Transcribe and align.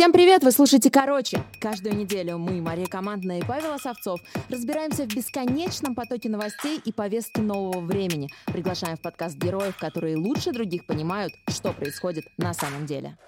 Всем 0.00 0.12
привет! 0.12 0.42
Вы 0.42 0.50
слушаете 0.50 0.90
«Короче». 0.90 1.44
Каждую 1.60 1.94
неделю 1.94 2.38
мы, 2.38 2.62
Мария 2.62 2.86
Командная 2.86 3.40
и 3.40 3.44
Павел 3.44 3.74
Осовцов, 3.74 4.18
разбираемся 4.48 5.04
в 5.04 5.08
бесконечном 5.08 5.94
потоке 5.94 6.30
новостей 6.30 6.80
и 6.82 6.90
повестки 6.90 7.40
нового 7.40 7.80
времени. 7.80 8.30
Приглашаем 8.46 8.96
в 8.96 9.02
подкаст 9.02 9.36
героев, 9.36 9.76
которые 9.78 10.16
лучше 10.16 10.52
других 10.52 10.86
понимают, 10.86 11.34
что 11.50 11.74
происходит 11.74 12.24
на 12.38 12.54
самом 12.54 12.86
деле. 12.86 13.18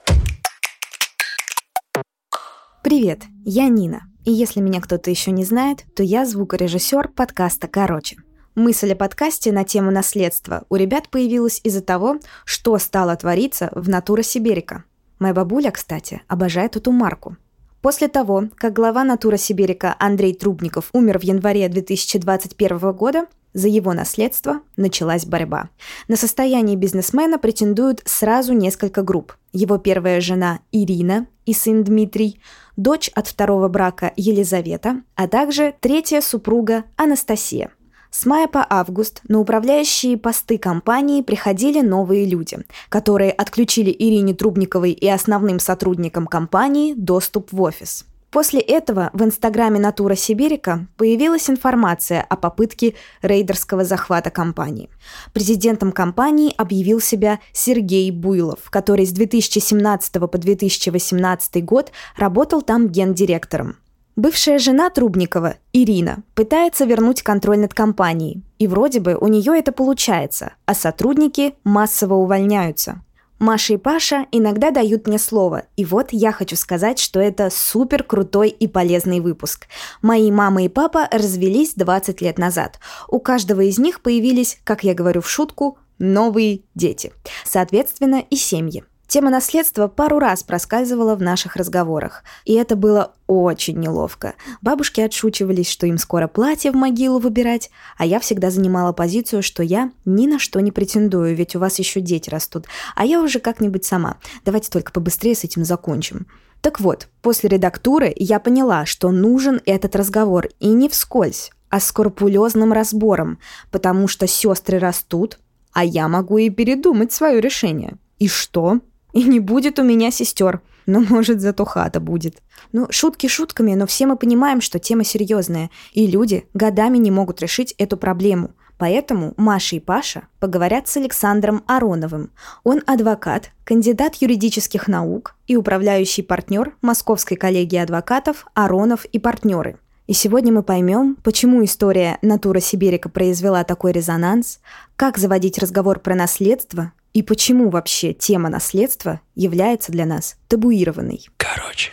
Привет, 2.82 3.24
я 3.44 3.68
Нина. 3.68 4.04
И 4.24 4.32
если 4.32 4.62
меня 4.62 4.80
кто-то 4.80 5.10
еще 5.10 5.30
не 5.30 5.44
знает, 5.44 5.84
то 5.94 6.02
я 6.02 6.24
звукорежиссер 6.24 7.08
подкаста 7.08 7.68
«Короче». 7.68 8.16
Мысль 8.54 8.92
о 8.92 8.96
подкасте 8.96 9.52
на 9.52 9.64
тему 9.64 9.90
наследства 9.90 10.64
у 10.70 10.76
ребят 10.76 11.10
появилась 11.10 11.60
из-за 11.64 11.82
того, 11.82 12.18
что 12.46 12.78
стало 12.78 13.14
твориться 13.14 13.68
в 13.72 13.90
«Натура 13.90 14.22
Сибирика». 14.22 14.84
Моя 15.22 15.34
бабуля, 15.34 15.70
кстати, 15.70 16.20
обожает 16.26 16.74
эту 16.74 16.90
марку. 16.90 17.36
После 17.80 18.08
того, 18.08 18.48
как 18.56 18.72
глава 18.72 19.04
«Натура 19.04 19.36
Сибирика» 19.36 19.94
Андрей 20.00 20.34
Трубников 20.34 20.90
умер 20.92 21.20
в 21.20 21.22
январе 21.22 21.68
2021 21.68 22.92
года, 22.92 23.26
за 23.54 23.68
его 23.68 23.92
наследство 23.92 24.62
началась 24.76 25.24
борьба. 25.24 25.68
На 26.08 26.16
состояние 26.16 26.74
бизнесмена 26.74 27.38
претендуют 27.38 28.02
сразу 28.04 28.52
несколько 28.52 29.04
групп. 29.04 29.34
Его 29.52 29.78
первая 29.78 30.20
жена 30.20 30.58
Ирина 30.72 31.28
и 31.46 31.52
сын 31.52 31.84
Дмитрий, 31.84 32.40
дочь 32.76 33.08
от 33.14 33.28
второго 33.28 33.68
брака 33.68 34.12
Елизавета, 34.16 35.02
а 35.14 35.28
также 35.28 35.72
третья 35.78 36.20
супруга 36.20 36.82
Анастасия– 36.96 37.70
с 38.12 38.26
мая 38.26 38.46
по 38.46 38.64
август 38.68 39.22
на 39.26 39.40
управляющие 39.40 40.18
посты 40.18 40.58
компании 40.58 41.22
приходили 41.22 41.80
новые 41.80 42.26
люди, 42.26 42.58
которые 42.90 43.32
отключили 43.32 43.90
Ирине 43.90 44.34
Трубниковой 44.34 44.92
и 44.92 45.08
основным 45.08 45.58
сотрудникам 45.58 46.26
компании 46.26 46.92
доступ 46.92 47.50
в 47.52 47.62
офис. 47.62 48.04
После 48.30 48.60
этого 48.60 49.10
в 49.14 49.22
инстаграме 49.22 49.78
«Натура 49.78 50.14
Сибирика» 50.14 50.86
появилась 50.96 51.48
информация 51.48 52.22
о 52.22 52.36
попытке 52.36 52.94
рейдерского 53.22 53.84
захвата 53.84 54.30
компании. 54.30 54.90
Президентом 55.32 55.90
компании 55.90 56.54
объявил 56.56 57.00
себя 57.00 57.40
Сергей 57.52 58.10
Буйлов, 58.10 58.70
который 58.70 59.06
с 59.06 59.12
2017 59.12 60.12
по 60.14 60.38
2018 60.38 61.64
год 61.64 61.92
работал 62.16 62.62
там 62.62 62.88
гендиректором. 62.88 63.76
Бывшая 64.14 64.58
жена 64.58 64.90
Трубникова, 64.90 65.54
Ирина, 65.72 66.22
пытается 66.34 66.84
вернуть 66.84 67.22
контроль 67.22 67.58
над 67.58 67.72
компанией. 67.72 68.42
И 68.58 68.66
вроде 68.66 69.00
бы 69.00 69.16
у 69.18 69.26
нее 69.26 69.58
это 69.58 69.72
получается, 69.72 70.52
а 70.66 70.74
сотрудники 70.74 71.54
массово 71.64 72.14
увольняются. 72.14 73.00
Маша 73.38 73.74
и 73.74 73.76
Паша 73.76 74.26
иногда 74.30 74.70
дают 74.70 75.08
мне 75.08 75.18
слово, 75.18 75.64
и 75.76 75.84
вот 75.84 76.08
я 76.12 76.30
хочу 76.30 76.56
сказать, 76.56 76.98
что 76.98 77.18
это 77.18 77.50
супер 77.50 78.04
крутой 78.04 78.50
и 78.50 78.68
полезный 78.68 79.18
выпуск. 79.18 79.66
Мои 80.00 80.30
мама 80.30 80.62
и 80.62 80.68
папа 80.68 81.08
развелись 81.10 81.72
20 81.74 82.20
лет 82.20 82.38
назад. 82.38 82.78
У 83.08 83.18
каждого 83.18 83.62
из 83.62 83.78
них 83.78 84.02
появились, 84.02 84.60
как 84.62 84.84
я 84.84 84.94
говорю 84.94 85.22
в 85.22 85.28
шутку, 85.28 85.78
новые 85.98 86.60
дети. 86.74 87.12
Соответственно, 87.44 88.22
и 88.28 88.36
семьи. 88.36 88.84
Тема 89.12 89.28
наследства 89.28 89.88
пару 89.88 90.18
раз 90.18 90.42
проскальзывала 90.42 91.16
в 91.16 91.20
наших 91.20 91.56
разговорах, 91.56 92.24
и 92.46 92.54
это 92.54 92.76
было 92.76 93.12
очень 93.26 93.78
неловко. 93.78 94.36
Бабушки 94.62 95.02
отшучивались, 95.02 95.68
что 95.68 95.86
им 95.86 95.98
скоро 95.98 96.28
платье 96.28 96.72
в 96.72 96.76
могилу 96.76 97.18
выбирать, 97.18 97.70
а 97.98 98.06
я 98.06 98.20
всегда 98.20 98.50
занимала 98.50 98.94
позицию, 98.94 99.42
что 99.42 99.62
я 99.62 99.90
ни 100.06 100.26
на 100.26 100.38
что 100.38 100.60
не 100.60 100.72
претендую, 100.72 101.36
ведь 101.36 101.54
у 101.54 101.58
вас 101.58 101.78
еще 101.78 102.00
дети 102.00 102.30
растут, 102.30 102.64
а 102.96 103.04
я 103.04 103.20
уже 103.20 103.38
как-нибудь 103.38 103.84
сама. 103.84 104.16
Давайте 104.46 104.70
только 104.70 104.92
побыстрее 104.92 105.34
с 105.34 105.44
этим 105.44 105.62
закончим. 105.62 106.26
Так 106.62 106.80
вот, 106.80 107.08
после 107.20 107.50
редактуры 107.50 108.14
я 108.16 108.40
поняла, 108.40 108.86
что 108.86 109.10
нужен 109.10 109.60
этот 109.66 109.94
разговор, 109.94 110.48
и 110.58 110.68
не 110.68 110.88
вскользь, 110.88 111.50
а 111.68 111.80
скрупулезным 111.80 112.72
разбором, 112.72 113.38
потому 113.70 114.08
что 114.08 114.26
сестры 114.26 114.78
растут, 114.78 115.38
а 115.74 115.84
я 115.84 116.08
могу 116.08 116.38
и 116.38 116.48
передумать 116.48 117.12
свое 117.12 117.42
решение. 117.42 117.98
И 118.18 118.26
что? 118.26 118.80
И 119.12 119.24
не 119.24 119.40
будет 119.40 119.78
у 119.78 119.82
меня 119.82 120.10
сестер. 120.10 120.60
Но, 120.86 121.00
может, 121.00 121.40
зато 121.40 121.64
хата 121.64 122.00
будет. 122.00 122.42
Ну, 122.72 122.86
шутки 122.90 123.26
шутками, 123.28 123.74
но 123.74 123.86
все 123.86 124.06
мы 124.06 124.16
понимаем, 124.16 124.60
что 124.60 124.78
тема 124.78 125.04
серьезная, 125.04 125.70
и 125.92 126.06
люди 126.06 126.46
годами 126.54 126.98
не 126.98 127.10
могут 127.10 127.40
решить 127.40 127.74
эту 127.78 127.96
проблему. 127.96 128.50
Поэтому 128.78 129.34
Маша 129.36 129.76
и 129.76 129.80
Паша 129.80 130.22
поговорят 130.40 130.88
с 130.88 130.96
Александром 130.96 131.62
Ароновым. 131.66 132.32
Он 132.64 132.82
адвокат, 132.86 133.50
кандидат 133.64 134.16
юридических 134.16 134.88
наук 134.88 135.36
и 135.46 135.54
управляющий 135.54 136.22
партнер 136.22 136.74
Московской 136.82 137.36
коллегии 137.36 137.78
адвокатов 137.78 138.46
«Аронов 138.54 139.04
и 139.04 139.20
партнеры». 139.20 139.78
И 140.08 140.14
сегодня 140.14 140.52
мы 140.52 140.64
поймем, 140.64 141.16
почему 141.22 141.62
история 141.62 142.18
«Натура 142.22 142.58
Сибирика» 142.58 143.08
произвела 143.08 143.62
такой 143.62 143.92
резонанс, 143.92 144.58
как 144.96 145.16
заводить 145.16 145.58
разговор 145.58 146.00
про 146.00 146.16
наследство 146.16 146.92
и 147.12 147.22
почему 147.22 147.70
вообще 147.70 148.12
тема 148.12 148.48
наследства 148.48 149.20
является 149.34 149.92
для 149.92 150.06
нас 150.06 150.36
табуированной. 150.48 151.26
Короче. 151.36 151.92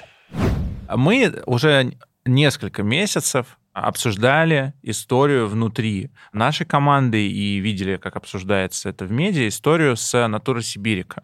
Мы 0.94 1.42
уже 1.46 1.94
несколько 2.26 2.84
месяцев 2.84 3.58
обсуждали 3.74 4.74
историю 4.82 5.48
внутри 5.48 6.12
нашей 6.34 6.66
команды 6.66 7.28
и 7.30 7.60
видели, 7.60 7.98
как 7.98 8.16
обсуждается 8.16 8.90
это 8.90 9.06
в 9.06 9.12
медиа, 9.12 9.48
историю 9.48 9.96
с 9.96 10.28
Натурой 10.28 10.64
Сибирика. 10.64 11.24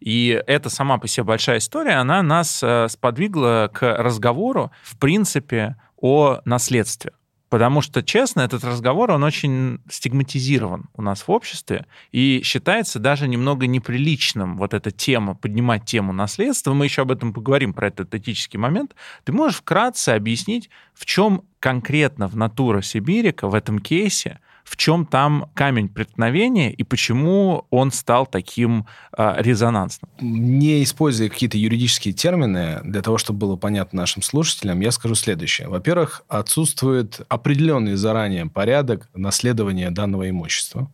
И 0.00 0.40
эта 0.46 0.68
сама 0.68 0.98
по 0.98 1.08
себе 1.08 1.24
большая 1.24 1.58
история, 1.58 1.94
она 1.94 2.22
нас 2.22 2.62
э, 2.62 2.88
сподвигла 2.88 3.70
к 3.72 3.96
разговору, 3.96 4.70
в 4.82 4.98
принципе, 4.98 5.76
о 5.96 6.40
наследстве. 6.44 7.12
Потому 7.48 7.80
что, 7.80 8.02
честно, 8.02 8.40
этот 8.40 8.64
разговор, 8.64 9.12
он 9.12 9.22
очень 9.22 9.78
стигматизирован 9.88 10.86
у 10.94 11.02
нас 11.02 11.22
в 11.22 11.30
обществе 11.30 11.86
и 12.10 12.40
считается 12.42 12.98
даже 12.98 13.28
немного 13.28 13.68
неприличным 13.68 14.56
вот 14.56 14.74
эта 14.74 14.90
тема, 14.90 15.34
поднимать 15.34 15.84
тему 15.84 16.12
наследства. 16.12 16.74
Мы 16.74 16.86
еще 16.86 17.02
об 17.02 17.12
этом 17.12 17.32
поговорим, 17.32 17.72
про 17.72 17.88
этот 17.88 18.14
этический 18.14 18.58
момент. 18.58 18.96
Ты 19.24 19.32
можешь 19.32 19.58
вкратце 19.58 20.10
объяснить, 20.10 20.70
в 20.92 21.06
чем 21.06 21.42
конкретно 21.60 22.26
в 22.26 22.36
натура 22.36 22.82
Сибирика 22.82 23.48
в 23.48 23.54
этом 23.54 23.78
кейсе 23.78 24.40
в 24.66 24.76
чем 24.76 25.06
там 25.06 25.48
камень 25.54 25.88
преткновения 25.88 26.72
и 26.72 26.82
почему 26.82 27.66
он 27.70 27.92
стал 27.92 28.26
таким 28.26 28.86
э, 29.16 29.34
резонансным? 29.38 30.10
Не 30.20 30.82
используя 30.82 31.28
какие-то 31.28 31.56
юридические 31.56 32.12
термины, 32.12 32.80
для 32.82 33.00
того, 33.00 33.16
чтобы 33.16 33.38
было 33.38 33.56
понятно 33.56 34.00
нашим 34.00 34.22
слушателям, 34.22 34.80
я 34.80 34.90
скажу 34.90 35.14
следующее. 35.14 35.68
Во-первых, 35.68 36.24
отсутствует 36.26 37.20
определенный 37.28 37.94
заранее 37.94 38.46
порядок 38.46 39.08
наследования 39.14 39.92
данного 39.92 40.28
имущества. 40.28 40.90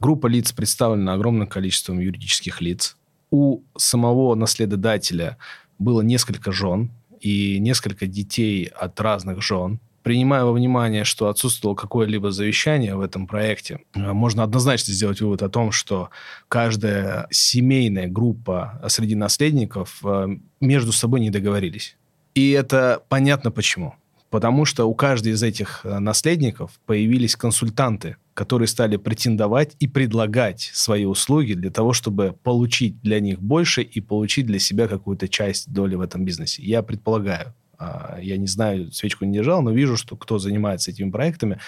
Группа 0.00 0.26
лиц 0.26 0.50
представлена 0.50 1.14
огромным 1.14 1.46
количеством 1.46 2.00
юридических 2.00 2.60
лиц. 2.60 2.96
У 3.30 3.62
самого 3.76 4.34
наследодателя 4.34 5.38
было 5.78 6.00
несколько 6.00 6.50
жен 6.50 6.90
и 7.20 7.60
несколько 7.60 8.08
детей 8.08 8.64
от 8.64 9.00
разных 9.00 9.42
жен 9.42 9.78
принимая 10.06 10.44
во 10.44 10.52
внимание, 10.52 11.02
что 11.02 11.28
отсутствовало 11.28 11.74
какое-либо 11.74 12.30
завещание 12.30 12.94
в 12.94 13.00
этом 13.00 13.26
проекте, 13.26 13.80
э, 13.92 14.12
можно 14.12 14.44
однозначно 14.44 14.94
сделать 14.94 15.20
вывод 15.20 15.42
о 15.42 15.48
том, 15.48 15.72
что 15.72 16.10
каждая 16.46 17.26
семейная 17.32 18.06
группа 18.06 18.80
среди 18.86 19.16
наследников 19.16 19.98
э, 20.04 20.28
между 20.60 20.92
собой 20.92 21.18
не 21.18 21.30
договорились. 21.30 21.96
И 22.36 22.52
это 22.52 23.02
понятно 23.08 23.50
почему. 23.50 23.94
Потому 24.30 24.64
что 24.64 24.84
у 24.84 24.94
каждой 24.94 25.32
из 25.32 25.42
этих 25.42 25.80
э, 25.82 25.98
наследников 25.98 26.78
появились 26.86 27.34
консультанты, 27.34 28.16
которые 28.32 28.68
стали 28.68 28.98
претендовать 28.98 29.74
и 29.80 29.88
предлагать 29.88 30.70
свои 30.72 31.04
услуги 31.04 31.54
для 31.54 31.72
того, 31.72 31.92
чтобы 31.92 32.36
получить 32.44 33.00
для 33.00 33.18
них 33.18 33.40
больше 33.40 33.82
и 33.82 34.00
получить 34.00 34.46
для 34.46 34.60
себя 34.60 34.86
какую-то 34.86 35.26
часть 35.26 35.72
доли 35.72 35.96
в 35.96 36.00
этом 36.00 36.24
бизнесе. 36.24 36.62
Я 36.62 36.84
предполагаю, 36.84 37.54
я 37.78 38.36
не 38.36 38.46
знаю, 38.46 38.92
свечку 38.92 39.24
не 39.24 39.34
держал, 39.34 39.62
но 39.62 39.70
вижу, 39.70 39.96
что 39.96 40.16
кто 40.16 40.38
занимается 40.38 40.90
этими 40.90 41.10
проектами, 41.10 41.58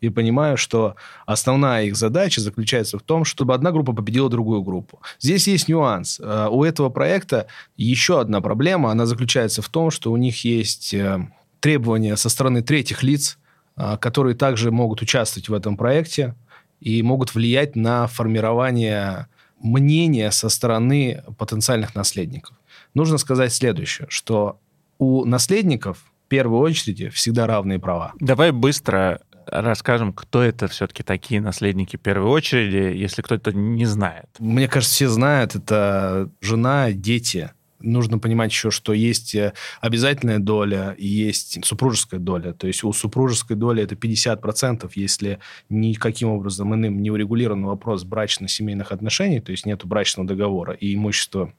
и 0.00 0.08
понимаю, 0.08 0.56
что 0.56 0.96
основная 1.26 1.84
их 1.84 1.96
задача 1.96 2.40
заключается 2.40 2.98
в 2.98 3.02
том, 3.02 3.24
чтобы 3.24 3.54
одна 3.54 3.70
группа 3.70 3.92
победила 3.92 4.28
другую 4.28 4.62
группу. 4.62 5.00
Здесь 5.20 5.46
есть 5.48 5.68
нюанс. 5.68 6.20
А, 6.22 6.48
у 6.48 6.64
этого 6.64 6.88
проекта 6.88 7.46
еще 7.76 8.20
одна 8.20 8.40
проблема, 8.40 8.90
она 8.90 9.06
заключается 9.06 9.62
в 9.62 9.68
том, 9.68 9.90
что 9.90 10.12
у 10.12 10.16
них 10.16 10.44
есть 10.44 10.94
э, 10.94 11.28
требования 11.60 12.16
со 12.16 12.28
стороны 12.28 12.62
третьих 12.62 13.02
лиц, 13.02 13.38
а, 13.76 13.96
которые 13.96 14.34
также 14.34 14.70
могут 14.70 15.02
участвовать 15.02 15.48
в 15.48 15.54
этом 15.54 15.76
проекте 15.76 16.34
и 16.80 17.02
могут 17.02 17.34
влиять 17.34 17.76
на 17.76 18.06
формирование 18.06 19.28
мнения 19.60 20.30
со 20.32 20.48
стороны 20.48 21.22
потенциальных 21.38 21.94
наследников. 21.94 22.56
Нужно 22.94 23.18
сказать 23.18 23.52
следующее, 23.52 24.06
что 24.10 24.58
у 25.02 25.24
наследников 25.24 25.98
в 25.98 26.28
первой 26.28 26.60
очереди 26.60 27.08
всегда 27.08 27.48
равные 27.48 27.80
права. 27.80 28.12
Давай 28.20 28.52
быстро 28.52 29.20
расскажем, 29.46 30.12
кто 30.12 30.42
это 30.42 30.68
все-таки 30.68 31.02
такие 31.02 31.40
наследники 31.40 31.96
в 31.96 32.00
первой 32.00 32.30
очереди, 32.30 32.96
если 32.96 33.20
кто-то 33.20 33.52
не 33.52 33.84
знает. 33.84 34.26
Мне 34.38 34.68
кажется, 34.68 34.94
все 34.94 35.08
знают. 35.08 35.56
Это 35.56 36.30
жена, 36.40 36.92
дети, 36.92 37.50
нужно 37.80 38.20
понимать 38.20 38.52
еще, 38.52 38.70
что 38.70 38.92
есть 38.92 39.34
э, 39.34 39.54
обязательная 39.80 40.38
доля 40.38 40.94
и 40.96 41.08
есть 41.08 41.64
супружеская 41.64 42.20
доля. 42.20 42.52
То 42.52 42.68
есть 42.68 42.84
у 42.84 42.92
супружеской 42.92 43.56
доли 43.56 43.82
это 43.82 43.96
50%, 43.96 44.88
если 44.94 45.40
никаким 45.68 46.28
образом 46.28 46.72
иным 46.76 47.02
не 47.02 47.10
урегулирован 47.10 47.64
вопрос 47.64 48.04
брачно-семейных 48.04 48.92
отношений, 48.92 49.40
то 49.40 49.50
есть 49.50 49.66
нет 49.66 49.84
брачного 49.84 50.28
договора 50.28 50.74
и 50.74 50.94
имущество 50.94 51.52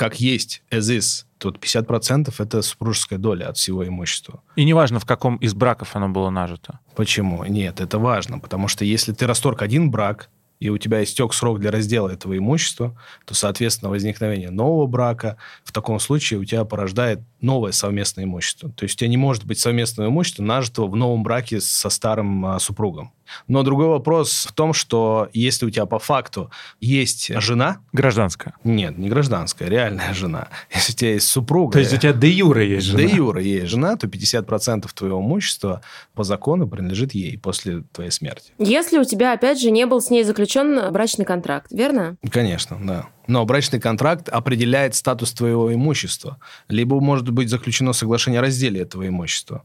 как 0.00 0.18
есть 0.18 0.62
as 0.70 0.96
is, 0.96 1.26
то 1.36 1.50
50% 1.50 2.32
это 2.38 2.62
супружеская 2.62 3.18
доля 3.18 3.50
от 3.50 3.58
всего 3.58 3.86
имущества. 3.86 4.42
И 4.56 4.64
неважно, 4.64 4.98
в 4.98 5.04
каком 5.04 5.36
из 5.36 5.52
браков 5.52 5.94
оно 5.94 6.08
было 6.08 6.30
нажито. 6.30 6.78
Почему? 6.96 7.44
Нет, 7.44 7.82
это 7.82 7.98
важно, 7.98 8.38
потому 8.38 8.66
что 8.66 8.86
если 8.86 9.12
ты 9.12 9.26
расторг 9.26 9.60
один 9.60 9.90
брак, 9.90 10.30
и 10.58 10.70
у 10.70 10.78
тебя 10.78 11.02
истек 11.02 11.34
срок 11.34 11.60
для 11.60 11.70
раздела 11.70 12.08
этого 12.08 12.36
имущества, 12.36 12.98
то, 13.26 13.34
соответственно, 13.34 13.90
возникновение 13.90 14.50
нового 14.50 14.86
брака 14.86 15.36
в 15.64 15.72
таком 15.72 16.00
случае 16.00 16.40
у 16.40 16.44
тебя 16.44 16.64
порождает 16.64 17.20
новое 17.42 17.72
совместное 17.72 18.24
имущество. 18.24 18.70
То 18.70 18.84
есть 18.84 18.94
у 18.94 18.98
тебя 18.98 19.08
не 19.08 19.16
может 19.18 19.44
быть 19.44 19.58
совместного 19.58 20.08
имущества, 20.08 20.42
нажитого 20.42 20.86
в 20.86 20.96
новом 20.96 21.22
браке 21.22 21.60
со 21.60 21.90
старым 21.90 22.46
а, 22.46 22.58
супругом. 22.58 23.12
Но 23.48 23.62
другой 23.62 23.86
вопрос 23.88 24.46
в 24.48 24.52
том, 24.52 24.72
что 24.72 25.28
если 25.32 25.66
у 25.66 25.70
тебя 25.70 25.86
по 25.86 25.98
факту 25.98 26.50
есть 26.80 27.30
жена... 27.40 27.80
Гражданская. 27.92 28.54
Нет, 28.64 28.98
не 28.98 29.08
гражданская, 29.08 29.68
реальная 29.68 30.14
жена. 30.14 30.48
Если 30.74 30.92
у 30.92 30.96
тебя 30.96 31.12
есть 31.14 31.28
супруга... 31.28 31.72
То 31.72 31.78
есть 31.78 31.92
у 31.92 31.96
тебя 31.96 32.12
де-юре 32.12 32.64
есть 32.64 32.86
жена? 32.86 32.98
Де-юре 32.98 33.40
есть 33.40 33.66
жена, 33.66 33.96
то 33.96 34.06
50% 34.06 34.88
твоего 34.94 35.20
имущества 35.20 35.82
по 36.14 36.24
закону 36.24 36.68
принадлежит 36.68 37.12
ей 37.12 37.38
после 37.38 37.82
твоей 37.92 38.10
смерти. 38.10 38.52
Если 38.58 38.98
у 38.98 39.04
тебя, 39.04 39.32
опять 39.32 39.60
же, 39.60 39.70
не 39.70 39.86
был 39.86 40.00
с 40.00 40.10
ней 40.10 40.24
заключен 40.24 40.92
брачный 40.92 41.24
контракт, 41.24 41.70
верно? 41.70 42.16
Конечно, 42.30 42.78
да. 42.82 43.06
Но 43.26 43.44
брачный 43.44 43.80
контракт 43.80 44.28
определяет 44.28 44.94
статус 44.94 45.32
твоего 45.32 45.72
имущества. 45.72 46.38
Либо 46.68 47.00
может 47.00 47.30
быть 47.30 47.48
заключено 47.48 47.92
соглашение 47.92 48.40
о 48.40 48.42
разделе 48.42 48.80
этого 48.80 49.06
имущества 49.06 49.64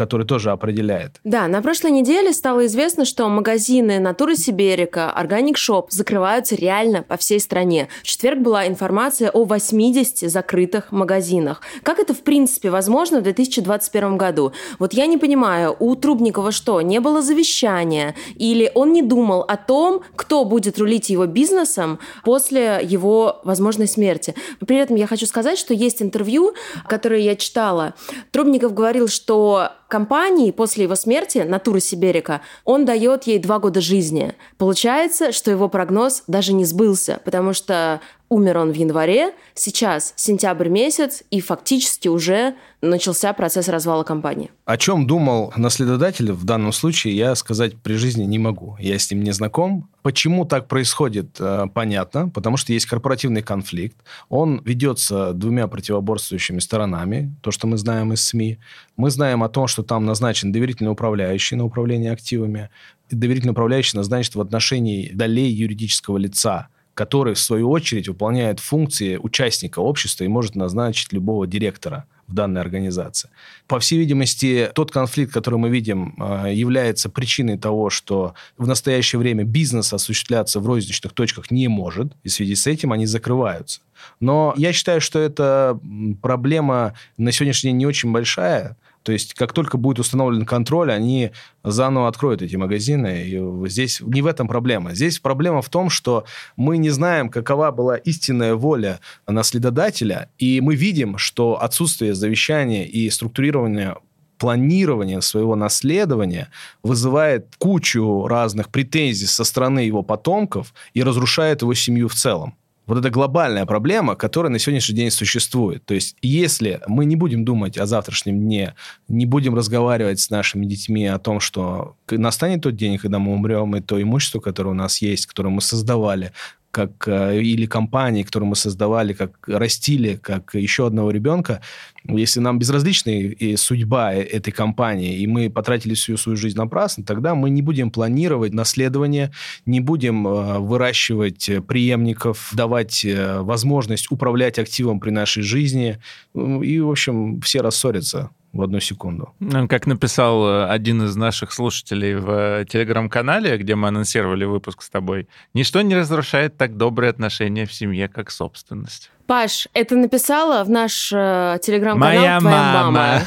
который 0.00 0.24
тоже 0.24 0.50
определяет. 0.50 1.20
Да, 1.24 1.46
на 1.46 1.60
прошлой 1.60 1.90
неделе 1.90 2.32
стало 2.32 2.64
известно, 2.64 3.04
что 3.04 3.28
магазины 3.28 3.98
Natura 3.98 4.34
Siberica, 4.34 5.10
Organic 5.10 5.58
Shop 5.58 5.90
закрываются 5.90 6.54
реально 6.54 7.02
по 7.02 7.18
всей 7.18 7.38
стране. 7.38 7.88
В 8.00 8.04
четверг 8.04 8.38
была 8.38 8.66
информация 8.66 9.30
о 9.30 9.44
80 9.44 10.30
закрытых 10.30 10.90
магазинах. 10.90 11.60
Как 11.82 11.98
это 11.98 12.14
в 12.14 12.22
принципе 12.22 12.70
возможно 12.70 13.20
в 13.20 13.24
2021 13.24 14.16
году? 14.16 14.54
Вот 14.78 14.94
я 14.94 15.04
не 15.04 15.18
понимаю, 15.18 15.76
у 15.78 15.94
Трубникова 15.94 16.50
что, 16.50 16.80
не 16.80 16.98
было 16.98 17.20
завещания? 17.20 18.14
Или 18.36 18.72
он 18.74 18.94
не 18.94 19.02
думал 19.02 19.42
о 19.42 19.58
том, 19.58 20.00
кто 20.16 20.46
будет 20.46 20.78
рулить 20.78 21.10
его 21.10 21.26
бизнесом 21.26 21.98
после 22.24 22.80
его 22.82 23.42
возможной 23.44 23.86
смерти? 23.86 24.34
При 24.66 24.78
этом 24.78 24.96
я 24.96 25.06
хочу 25.06 25.26
сказать, 25.26 25.58
что 25.58 25.74
есть 25.74 26.00
интервью, 26.00 26.54
которое 26.88 27.20
я 27.20 27.36
читала. 27.36 27.92
Трубников 28.30 28.72
говорил, 28.72 29.06
что 29.08 29.72
компании 29.90 30.50
после 30.52 30.84
его 30.84 30.94
смерти, 30.94 31.38
Натуры 31.38 31.80
Сиберика, 31.80 32.40
он 32.64 32.86
дает 32.86 33.24
ей 33.24 33.38
два 33.38 33.58
года 33.58 33.82
жизни. 33.82 34.34
Получается, 34.56 35.32
что 35.32 35.50
его 35.50 35.68
прогноз 35.68 36.22
даже 36.26 36.54
не 36.54 36.64
сбылся, 36.64 37.20
потому 37.24 37.52
что 37.52 38.00
Умер 38.32 38.58
он 38.58 38.70
в 38.70 38.76
январе, 38.76 39.32
сейчас 39.54 40.12
сентябрь 40.14 40.68
месяц, 40.68 41.24
и 41.32 41.40
фактически 41.40 42.06
уже 42.06 42.54
начался 42.80 43.32
процесс 43.32 43.66
развала 43.66 44.04
компании. 44.04 44.52
О 44.66 44.76
чем 44.76 45.04
думал 45.04 45.52
наследодатель 45.56 46.30
в 46.30 46.44
данном 46.44 46.70
случае, 46.70 47.16
я 47.16 47.34
сказать 47.34 47.74
при 47.82 47.94
жизни 47.94 48.22
не 48.22 48.38
могу. 48.38 48.76
Я 48.78 49.00
с 49.00 49.10
ним 49.10 49.24
не 49.24 49.32
знаком. 49.32 49.90
Почему 50.02 50.44
так 50.44 50.68
происходит, 50.68 51.40
э, 51.40 51.66
понятно, 51.74 52.28
потому 52.28 52.56
что 52.56 52.72
есть 52.72 52.86
корпоративный 52.86 53.42
конфликт. 53.42 53.96
Он 54.28 54.62
ведется 54.64 55.32
двумя 55.32 55.66
противоборствующими 55.66 56.60
сторонами, 56.60 57.34
то, 57.42 57.50
что 57.50 57.66
мы 57.66 57.78
знаем 57.78 58.12
из 58.12 58.24
СМИ. 58.24 58.58
Мы 58.96 59.10
знаем 59.10 59.42
о 59.42 59.48
том, 59.48 59.66
что 59.66 59.82
там 59.82 60.06
назначен 60.06 60.52
доверительный 60.52 60.92
управляющий 60.92 61.56
на 61.56 61.64
управление 61.64 62.12
активами. 62.12 62.70
Доверительный 63.10 63.50
управляющий 63.50 63.96
назначен 63.96 64.34
в 64.34 64.40
отношении 64.40 65.10
долей 65.12 65.50
юридического 65.50 66.16
лица– 66.16 66.68
который, 67.00 67.32
в 67.32 67.38
свою 67.38 67.70
очередь, 67.70 68.08
выполняет 68.08 68.60
функции 68.60 69.16
участника 69.16 69.78
общества 69.78 70.24
и 70.24 70.28
может 70.28 70.54
назначить 70.54 71.14
любого 71.14 71.46
директора 71.46 72.04
в 72.28 72.34
данной 72.34 72.60
организации. 72.60 73.30
По 73.66 73.80
всей 73.80 73.98
видимости, 73.98 74.68
тот 74.74 74.90
конфликт, 74.90 75.32
который 75.32 75.58
мы 75.58 75.70
видим, 75.70 76.14
а, 76.18 76.48
является 76.48 77.08
причиной 77.08 77.56
того, 77.56 77.88
что 77.88 78.34
в 78.58 78.66
настоящее 78.66 79.18
время 79.18 79.44
бизнес 79.44 79.94
осуществляться 79.94 80.60
в 80.60 80.66
розничных 80.66 81.14
точках 81.14 81.50
не 81.50 81.68
может, 81.68 82.12
и 82.22 82.28
в 82.28 82.32
связи 82.32 82.54
с 82.54 82.66
этим 82.66 82.92
они 82.92 83.06
закрываются. 83.06 83.80
Но 84.20 84.52
я 84.58 84.74
считаю, 84.74 85.00
что 85.00 85.18
эта 85.18 85.80
проблема 86.20 86.92
на 87.16 87.32
сегодняшний 87.32 87.70
день 87.70 87.78
не 87.78 87.86
очень 87.86 88.12
большая, 88.12 88.76
то 89.02 89.12
есть, 89.12 89.34
как 89.34 89.52
только 89.52 89.78
будет 89.78 89.98
установлен 89.98 90.44
контроль, 90.44 90.92
они 90.92 91.30
заново 91.64 92.08
откроют 92.08 92.42
эти 92.42 92.56
магазины. 92.56 93.24
И 93.26 93.68
здесь 93.68 94.00
не 94.00 94.20
в 94.20 94.26
этом 94.26 94.46
проблема. 94.46 94.94
Здесь 94.94 95.18
проблема 95.18 95.62
в 95.62 95.68
том, 95.68 95.88
что 95.88 96.24
мы 96.56 96.76
не 96.76 96.90
знаем, 96.90 97.30
какова 97.30 97.70
была 97.70 97.96
истинная 97.96 98.54
воля 98.54 99.00
наследодателя, 99.26 100.28
и 100.38 100.60
мы 100.60 100.74
видим, 100.74 101.16
что 101.16 101.62
отсутствие 101.62 102.14
завещания 102.14 102.84
и 102.84 103.08
структурирования 103.10 103.96
планирования 104.38 105.20
своего 105.20 105.54
наследования 105.54 106.48
вызывает 106.82 107.54
кучу 107.58 108.26
разных 108.26 108.70
претензий 108.70 109.26
со 109.26 109.44
стороны 109.44 109.80
его 109.80 110.02
потомков 110.02 110.72
и 110.94 111.02
разрушает 111.02 111.60
его 111.60 111.74
семью 111.74 112.08
в 112.08 112.14
целом 112.14 112.54
вот 112.90 112.98
это 112.98 113.10
глобальная 113.10 113.66
проблема, 113.66 114.16
которая 114.16 114.50
на 114.50 114.58
сегодняшний 114.58 114.96
день 114.96 115.10
существует. 115.12 115.84
То 115.84 115.94
есть, 115.94 116.16
если 116.22 116.80
мы 116.88 117.04
не 117.04 117.14
будем 117.14 117.44
думать 117.44 117.78
о 117.78 117.86
завтрашнем 117.86 118.36
дне, 118.40 118.74
не 119.06 119.26
будем 119.26 119.54
разговаривать 119.54 120.18
с 120.18 120.28
нашими 120.28 120.66
детьми 120.66 121.06
о 121.06 121.20
том, 121.20 121.38
что 121.38 121.94
настанет 122.10 122.62
тот 122.62 122.74
день, 122.74 122.98
когда 122.98 123.20
мы 123.20 123.32
умрем, 123.32 123.76
и 123.76 123.80
то 123.80 124.02
имущество, 124.02 124.40
которое 124.40 124.70
у 124.70 124.74
нас 124.74 125.00
есть, 125.00 125.26
которое 125.26 125.50
мы 125.50 125.60
создавали, 125.60 126.32
как 126.70 127.08
э, 127.08 127.40
или 127.40 127.66
компании, 127.66 128.22
которую 128.22 128.50
мы 128.50 128.56
создавали, 128.56 129.12
как 129.12 129.48
растили, 129.48 130.14
как 130.16 130.54
еще 130.54 130.86
одного 130.86 131.10
ребенка, 131.10 131.60
если 132.04 132.40
нам 132.40 132.58
безразлична 132.58 133.10
и 133.10 133.56
судьба 133.56 134.14
э, 134.14 134.22
этой 134.22 134.52
компании, 134.52 135.18
и 135.18 135.26
мы 135.26 135.50
потратили 135.50 135.94
всю 135.94 136.16
свою 136.16 136.36
жизнь 136.36 136.56
напрасно, 136.56 137.04
тогда 137.04 137.34
мы 137.34 137.50
не 137.50 137.62
будем 137.62 137.90
планировать 137.90 138.54
наследование, 138.54 139.32
не 139.66 139.80
будем 139.80 140.26
э, 140.26 140.58
выращивать 140.58 141.50
преемников, 141.66 142.50
давать 142.52 143.04
возможность 143.04 144.10
управлять 144.10 144.58
активом 144.58 145.00
при 145.00 145.10
нашей 145.10 145.42
жизни. 145.42 145.98
И, 146.34 146.80
в 146.80 146.90
общем, 146.90 147.40
все 147.40 147.60
рассорятся 147.60 148.30
в 148.52 148.62
одну 148.62 148.80
секунду. 148.80 149.32
Ну, 149.38 149.68
как 149.68 149.86
написал 149.86 150.46
э, 150.46 150.66
один 150.66 151.02
из 151.04 151.14
наших 151.16 151.52
слушателей 151.52 152.14
в 152.14 152.30
э, 152.30 152.64
телеграм-канале, 152.68 153.56
где 153.58 153.76
мы 153.76 153.88
анонсировали 153.88 154.44
выпуск 154.44 154.82
с 154.82 154.90
тобой, 154.90 155.28
ничто 155.54 155.82
не 155.82 155.94
разрушает 155.94 156.56
так 156.56 156.76
добрые 156.76 157.10
отношения 157.10 157.66
в 157.66 157.72
семье, 157.72 158.08
как 158.08 158.30
собственность. 158.30 159.10
Паш, 159.26 159.68
это 159.72 159.94
написала 159.94 160.64
в 160.64 160.70
наш 160.70 161.12
э, 161.12 161.58
телеграм-канал 161.62 162.14
Моя 162.14 162.40
твоя 162.40 162.56
мама. 162.56 162.90
мама. 162.90 163.22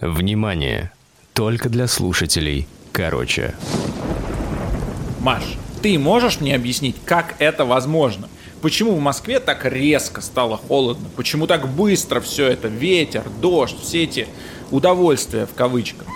Внимание! 0.00 0.92
Только 1.32 1.68
для 1.68 1.86
слушателей. 1.86 2.66
Короче. 2.92 3.54
Маш, 5.20 5.44
ты 5.82 5.98
можешь 5.98 6.40
мне 6.40 6.54
объяснить, 6.54 6.96
как 7.04 7.34
это 7.38 7.64
возможно? 7.64 8.28
Почему 8.60 8.92
в 8.92 9.00
Москве 9.00 9.38
так 9.38 9.64
резко 9.64 10.20
стало 10.20 10.56
холодно? 10.56 11.08
Почему 11.16 11.46
так 11.46 11.68
быстро 11.68 12.20
все 12.20 12.46
это? 12.48 12.68
Ветер, 12.68 13.24
дождь, 13.40 13.76
все 13.80 14.02
эти 14.02 14.26
удовольствия 14.70 15.46
в 15.46 15.54
кавычках. 15.54 16.06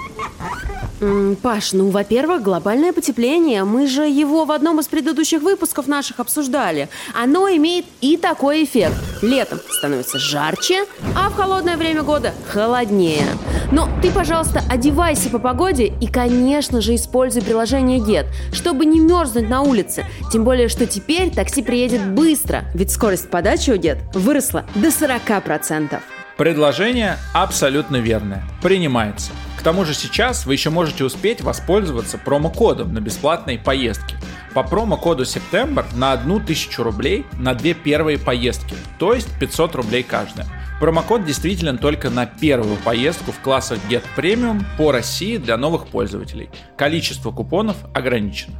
Паш, 1.42 1.73
ну, 1.73 1.90
во-первых, 1.90 2.42
глобальное 2.42 2.92
потепление. 2.92 3.64
Мы 3.64 3.88
же 3.88 4.02
его 4.02 4.44
в 4.44 4.52
одном 4.52 4.78
из 4.78 4.87
предыдущих 4.87 5.42
выпусков 5.42 5.88
наших 5.88 6.21
обсуждали. 6.21 6.88
Оно 7.12 7.49
имеет 7.49 7.87
и 8.00 8.16
такой 8.16 8.62
эффект. 8.62 8.94
Летом 9.21 9.59
становится 9.68 10.21
жарче, 10.21 10.85
а 11.16 11.28
в 11.28 11.35
холодное 11.35 11.76
время 11.76 12.02
года 12.04 12.32
холоднее. 12.49 13.26
Но 13.73 13.88
ты, 14.00 14.12
пожалуйста, 14.12 14.62
одевайся 14.71 15.28
по 15.28 15.40
погоде 15.40 15.92
и, 16.00 16.06
конечно 16.06 16.80
же, 16.80 16.94
используй 16.94 17.42
приложение 17.42 17.99
Get, 17.99 18.26
чтобы 18.52 18.87
не 18.87 19.00
мерзнуть 19.00 19.49
на 19.49 19.62
улице. 19.62 20.06
Тем 20.32 20.44
более, 20.44 20.68
что 20.68 20.87
теперь 20.87 21.32
такси 21.32 21.64
приедет 21.64 22.06
быстро, 22.12 22.64
ведь 22.75 22.92
скорость 22.92 23.28
подачи 23.28 23.71
у 23.71 23.75
Get 23.75 23.99
выросла 24.14 24.64
до 24.76 24.88
40%. 24.88 25.99
Предложение 26.37 27.16
абсолютно 27.35 27.97
верное. 27.97 28.44
Принимается. 28.62 29.32
К 29.62 29.64
тому 29.64 29.85
же 29.85 29.95
сейчас 29.95 30.45
вы 30.45 30.54
еще 30.54 30.71
можете 30.71 31.04
успеть 31.04 31.40
воспользоваться 31.40 32.19
промокодом 32.19 32.92
на 32.92 32.99
бесплатные 32.99 33.61
поездки. 33.61 34.16
По 34.54 34.64
промокоду 34.64 35.25
Септембр 35.25 35.87
на 35.95 36.11
одну 36.11 36.40
тысячу 36.40 36.83
рублей 36.83 37.25
на 37.38 37.54
две 37.54 37.73
первые 37.73 38.19
поездки, 38.19 38.75
то 38.99 39.14
есть 39.14 39.28
500 39.38 39.76
рублей 39.76 40.02
каждая. 40.02 40.49
Промокод 40.81 41.25
действителен 41.25 41.78
только 41.78 42.11
на 42.11 42.26
первую 42.26 42.75
поездку 42.75 43.31
в 43.31 43.38
классах 43.38 43.78
Get 43.88 44.02
Premium 44.16 44.64
по 44.76 44.90
России 44.90 45.37
для 45.37 45.57
новых 45.57 45.87
пользователей. 45.87 46.50
Количество 46.76 47.31
купонов 47.31 47.76
ограничено. 47.95 48.57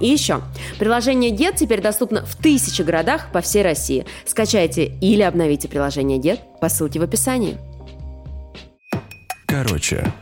И 0.00 0.08
еще. 0.08 0.40
Приложение 0.80 1.30
Дед 1.30 1.54
теперь 1.54 1.80
доступно 1.80 2.26
в 2.26 2.34
тысячи 2.34 2.82
городах 2.82 3.30
по 3.30 3.42
всей 3.42 3.62
России. 3.62 4.06
Скачайте 4.26 4.86
или 4.86 5.22
обновите 5.22 5.68
приложение 5.68 6.18
Дед 6.18 6.40
по 6.60 6.68
ссылке 6.68 6.98
в 6.98 7.04
описании. 7.04 7.58
Короче. 9.46 10.12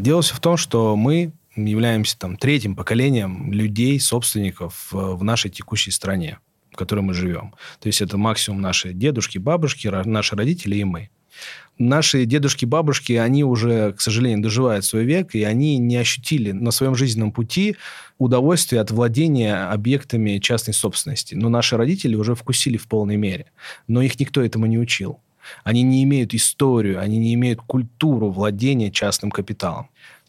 Дело 0.00 0.22
все 0.22 0.34
в 0.34 0.40
том, 0.40 0.56
что 0.56 0.96
мы 0.96 1.32
являемся 1.54 2.18
там 2.18 2.36
третьим 2.36 2.74
поколением 2.74 3.52
людей, 3.52 4.00
собственников 4.00 4.88
э, 4.92 4.96
в 4.96 5.22
нашей 5.22 5.50
текущей 5.50 5.90
стране, 5.90 6.38
в 6.72 6.76
которой 6.76 7.00
мы 7.00 7.12
живем. 7.12 7.54
То 7.80 7.88
есть 7.88 8.00
это 8.00 8.16
максимум 8.16 8.60
наши 8.62 8.92
дедушки, 8.94 9.36
бабушки, 9.38 9.88
наши 9.88 10.36
родители 10.36 10.76
и 10.76 10.84
мы 10.84 11.10
наши 11.80 12.26
дедушки, 12.26 12.66
бабушки, 12.66 13.14
они 13.14 13.42
уже, 13.42 13.92
к 13.94 14.00
сожалению, 14.00 14.42
доживают 14.42 14.84
свой 14.84 15.04
век, 15.04 15.34
и 15.34 15.42
они 15.42 15.78
не 15.78 15.96
ощутили 15.96 16.52
на 16.52 16.70
своем 16.70 16.94
жизненном 16.94 17.32
пути 17.32 17.76
удовольствие 18.18 18.80
от 18.80 18.90
владения 18.90 19.70
объектами 19.70 20.38
частной 20.38 20.74
собственности. 20.74 21.34
Но 21.34 21.48
наши 21.48 21.76
родители 21.76 22.14
уже 22.14 22.34
вкусили 22.34 22.76
в 22.76 22.86
полной 22.86 23.16
мере. 23.16 23.46
Но 23.88 24.02
их 24.02 24.20
никто 24.20 24.42
этому 24.42 24.66
не 24.66 24.78
учил. 24.78 25.20
Они 25.64 25.82
не 25.82 26.02
имеют 26.04 26.34
историю, 26.34 27.00
они 27.00 27.18
не 27.18 27.34
имеют 27.34 27.60
культуру 27.60 28.30
владения 28.30 28.90
частным 28.90 29.30
капиталом, 29.30 29.88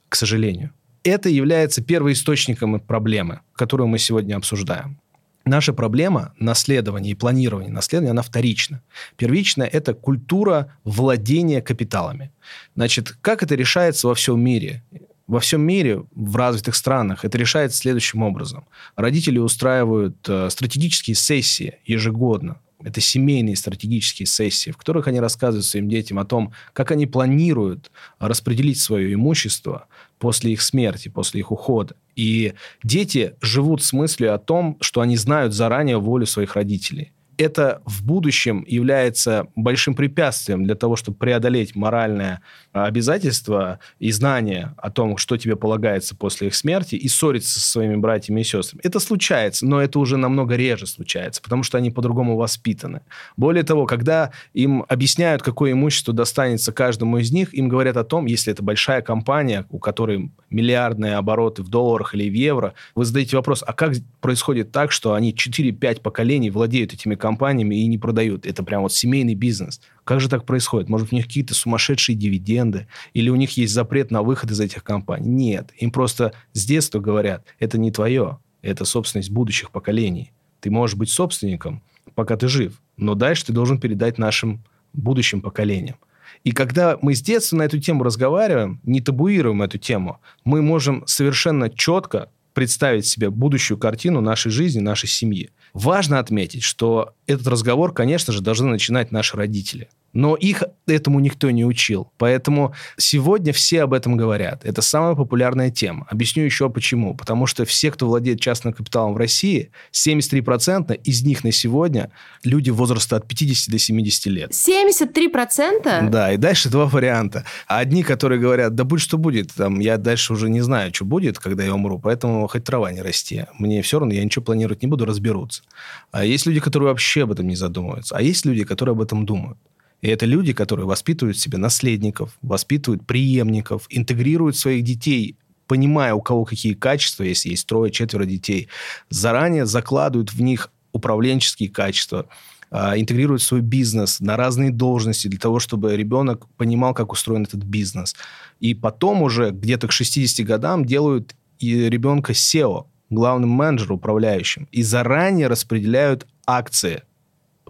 к 0.10 0.16
сожалению. 0.16 0.72
Это 1.04 1.30
является 1.30 1.84
первоисточником 1.84 2.80
проблемы, 2.80 3.40
которую 3.54 3.88
мы 3.88 3.98
сегодня 3.98 4.36
обсуждаем. 4.36 5.00
Наша 5.46 5.74
проблема 5.74 6.34
наследования 6.38 7.12
и 7.12 7.16
планирования 7.16 7.72
наследования, 7.72 8.12
она 8.12 8.22
вторична. 8.22 8.82
Первичная– 9.18 9.68
это 9.72 9.94
культура 9.96 10.78
владения 10.84 11.62
капиталами. 11.62 12.32
Значит, 12.76 13.16
как 13.22 13.42
это 13.42 13.56
решается 13.56 14.08
во 14.08 14.14
всем 14.14 14.40
мире? 14.40 14.84
Во 15.26 15.40
всем 15.40 15.62
мире, 15.62 16.04
в 16.14 16.36
развитых 16.36 16.76
странах, 16.76 17.26
это 17.26 17.38
решается 17.38 17.78
следующим 17.78 18.22
образом. 18.22 18.66
Родители 18.96 19.40
устраивают 19.40 20.18
э, 20.28 20.50
стратегические 20.50 21.16
сессии 21.16 21.80
ежегодно. 21.86 22.60
Это 22.84 23.02
семейные 23.02 23.56
стратегические 23.56 24.26
сессии, 24.26 24.72
в 24.72 24.78
которых 24.78 25.08
они 25.08 25.20
рассказывают 25.20 25.66
своим 25.66 25.90
детям 25.90 26.20
о 26.20 26.26
том, 26.26 26.54
как 26.74 26.92
они 26.92 27.06
планируют 27.06 27.92
распределить 28.20 28.80
свое 28.80 29.14
имущество 29.14 29.88
после 30.20 30.54
их 30.54 30.62
смерти, 30.62 31.10
после 31.10 31.42
их 31.42 31.52
ухода. 31.52 31.96
И 32.16 32.54
дети 32.84 33.36
живут 33.42 33.84
с 33.84 33.94
мыслью 33.94 34.34
о 34.34 34.38
том, 34.38 34.78
что 34.82 35.02
они 35.02 35.18
знают 35.18 35.54
заранее 35.54 35.98
волю 35.98 36.26
своих 36.26 36.56
родителей 36.56 37.14
это 37.42 37.82
в 37.86 38.06
будущем 38.06 38.64
является 38.68 39.48
большим 39.56 39.96
препятствием 39.96 40.64
для 40.64 40.76
того, 40.76 40.96
чтобы 40.96 41.18
преодолеть 41.18 41.76
моральное 41.76 42.42
а, 42.72 42.86
обязательство 42.86 43.80
и 44.00 44.12
знание 44.12 44.74
о 44.78 44.92
том, 44.92 45.18
что 45.18 45.38
тебе 45.38 45.56
полагается 45.56 46.16
после 46.16 46.48
их 46.48 46.56
смерти, 46.56 46.96
и 46.96 47.08
ссориться 47.08 47.60
со 47.60 47.70
своими 47.70 47.96
братьями 47.96 48.42
и 48.42 48.44
сестрами. 48.44 48.82
Это 48.84 49.00
случается, 49.00 49.66
но 49.66 49.82
это 49.82 50.00
уже 50.00 50.18
намного 50.18 50.56
реже 50.56 50.86
случается, 50.86 51.42
потому 51.42 51.64
что 51.64 51.78
они 51.78 51.90
по-другому 51.90 52.38
воспитаны. 52.38 53.02
Более 53.38 53.64
того, 53.64 53.86
когда 53.86 54.32
им 54.54 54.86
объясняют, 54.88 55.42
какое 55.42 55.72
имущество 55.72 56.14
достанется 56.14 56.72
каждому 56.72 57.18
из 57.18 57.32
них, 57.32 57.54
им 57.54 57.68
говорят 57.70 57.98
о 57.98 58.04
том, 58.04 58.28
если 58.28 58.54
это 58.54 58.64
большая 58.64 59.02
компания, 59.02 59.66
у 59.70 59.80
которой 59.80 60.32
миллиардные 60.50 61.16
обороты 61.16 61.64
в 61.64 61.70
долларах 61.70 62.14
или 62.14 62.30
в 62.30 62.34
евро, 62.34 62.74
вы 62.94 63.06
задаете 63.06 63.36
вопрос, 63.36 63.64
а 63.66 63.74
как 63.74 63.94
происходит 64.20 64.72
так, 64.72 64.92
что 64.92 65.14
они 65.14 65.34
4-5 65.34 66.02
поколений 66.02 66.52
владеют 66.52 66.94
этими 66.94 67.16
компаниями 67.16 67.31
и 67.36 67.88
не 67.88 67.98
продают? 67.98 68.46
Это 68.46 68.64
прям 68.64 68.84
вот 68.84 68.94
семейный 68.94 69.36
бизнес. 69.36 69.82
Как 70.04 70.20
же 70.20 70.30
так 70.30 70.46
происходит? 70.46 70.90
Может, 70.90 71.12
у 71.12 71.16
них 71.16 71.26
какие-то 71.26 71.54
сумасшедшие 71.54 72.16
дивиденды? 72.16 72.88
Или 73.14 73.30
у 73.30 73.36
них 73.36 73.58
есть 73.58 73.74
запрет 73.74 74.12
на 74.12 74.22
выход 74.22 74.52
из 74.52 74.60
этих 74.60 74.84
компаний? 74.84 75.30
Нет. 75.30 75.72
Им 75.78 75.92
просто 75.92 76.34
с 76.54 76.66
детства 76.66 77.00
говорят, 77.00 77.46
это 77.60 77.78
не 77.78 77.92
твое, 77.92 78.40
это 78.62 78.86
собственность 78.86 79.32
будущих 79.32 79.72
поколений. 79.72 80.32
Ты 80.60 80.72
можешь 80.72 80.96
быть 80.96 81.10
собственником, 81.10 81.82
пока 82.16 82.38
ты 82.38 82.48
жив, 82.48 82.82
но 82.98 83.16
дальше 83.16 83.46
ты 83.46 83.54
должен 83.54 83.80
передать 83.80 84.18
нашим 84.18 84.64
будущим 84.94 85.42
поколениям. 85.42 85.98
И 86.44 86.52
когда 86.52 86.98
мы 87.02 87.14
с 87.14 87.22
детства 87.22 87.58
на 87.58 87.64
эту 87.64 87.80
тему 87.80 88.04
разговариваем, 88.04 88.80
не 88.84 89.02
табуируем 89.02 89.62
эту 89.62 89.78
тему, 89.78 90.20
мы 90.44 90.62
можем 90.62 91.04
совершенно 91.06 91.70
четко 91.70 92.30
представить 92.54 93.06
себе 93.06 93.30
будущую 93.30 93.78
картину 93.78 94.22
нашей 94.22 94.52
жизни, 94.52 94.80
нашей 94.80 95.08
семьи. 95.08 95.52
Важно 95.74 96.20
отметить, 96.20 96.64
что 96.64 97.14
этот 97.28 97.48
разговор, 97.48 97.94
конечно 97.94 98.34
же, 98.34 98.42
должны 98.42 98.70
начинать 98.70 99.12
наши 99.12 99.38
родители– 99.38 99.90
но 100.14 100.36
их 100.36 100.64
этому 100.88 101.20
никто 101.20 101.50
не 101.52 101.66
учил. 101.66 102.12
Поэтому 102.18 102.74
сегодня 102.98 103.54
все 103.54 103.84
об 103.84 103.94
этом 103.94 104.18
говорят. 104.18 104.66
Это 104.66 104.82
самая 104.82 105.16
популярная 105.16 105.72
тема. 105.72 106.06
Объясню 106.10 106.44
еще 106.44 106.70
почему. 106.70 107.16
Потому 107.16 107.46
что 107.46 107.66
все, 107.66 107.92
кто 107.92 108.08
владеет 108.08 108.42
частным 108.42 108.74
капиталом 108.74 109.14
в 109.14 109.18
России, 109.18 109.72
73% 109.94 110.96
из 111.04 111.24
них 111.24 111.44
на 111.44 111.52
сегодня 111.52 112.12
люди 112.44 112.70
возраста 112.70 113.18
от 113.18 113.28
50 113.28 113.72
до 113.72 113.78
70 113.78 114.26
лет. 114.28 114.52
73%? 114.52 116.10
Да, 116.10 116.34
и 116.34 116.38
дальше 116.38 116.70
два 116.70 116.86
варианта. 116.86 117.46
Одни, 117.68 118.04
которые 118.04 118.40
говорят, 118.40 118.76
да 118.76 118.84
будь 118.84 119.02
что 119.02 119.18
будет, 119.18 119.54
там, 119.54 119.80
я 119.80 119.98
дальше 119.98 120.34
уже 120.34 120.50
не 120.50 120.62
знаю, 120.62 120.94
что 120.94 121.06
будет, 121.06 121.40
когда 121.40 121.64
я 121.64 121.74
умру, 121.74 122.00
поэтому 122.00 122.48
хоть 122.48 122.64
трава 122.64 122.92
не 122.92 123.02
расти. 123.02 123.46
Мне 123.58 123.82
все 123.82 124.00
равно, 124.00 124.14
я 124.14 124.24
ничего 124.24 124.44
планировать 124.44 124.82
не 124.82 124.88
буду, 124.88 125.06
разберутся. 125.06 125.64
А 126.12 126.26
есть 126.26 126.46
люди, 126.46 126.60
которые 126.60 126.90
вообще 126.90 127.24
об 127.24 127.32
этом 127.32 127.48
не 127.48 127.56
задумываются. 127.56 128.16
А 128.16 128.22
есть 128.22 128.46
люди, 128.46 128.64
которые 128.64 128.94
об 128.94 129.02
этом 129.02 129.26
думают. 129.26 129.58
И 130.02 130.08
это 130.08 130.26
люди, 130.26 130.54
которые 130.54 130.86
воспитывают 130.86 131.38
себе 131.38 131.58
наследников, 131.58 132.38
воспитывают 132.42 133.06
преемников, 133.06 133.86
интегрируют 133.90 134.58
своих 134.58 134.84
детей 134.84 135.38
понимая, 135.68 136.14
у 136.14 136.22
кого 136.22 136.44
какие 136.44 136.74
качества, 136.74 137.24
если 137.24 137.48
есть 137.48 137.66
трое-четверо 137.66 138.26
детей, 138.26 138.68
заранее 139.10 139.66
закладывают 139.66 140.34
в 140.34 140.42
них 140.42 140.70
управленческие 140.92 141.70
качества, 141.70 142.28
а, 142.72 143.00
интегрируют 143.00 143.42
свой 143.42 143.62
бизнес 143.62 144.20
на 144.20 144.36
разные 144.36 144.72
должности 144.72 145.30
для 145.30 145.40
того, 145.40 145.60
чтобы 145.60 145.96
ребенок 145.96 146.46
понимал, 146.58 146.94
как 146.94 147.14
устроен 147.14 147.44
этот 147.44 147.64
бизнес. 147.64 148.18
И 148.60 148.74
потом 148.74 149.22
уже 149.22 149.52
где-то 149.52 149.88
к 149.88 149.94
60 149.94 150.46
годам 150.46 150.84
делают 150.84 151.36
и 151.60 151.90
ребенка 151.90 152.34
SEO, 152.34 152.88
главным 153.10 153.52
менеджером, 153.52 153.96
управляющим, 153.96 154.68
и 154.74 154.84
заранее 154.84 155.48
распределяют 155.48 156.28
акции 156.46 157.04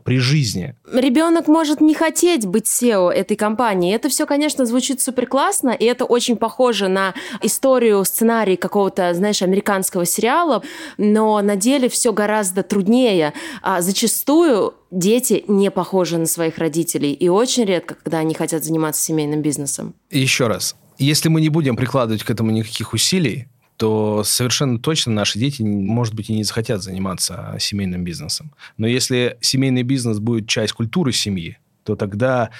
при 0.03 0.17
жизни. 0.17 0.75
Ребенок 0.91 1.47
может 1.47 1.81
не 1.81 1.93
хотеть 1.93 2.45
быть 2.45 2.67
SEO 2.67 3.09
этой 3.09 3.37
компании. 3.37 3.93
Это 3.93 4.09
все, 4.09 4.25
конечно, 4.25 4.65
звучит 4.65 5.01
супер 5.01 5.27
классно, 5.27 5.69
и 5.69 5.85
это 5.85 6.05
очень 6.05 6.37
похоже 6.37 6.87
на 6.87 7.13
историю, 7.41 8.03
сценарий 8.05 8.55
какого-то, 8.55 9.13
знаешь, 9.13 9.41
американского 9.41 10.05
сериала, 10.05 10.63
но 10.97 11.41
на 11.41 11.55
деле 11.55 11.89
все 11.89 12.13
гораздо 12.13 12.63
труднее. 12.63 13.33
А 13.61 13.81
зачастую 13.81 14.73
дети 14.91 15.43
не 15.47 15.71
похожи 15.71 16.17
на 16.17 16.25
своих 16.25 16.57
родителей, 16.57 17.13
и 17.13 17.29
очень 17.29 17.65
редко, 17.65 17.95
когда 17.95 18.19
они 18.19 18.33
хотят 18.33 18.63
заниматься 18.63 19.01
семейным 19.01 19.41
бизнесом. 19.41 19.95
Еще 20.09 20.47
раз, 20.47 20.75
если 20.97 21.29
мы 21.29 21.41
не 21.41 21.49
будем 21.49 21.75
прикладывать 21.75 22.23
к 22.23 22.29
этому 22.29 22.51
никаких 22.51 22.93
усилий, 22.93 23.47
то 23.81 24.21
совершенно 24.23 24.77
точно 24.77 25.11
наши 25.11 25.39
дети, 25.39 25.63
может 25.63 26.13
быть, 26.13 26.29
и 26.29 26.35
не 26.35 26.43
захотят 26.43 26.83
заниматься 26.83 27.55
семейным 27.59 28.03
бизнесом. 28.03 28.53
Но 28.77 28.85
если 28.85 29.39
семейный 29.41 29.81
бизнес 29.81 30.19
будет 30.19 30.47
часть 30.47 30.73
культуры 30.73 31.11
семьи, 31.11 31.57
то 31.83 31.95
тогда 31.95 32.51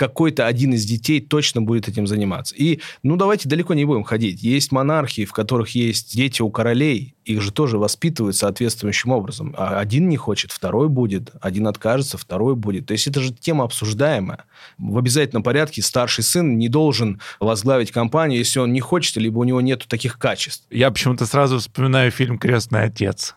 какой-то 0.00 0.46
один 0.46 0.72
из 0.72 0.86
детей 0.86 1.20
точно 1.20 1.60
будет 1.60 1.86
этим 1.86 2.06
заниматься. 2.06 2.54
И, 2.56 2.80
ну, 3.02 3.16
давайте 3.16 3.50
далеко 3.50 3.74
не 3.74 3.84
будем 3.84 4.02
ходить. 4.02 4.42
Есть 4.42 4.72
монархии, 4.72 5.26
в 5.26 5.32
которых 5.34 5.74
есть 5.74 6.16
дети 6.16 6.40
у 6.40 6.48
королей, 6.48 7.14
их 7.26 7.42
же 7.42 7.52
тоже 7.52 7.76
воспитывают 7.76 8.34
соответствующим 8.34 9.10
образом. 9.10 9.54
А 9.58 9.78
один 9.78 10.08
не 10.08 10.16
хочет, 10.16 10.52
второй 10.52 10.88
будет, 10.88 11.32
один 11.42 11.66
откажется, 11.66 12.16
второй 12.16 12.56
будет. 12.56 12.86
То 12.86 12.92
есть 12.92 13.08
это 13.08 13.20
же 13.20 13.34
тема 13.34 13.64
обсуждаемая. 13.64 14.44
В 14.78 14.96
обязательном 14.96 15.42
порядке 15.42 15.82
старший 15.82 16.24
сын 16.24 16.56
не 16.56 16.70
должен 16.70 17.20
возглавить 17.38 17.92
компанию, 17.92 18.38
если 18.38 18.58
он 18.58 18.72
не 18.72 18.80
хочет, 18.80 19.18
либо 19.18 19.40
у 19.40 19.44
него 19.44 19.60
нет 19.60 19.84
таких 19.86 20.18
качеств. 20.18 20.64
Я 20.70 20.90
почему-то 20.90 21.26
сразу 21.26 21.58
вспоминаю 21.58 22.10
фильм 22.10 22.38
«Крестный 22.38 22.84
отец». 22.84 23.34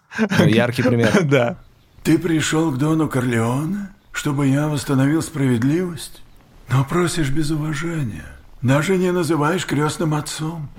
Яркий 0.48 0.84
пример. 0.84 1.12
Да. 1.24 1.58
Ты 2.04 2.18
пришел 2.18 2.72
к 2.72 2.78
Дону 2.78 3.10
Корлеоне, 3.10 3.90
чтобы 4.14 4.48
я 4.48 4.70
восстановил 4.70 5.22
справедливость? 5.22 6.23
Но 6.74 6.84
просишь 6.84 7.30
без 7.30 7.52
уважения. 7.52 8.26
Даже 8.64 8.98
не 8.98 9.12
называешь 9.12 9.64
крестным 9.64 10.16
отцом. 10.16 10.70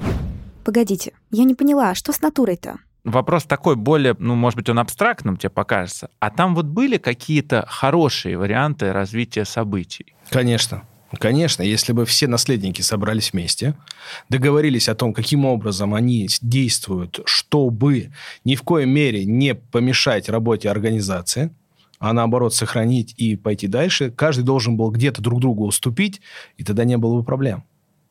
Погодите, 0.65 1.13
я 1.31 1.45
не 1.45 1.55
поняла, 1.55 1.91
а 1.91 1.95
что 1.95 2.13
с 2.13 2.21
натурой-то? 2.21 2.79
Вопрос 3.05 3.45
такой 3.45 3.77
более, 3.77 4.17
ну, 4.19 4.35
может 4.35 4.57
быть, 4.57 4.69
он 4.69 4.81
абстрактным 4.81 5.37
тебе 5.37 5.51
покажется. 5.51 6.09
А 6.19 6.31
там 6.31 6.57
вот 6.57 6.67
были 6.67 6.97
какие-то 6.97 7.65
хорошие 7.69 8.37
варианты 8.37 8.93
развития 8.93 9.45
событий? 9.45 10.17
Конечно. 10.31 10.83
Конечно, 11.21 11.63
если 11.63 11.93
бы 11.93 12.07
все 12.07 12.27
наследники 12.27 12.81
собрались 12.81 13.33
вместе, 13.33 13.75
договорились 14.29 14.89
о 14.89 14.97
том, 14.97 15.15
каким 15.15 15.45
образом 15.45 15.95
они 15.95 16.29
действуют, 16.41 17.21
чтобы 17.25 18.11
ни 18.45 18.57
в 18.57 18.63
коей 18.63 18.87
мере 18.87 19.25
не 19.25 19.55
помешать 19.55 20.29
работе 20.29 20.69
организации, 20.71 21.51
а 22.05 22.13
наоборот 22.13 22.53
сохранить 22.53 23.15
и 23.17 23.35
пойти 23.35 23.67
дальше, 23.67 24.11
каждый 24.11 24.43
должен 24.43 24.77
был 24.77 24.91
где-то 24.91 25.23
друг 25.23 25.41
другу 25.41 25.65
уступить, 25.65 26.21
и 26.59 26.63
тогда 26.63 26.85
не 26.85 26.99
было 26.99 27.17
бы 27.17 27.25
проблем. 27.25 27.65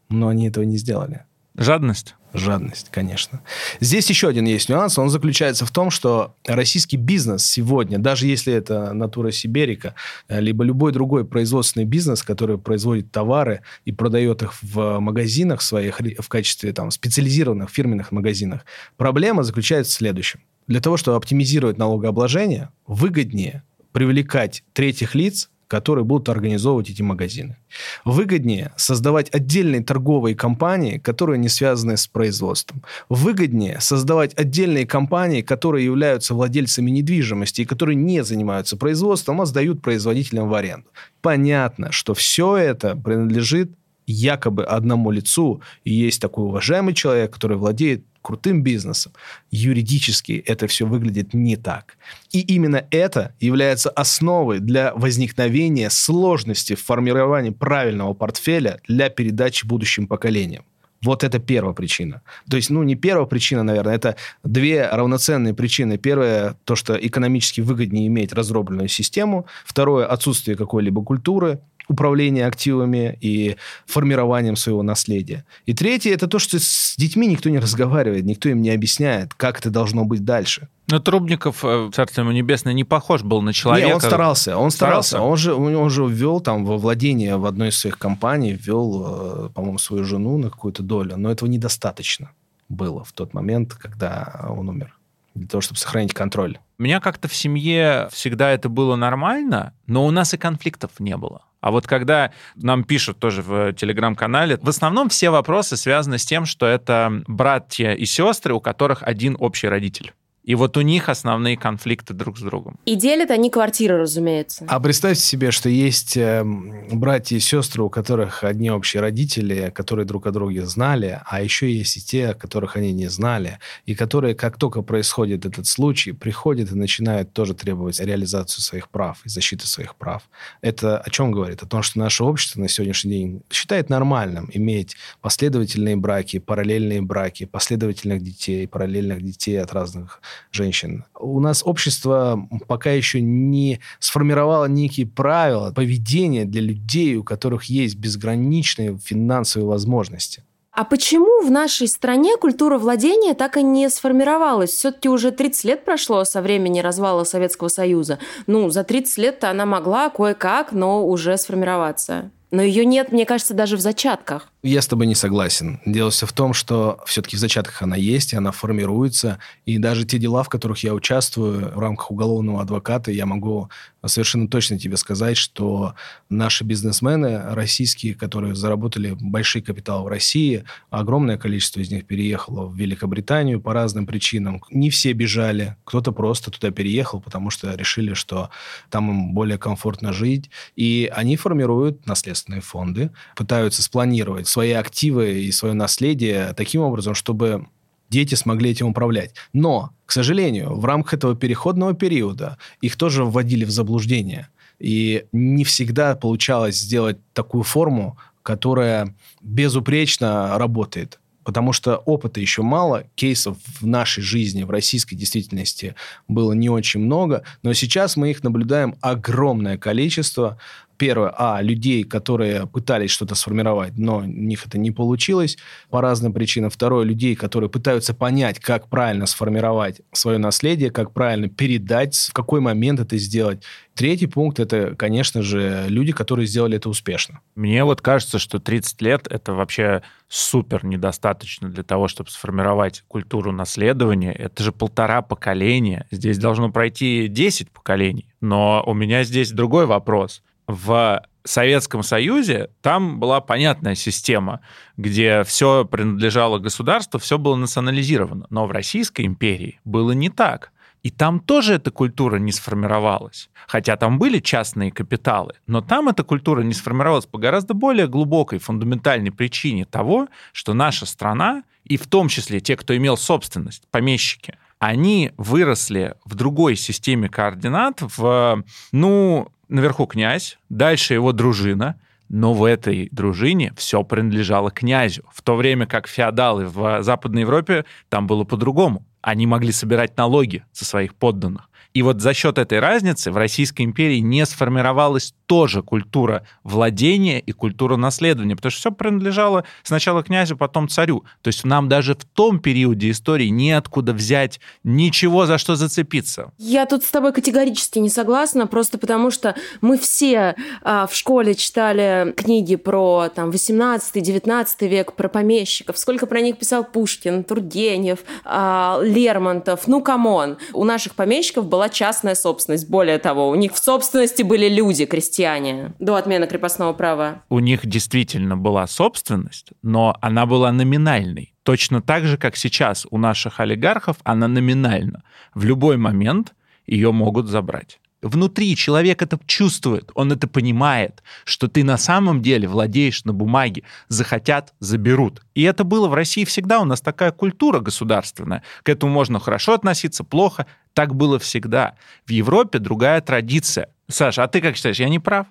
Но 0.09 0.29
они 0.29 0.47
этого 0.47 0.63
не 0.63 0.77
сделали. 0.77 1.25
Жадность. 1.55 2.15
Жадность, 2.33 2.87
конечно. 2.89 3.41
Здесь 3.79 4.09
еще 4.09 4.29
один 4.29 4.45
есть 4.45 4.67
нюанс. 4.67 4.97
Он 4.97 5.11
заключается 5.11 5.67
в 5.67 5.69
том, 5.69 5.91
что 5.91 6.35
российский 6.47 6.97
бизнес 6.97 7.45
сегодня, 7.45 7.99
даже 7.99 8.25
если 8.25 8.51
это 8.51 8.93
натура 8.93 9.29
Сиберика, 9.29 9.93
э, 10.27 10.41
либо 10.41 10.63
любой 10.63 10.91
другой 10.91 11.23
производственный 11.23 11.85
бизнес, 11.85 12.23
который 12.23 12.57
производит 12.57 13.11
товары 13.11 13.61
и 13.85 13.91
продает 13.91 14.41
их 14.41 14.55
в 14.63 14.97
магазинах 14.97 15.61
своих, 15.61 15.99
в 15.99 16.27
качестве 16.29 16.73
там, 16.73 16.89
специализированных 16.89 17.69
фирменных 17.69 18.11
магазинах, 18.11 18.65
проблема 18.97 19.43
заключается 19.43 19.91
в 19.91 19.97
следующем. 19.97 20.39
Для 20.65 20.79
того, 20.79 20.97
чтобы 20.97 21.17
оптимизировать 21.17 21.77
налогообложение, 21.77 22.69
выгоднее 22.87 23.61
привлекать 23.93 24.63
третьих 24.73 25.15
лиц, 25.15 25.49
которые 25.67 26.05
будут 26.05 26.29
организовывать 26.29 26.91
эти 26.91 27.01
магазины. 27.01 27.57
Выгоднее 28.05 28.73
создавать 28.75 29.33
отдельные 29.33 29.81
торговые 29.81 30.35
компании, 30.35 30.99
которые 30.99 31.39
не 31.39 31.49
связаны 31.49 31.97
с 31.97 32.05
производством. 32.05 32.83
Выгоднее 33.09 33.79
создавать 33.79 34.35
отдельные 34.35 34.85
компании, 34.85 35.41
которые 35.41 35.85
являются 35.85 36.35
владельцами 36.35 36.91
недвижимости 36.91 37.61
и 37.61 37.65
которые 37.65 37.95
не 37.95 38.23
занимаются 38.23 38.77
производством, 38.77 39.41
а 39.41 39.45
сдают 39.45 39.81
производителям 39.81 40.47
в 40.47 40.53
аренду. 40.53 40.89
Понятно, 41.21 41.91
что 41.91 42.13
все 42.13 42.55
это 42.57 42.95
принадлежит 42.95 43.71
якобы 44.05 44.65
одному 44.65 45.11
лицу, 45.11 45.61
и 45.83 45.91
есть 45.91 46.21
такой 46.21 46.45
уважаемый 46.45 46.93
человек, 46.93 47.33
который 47.33 47.57
владеет 47.57 48.05
крутым 48.23 48.63
бизнесом. 48.63 49.11
Юридически 49.51 50.43
это 50.47 50.65
все 50.65 50.87
выглядит 50.87 51.35
не 51.35 51.55
так. 51.55 51.97
И 52.31 52.39
именно 52.39 52.87
это 52.89 53.35
является 53.39 53.91
основой 53.91 54.59
для 54.59 54.93
возникновения 54.95 55.91
сложности 55.91 56.73
в 56.73 56.81
формировании 56.81 57.51
правильного 57.51 58.15
портфеля 58.15 58.79
для 58.87 59.09
передачи 59.09 59.67
будущим 59.67 60.07
поколениям. 60.07 60.65
Вот 61.03 61.23
это 61.23 61.37
первая 61.39 61.73
причина. 61.73 62.21
То 62.49 62.55
есть, 62.55 62.69
ну, 62.69 62.81
не 62.83 62.95
первая 62.95 63.25
причина, 63.25 63.63
наверное, 63.63 63.95
это 63.95 64.15
две 64.43 64.87
равноценные 64.87 65.53
причины. 65.53 65.97
Первая, 65.97 66.55
то, 66.63 66.75
что 66.75 66.95
экономически 66.95 67.59
выгоднее 67.59 68.07
иметь 68.07 68.31
разробленную 68.31 68.87
систему. 68.87 69.45
Второе, 69.65 70.05
отсутствие 70.05 70.55
какой-либо 70.55 71.03
культуры 71.03 71.59
управления 71.93 72.45
активами 72.47 73.17
и 73.21 73.55
формированием 73.85 74.55
своего 74.55 74.83
наследия. 74.83 75.45
И 75.65 75.73
третье, 75.73 76.13
это 76.13 76.27
то, 76.27 76.39
что 76.39 76.59
с 76.59 76.95
детьми 76.97 77.27
никто 77.27 77.49
не 77.49 77.59
разговаривает, 77.59 78.25
никто 78.25 78.49
им 78.49 78.61
не 78.61 78.71
объясняет, 78.71 79.33
как 79.33 79.59
это 79.59 79.69
должно 79.69 80.03
быть 80.05 80.25
дальше. 80.25 80.67
Но 80.87 80.99
Трубников, 80.99 81.63
э, 81.63 81.89
царство 81.93 82.21
ему 82.21 82.31
небесное, 82.31 82.73
не 82.73 82.83
похож 82.83 83.23
был 83.23 83.41
на 83.41 83.53
человека. 83.53 83.87
Не, 83.87 83.93
он 83.93 84.01
старался, 84.01 84.57
он 84.57 84.71
старался. 84.71 85.09
старался. 85.09 85.31
Он, 85.31 85.37
же, 85.37 85.53
он 85.53 85.89
же 85.89 86.05
ввел 86.05 86.41
там 86.41 86.65
во 86.65 86.77
владение 86.77 87.37
в 87.37 87.45
одной 87.45 87.69
из 87.69 87.77
своих 87.77 87.97
компаний, 87.97 88.53
ввел, 88.53 89.47
э, 89.47 89.49
по-моему, 89.53 89.77
свою 89.77 90.03
жену 90.03 90.37
на 90.37 90.49
какую-то 90.49 90.83
долю, 90.83 91.15
но 91.17 91.31
этого 91.31 91.47
недостаточно 91.47 92.31
было 92.69 93.03
в 93.03 93.11
тот 93.13 93.33
момент, 93.33 93.73
когда 93.75 94.45
он 94.49 94.69
умер 94.69 94.97
для 95.35 95.47
того, 95.47 95.61
чтобы 95.61 95.79
сохранить 95.79 96.13
контроль. 96.13 96.59
У 96.77 96.83
меня 96.83 96.99
как-то 96.99 97.27
в 97.27 97.35
семье 97.35 98.09
всегда 98.11 98.51
это 98.51 98.69
было 98.69 98.95
нормально, 98.95 99.73
но 99.87 100.05
у 100.05 100.11
нас 100.11 100.33
и 100.33 100.37
конфликтов 100.37 100.91
не 100.99 101.17
было. 101.17 101.43
А 101.61 101.71
вот 101.71 101.87
когда 101.87 102.33
нам 102.55 102.83
пишут 102.83 103.19
тоже 103.19 103.41
в 103.41 103.71
телеграм-канале, 103.73 104.57
в 104.61 104.67
основном 104.67 105.07
все 105.07 105.29
вопросы 105.29 105.77
связаны 105.77 106.17
с 106.17 106.25
тем, 106.25 106.45
что 106.45 106.65
это 106.65 107.23
братья 107.25 107.93
и 107.93 108.05
сестры, 108.05 108.53
у 108.53 108.59
которых 108.59 109.01
один 109.01 109.37
общий 109.39 109.69
родитель. 109.69 110.13
И 110.43 110.55
вот 110.55 110.75
у 110.75 110.81
них 110.81 111.07
основные 111.07 111.55
конфликты 111.55 112.13
друг 112.13 112.37
с 112.37 112.41
другом. 112.41 112.77
И 112.85 112.95
делят 112.95 113.31
они 113.31 113.49
квартиры, 113.49 113.97
разумеется. 113.97 114.65
А 114.67 114.79
представьте 114.79 115.23
себе, 115.23 115.51
что 115.51 115.69
есть 115.69 116.17
э, 116.17 116.43
братья 116.43 117.37
и 117.37 117.39
сестры, 117.39 117.83
у 117.83 117.89
которых 117.89 118.43
одни 118.43 118.69
общие 118.69 119.01
родители, 119.01 119.71
которые 119.73 120.05
друг 120.05 120.27
о 120.27 120.31
друге 120.31 120.65
знали, 120.65 121.21
а 121.25 121.41
еще 121.41 121.71
есть 121.71 121.97
и 121.97 122.01
те, 122.01 122.33
которых 122.33 122.75
они 122.75 122.91
не 122.91 123.07
знали, 123.07 123.59
и 123.85 123.95
которые, 123.95 124.35
как 124.35 124.57
только 124.57 124.81
происходит 124.81 125.45
этот 125.45 125.65
случай, 125.65 126.11
приходят 126.11 126.71
и 126.71 126.75
начинают 126.75 127.31
тоже 127.31 127.53
требовать 127.53 127.99
реализацию 128.01 128.61
своих 128.61 128.89
прав 128.89 129.19
и 129.23 129.29
защиты 129.29 129.65
своих 129.65 129.95
прав. 129.95 130.23
Это 130.61 130.97
о 130.97 131.09
чем 131.09 131.31
говорит? 131.31 131.63
О 131.63 131.67
том, 131.67 131.83
что 131.83 131.99
наше 131.99 132.23
общество 132.23 132.59
на 132.59 132.67
сегодняшний 132.67 133.11
день 133.11 133.41
считает 133.49 133.89
нормальным 133.89 134.49
иметь 134.53 134.97
последовательные 135.21 135.95
браки, 135.95 136.39
параллельные 136.39 137.01
браки, 137.01 137.45
последовательных 137.45 138.21
детей, 138.21 138.67
параллельных 138.67 139.21
детей 139.21 139.61
от 139.61 139.71
разных 139.71 140.21
женщин. 140.51 141.05
У 141.19 141.39
нас 141.39 141.63
общество 141.65 142.47
пока 142.67 142.91
еще 142.91 143.21
не 143.21 143.79
сформировало 143.99 144.65
некие 144.65 145.07
правила 145.07 145.71
поведения 145.71 146.45
для 146.45 146.61
людей, 146.61 147.15
у 147.15 147.23
которых 147.23 147.65
есть 147.65 147.95
безграничные 147.95 148.97
финансовые 148.97 149.67
возможности. 149.67 150.43
А 150.75 150.85
почему 150.85 151.45
в 151.45 151.51
нашей 151.51 151.87
стране 151.87 152.35
культура 152.35 152.79
владения 152.79 153.35
так 153.35 153.57
и 153.57 153.63
не 153.63 153.89
сформировалась? 153.89 154.71
Все-таки 154.71 155.07
уже 155.07 155.29
30 155.29 155.65
лет 155.65 155.85
прошло 155.85 156.23
со 156.23 156.41
времени 156.41 156.79
развала 156.79 157.25
Советского 157.25 157.67
Союза. 157.67 158.17
Ну, 158.47 158.71
за 158.71 158.83
30 158.83 159.17
лет 159.19 159.43
она 159.43 159.67
могла 159.67 160.09
кое-как, 160.09 160.71
но 160.71 161.05
уже 161.05 161.37
сформироваться. 161.37 162.31
Но 162.53 162.61
ее 162.61 162.85
нет, 162.85 163.11
мне 163.11 163.25
кажется, 163.25 163.55
даже 163.55 163.77
в 163.77 163.79
зачатках. 163.79 164.47
Я 164.61 164.83
с 164.83 164.87
тобой 164.87 165.07
не 165.07 165.15
согласен. 165.15 165.79
Дело 165.87 166.11
все 166.11 166.27
в 166.27 166.33
том, 166.33 166.53
что 166.53 166.99
все-таки 167.07 167.35
в 167.35 167.39
зачатках 167.39 167.81
она 167.81 167.95
есть, 167.95 168.31
и 168.31 168.35
она 168.35 168.51
формируется. 168.51 169.39
И 169.65 169.79
даже 169.79 170.05
те 170.05 170.19
дела, 170.19 170.43
в 170.43 170.49
которых 170.49 170.83
я 170.83 170.93
участвую 170.93 171.75
в 171.75 171.79
рамках 171.79 172.11
уголовного 172.11 172.61
адвоката, 172.61 173.09
я 173.09 173.25
могу 173.25 173.71
совершенно 174.07 174.47
точно 174.47 174.77
тебе 174.77 174.97
сказать, 174.97 175.37
что 175.37 175.95
наши 176.29 176.63
бизнесмены 176.63 177.41
российские, 177.53 178.15
которые 178.15 178.55
заработали 178.55 179.15
большие 179.19 179.61
капиталы 179.61 180.03
в 180.03 180.07
России, 180.07 180.63
огромное 180.89 181.37
количество 181.37 181.79
из 181.79 181.91
них 181.91 182.05
переехало 182.05 182.65
в 182.65 182.75
Великобританию 182.75 183.61
по 183.61 183.73
разным 183.73 184.05
причинам. 184.05 184.61
Не 184.69 184.89
все 184.89 185.13
бежали, 185.13 185.77
кто-то 185.85 186.11
просто 186.11 186.51
туда 186.51 186.71
переехал, 186.71 187.21
потому 187.21 187.49
что 187.49 187.73
решили, 187.75 188.13
что 188.13 188.49
там 188.89 189.09
им 189.09 189.33
более 189.33 189.57
комфортно 189.57 190.13
жить. 190.13 190.49
И 190.75 191.11
они 191.13 191.37
формируют 191.37 192.05
наследственные 192.05 192.61
фонды, 192.61 193.11
пытаются 193.35 193.81
спланировать 193.81 194.47
свои 194.47 194.71
активы 194.71 195.41
и 195.43 195.51
свое 195.51 195.73
наследие 195.73 196.53
таким 196.53 196.81
образом, 196.81 197.15
чтобы 197.15 197.67
дети 198.13 198.35
смогли 198.35 198.69
этим 198.69 198.87
управлять. 198.87 199.33
Но, 199.53 199.91
к 200.05 200.11
сожалению, 200.11 200.75
в 200.75 200.85
рамках 200.85 201.15
этого 201.15 201.35
переходного 201.35 201.93
периода 201.93 202.57
их 202.79 202.95
тоже 202.95 203.25
вводили 203.25 203.65
в 203.65 203.71
заблуждение. 203.71 204.47
И 204.79 205.25
не 205.31 205.63
всегда 205.63 206.15
получалось 206.15 206.77
сделать 206.77 207.17
такую 207.33 207.63
форму, 207.63 208.17
которая 208.43 209.15
безупречно 209.41 210.57
работает. 210.57 211.19
Потому 211.43 211.73
что 211.73 211.97
опыта 211.97 212.39
еще 212.39 212.61
мало, 212.61 213.03
кейсов 213.15 213.57
в 213.81 213.85
нашей 213.85 214.23
жизни, 214.23 214.63
в 214.63 214.69
российской 214.69 215.15
действительности 215.15 215.95
было 216.27 216.53
не 216.53 216.69
очень 216.69 217.01
много, 217.01 217.43
но 217.63 217.73
сейчас 217.73 218.15
мы 218.15 218.29
их 218.29 218.43
наблюдаем 218.43 218.95
огромное 219.01 219.77
количество 219.77 220.57
первое, 220.97 221.33
а, 221.37 221.61
людей, 221.61 222.03
которые 222.03 222.67
пытались 222.67 223.11
что-то 223.11 223.35
сформировать, 223.35 223.97
но 223.97 224.17
у 224.17 224.23
них 224.23 224.65
это 224.65 224.77
не 224.77 224.91
получилось 224.91 225.57
по 225.89 226.01
разным 226.01 226.33
причинам. 226.33 226.69
Второе, 226.69 227.05
людей, 227.05 227.35
которые 227.35 227.69
пытаются 227.69 228.13
понять, 228.13 228.59
как 228.59 228.89
правильно 228.89 229.25
сформировать 229.25 230.01
свое 230.11 230.37
наследие, 230.37 230.91
как 230.91 231.11
правильно 231.11 231.49
передать, 231.49 232.15
в 232.15 232.33
какой 232.33 232.59
момент 232.59 232.99
это 232.99 233.17
сделать. 233.17 233.63
Третий 233.95 234.25
пункт– 234.25 234.59
это, 234.61 234.95
конечно 234.95 235.43
же, 235.43 235.85
люди, 235.87 236.11
которые 236.13 236.47
сделали 236.47 236.77
это 236.77 236.89
успешно. 236.89 237.41
Мне 237.55 237.83
вот 237.83 238.01
кажется, 238.01 238.39
что 238.39 238.59
30 238.59 239.01
лет– 239.03 239.27
это 239.29 239.53
вообще 239.53 240.01
супер 240.27 240.83
недостаточно 240.83 241.69
для 241.69 241.83
того, 241.83 242.07
чтобы 242.07 242.31
сформировать 242.31 243.03
культуру 243.07 243.51
наследования. 243.51 244.31
Это 244.31 244.63
же 244.63 244.71
полтора 244.71 245.21
поколения. 245.21 246.07
Здесь 246.09 246.39
должно 246.39 246.71
пройти 246.71 247.27
10 247.27 247.69
поколений. 247.69 248.27
Но 248.41 248.83
у 248.85 248.93
меня 248.93 249.23
здесь 249.23 249.51
другой 249.51 249.85
вопрос– 249.85 250.41
в 250.67 251.23
Советском 251.43 252.03
Союзе 252.03 252.69
там 252.81 253.19
была 253.19 253.41
понятная 253.41 253.95
система, 253.95 254.61
где 254.97 255.43
все 255.43 255.85
принадлежало 255.85 256.59
государству, 256.59 257.19
все 257.19 257.37
было 257.37 257.55
национализировано. 257.55 258.47
Но 258.49 258.65
в 258.65 258.71
Российской 258.71 259.25
империи 259.25 259.79
было 259.83 260.11
не 260.11 260.29
так. 260.29 260.71
И 261.01 261.09
там 261.09 261.41
тоже 261.41 261.73
эта 261.73 261.91
культура 261.91 262.37
не 262.37 262.53
сформировалась. 262.53 263.49
Хотя 263.67 263.97
там 263.97 264.19
были 264.19 264.39
частные 264.39 264.89
капиталы, 264.89 265.53
но 265.67 265.81
там 265.81 266.07
эта 266.07 266.23
культура 266.23 266.61
не 266.61 266.73
сформировалась 266.73 267.25
по 267.25 267.37
гораздо 267.37 267.73
более 267.73 268.07
глубокой, 268.07 268.59
фундаментальной 268.59 269.31
причине 269.31 269.83
того, 269.83 270.29
что 270.53 270.73
наша 270.73 271.05
страна, 271.05 271.63
и 271.83 271.97
в 271.97 272.07
том 272.07 272.29
числе 272.29 272.61
те, 272.61 272.77
кто 272.77 272.95
имел 272.95 273.17
собственность, 273.17 273.83
помещики, 273.91 274.57
они 274.79 275.31
выросли 275.37 276.15
в 276.23 276.35
другой 276.35 276.77
системе 276.77 277.27
координат, 277.27 277.99
в, 278.01 278.63
ну, 278.93 279.49
наверху 279.73 280.05
князь, 280.05 280.57
дальше 280.69 281.13
его 281.13 281.31
дружина, 281.33 281.99
но 282.29 282.53
в 282.53 282.63
этой 282.63 283.09
дружине 283.11 283.73
все 283.75 284.03
принадлежало 284.03 284.71
князю, 284.71 285.23
в 285.31 285.41
то 285.41 285.55
время 285.55 285.85
как 285.85 286.07
феодалы 286.07 286.65
в 286.65 287.03
Западной 287.03 287.41
Европе 287.41 287.85
там 288.09 288.27
было 288.27 288.43
по-другому. 288.43 289.05
Они 289.21 289.47
могли 289.47 289.71
собирать 289.71 290.17
налоги 290.17 290.63
со 290.71 290.85
своих 290.85 291.15
подданных. 291.15 291.69
И 291.93 292.01
вот 292.01 292.21
за 292.21 292.33
счет 292.33 292.57
этой 292.57 292.79
разницы 292.79 293.31
в 293.31 293.37
Российской 293.37 293.83
империи 293.83 294.17
не 294.17 294.45
сформировалась 294.45 295.33
тоже 295.45 295.83
культура 295.83 296.47
владения 296.63 297.39
и 297.39 297.51
культура 297.51 297.95
наследования, 297.95 298.55
потому 298.55 298.71
что 298.71 298.79
все 298.79 298.91
принадлежало 298.91 299.65
сначала 299.83 300.23
князю, 300.23 300.57
потом 300.57 300.89
царю. 300.89 301.23
То 301.43 301.49
есть 301.49 301.63
нам 301.63 301.89
даже 301.89 302.15
в 302.15 302.25
том 302.25 302.59
периоде 302.59 303.11
истории 303.11 303.49
неоткуда 303.49 304.13
взять 304.13 304.59
ничего, 304.83 305.45
за 305.45 305.59
что 305.59 305.75
зацепиться. 305.75 306.51
Я 306.57 306.87
тут 306.87 307.03
с 307.03 307.11
тобой 307.11 307.31
категорически 307.31 307.99
не 307.99 308.09
согласна, 308.09 308.65
просто 308.65 308.97
потому 308.97 309.29
что 309.29 309.55
мы 309.81 309.99
все 309.99 310.55
а, 310.81 311.05
в 311.05 311.15
школе 311.15 311.53
читали 311.53 312.33
книги 312.35 312.75
про 312.75 313.29
там 313.29 313.51
18-19 313.51 314.87
век, 314.87 315.13
про 315.13 315.29
помещиков, 315.29 315.97
сколько 315.99 316.25
про 316.25 316.41
них 316.41 316.57
писал 316.57 316.83
Пушкин, 316.83 317.43
Тургенев, 317.43 318.19
а, 318.45 318.99
Лермонтов. 319.03 319.87
Ну, 319.87 320.01
come 320.01 320.33
on. 320.33 320.57
У 320.73 320.83
наших 320.85 321.13
помещиков 321.13 321.67
была 321.67 321.82
частная 321.89 322.35
собственность. 322.35 322.89
Более 322.89 323.17
того, 323.17 323.49
у 323.49 323.55
них 323.55 323.73
в 323.73 323.77
собственности 323.77 324.43
были 324.43 324.69
люди, 324.69 325.05
крестьяне, 325.05 325.93
до 325.99 326.15
отмены 326.15 326.47
крепостного 326.47 326.93
права. 326.93 327.43
У 327.49 327.59
них 327.59 327.85
действительно 327.85 328.57
была 328.57 328.87
собственность, 328.87 329.71
но 329.81 330.17
она 330.21 330.45
была 330.45 330.71
номинальной. 330.71 331.53
Точно 331.63 332.01
так 332.01 332.25
же, 332.25 332.37
как 332.37 332.55
сейчас 332.55 333.07
у 333.09 333.17
наших 333.17 333.59
олигархов 333.59 334.17
она 334.23 334.47
номинальна. 334.47 335.23
В 335.53 335.63
любой 335.65 335.97
момент 335.97 336.53
ее 336.85 337.11
могут 337.11 337.47
забрать. 337.47 337.99
Внутри 338.23 338.77
человек 338.77 339.21
это 339.21 339.37
чувствует, 339.45 340.09
он 340.15 340.31
это 340.31 340.47
понимает, 340.47 341.21
что 341.43 341.67
ты 341.67 341.83
на 341.83 341.97
самом 341.97 342.41
деле 342.41 342.69
владеешь 342.69 343.25
на 343.25 343.33
бумаге, 343.33 343.83
захотят, 344.07 344.73
заберут. 344.79 345.41
И 345.55 345.63
это 345.63 345.83
было 345.83 346.07
в 346.07 346.13
России 346.13 346.45
всегда, 346.45 346.79
у 346.79 346.85
нас 346.85 347.01
такая 347.01 347.31
культура 347.31 347.81
государственная. 347.81 348.63
К 348.83 348.89
этому 348.89 349.11
можно 349.11 349.41
хорошо 349.41 349.73
относиться, 349.73 350.23
плохо. 350.23 350.65
Так 350.93 351.15
было 351.15 351.37
всегда. 351.37 351.95
В 352.25 352.31
Европе 352.31 352.79
другая 352.79 353.19
традиция. 353.19 353.89
Саша, 354.07 354.43
а 354.43 354.47
ты 354.47 354.61
как 354.61 354.77
считаешь, 354.77 354.99
я 354.99 355.09
не 355.09 355.19
прав? 355.19 355.47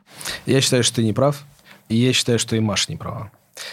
Я 0.47 0.63
считаю, 0.63 0.83
что 0.83 0.97
ты 0.97 1.05
не 1.05 1.13
прав. 1.13 1.45
И 1.91 1.97
я 1.97 2.15
считаю, 2.15 2.39
что 2.39 2.57
и 2.57 2.61
Маша 2.61 2.87
не 2.89 2.97
права. 2.97 3.31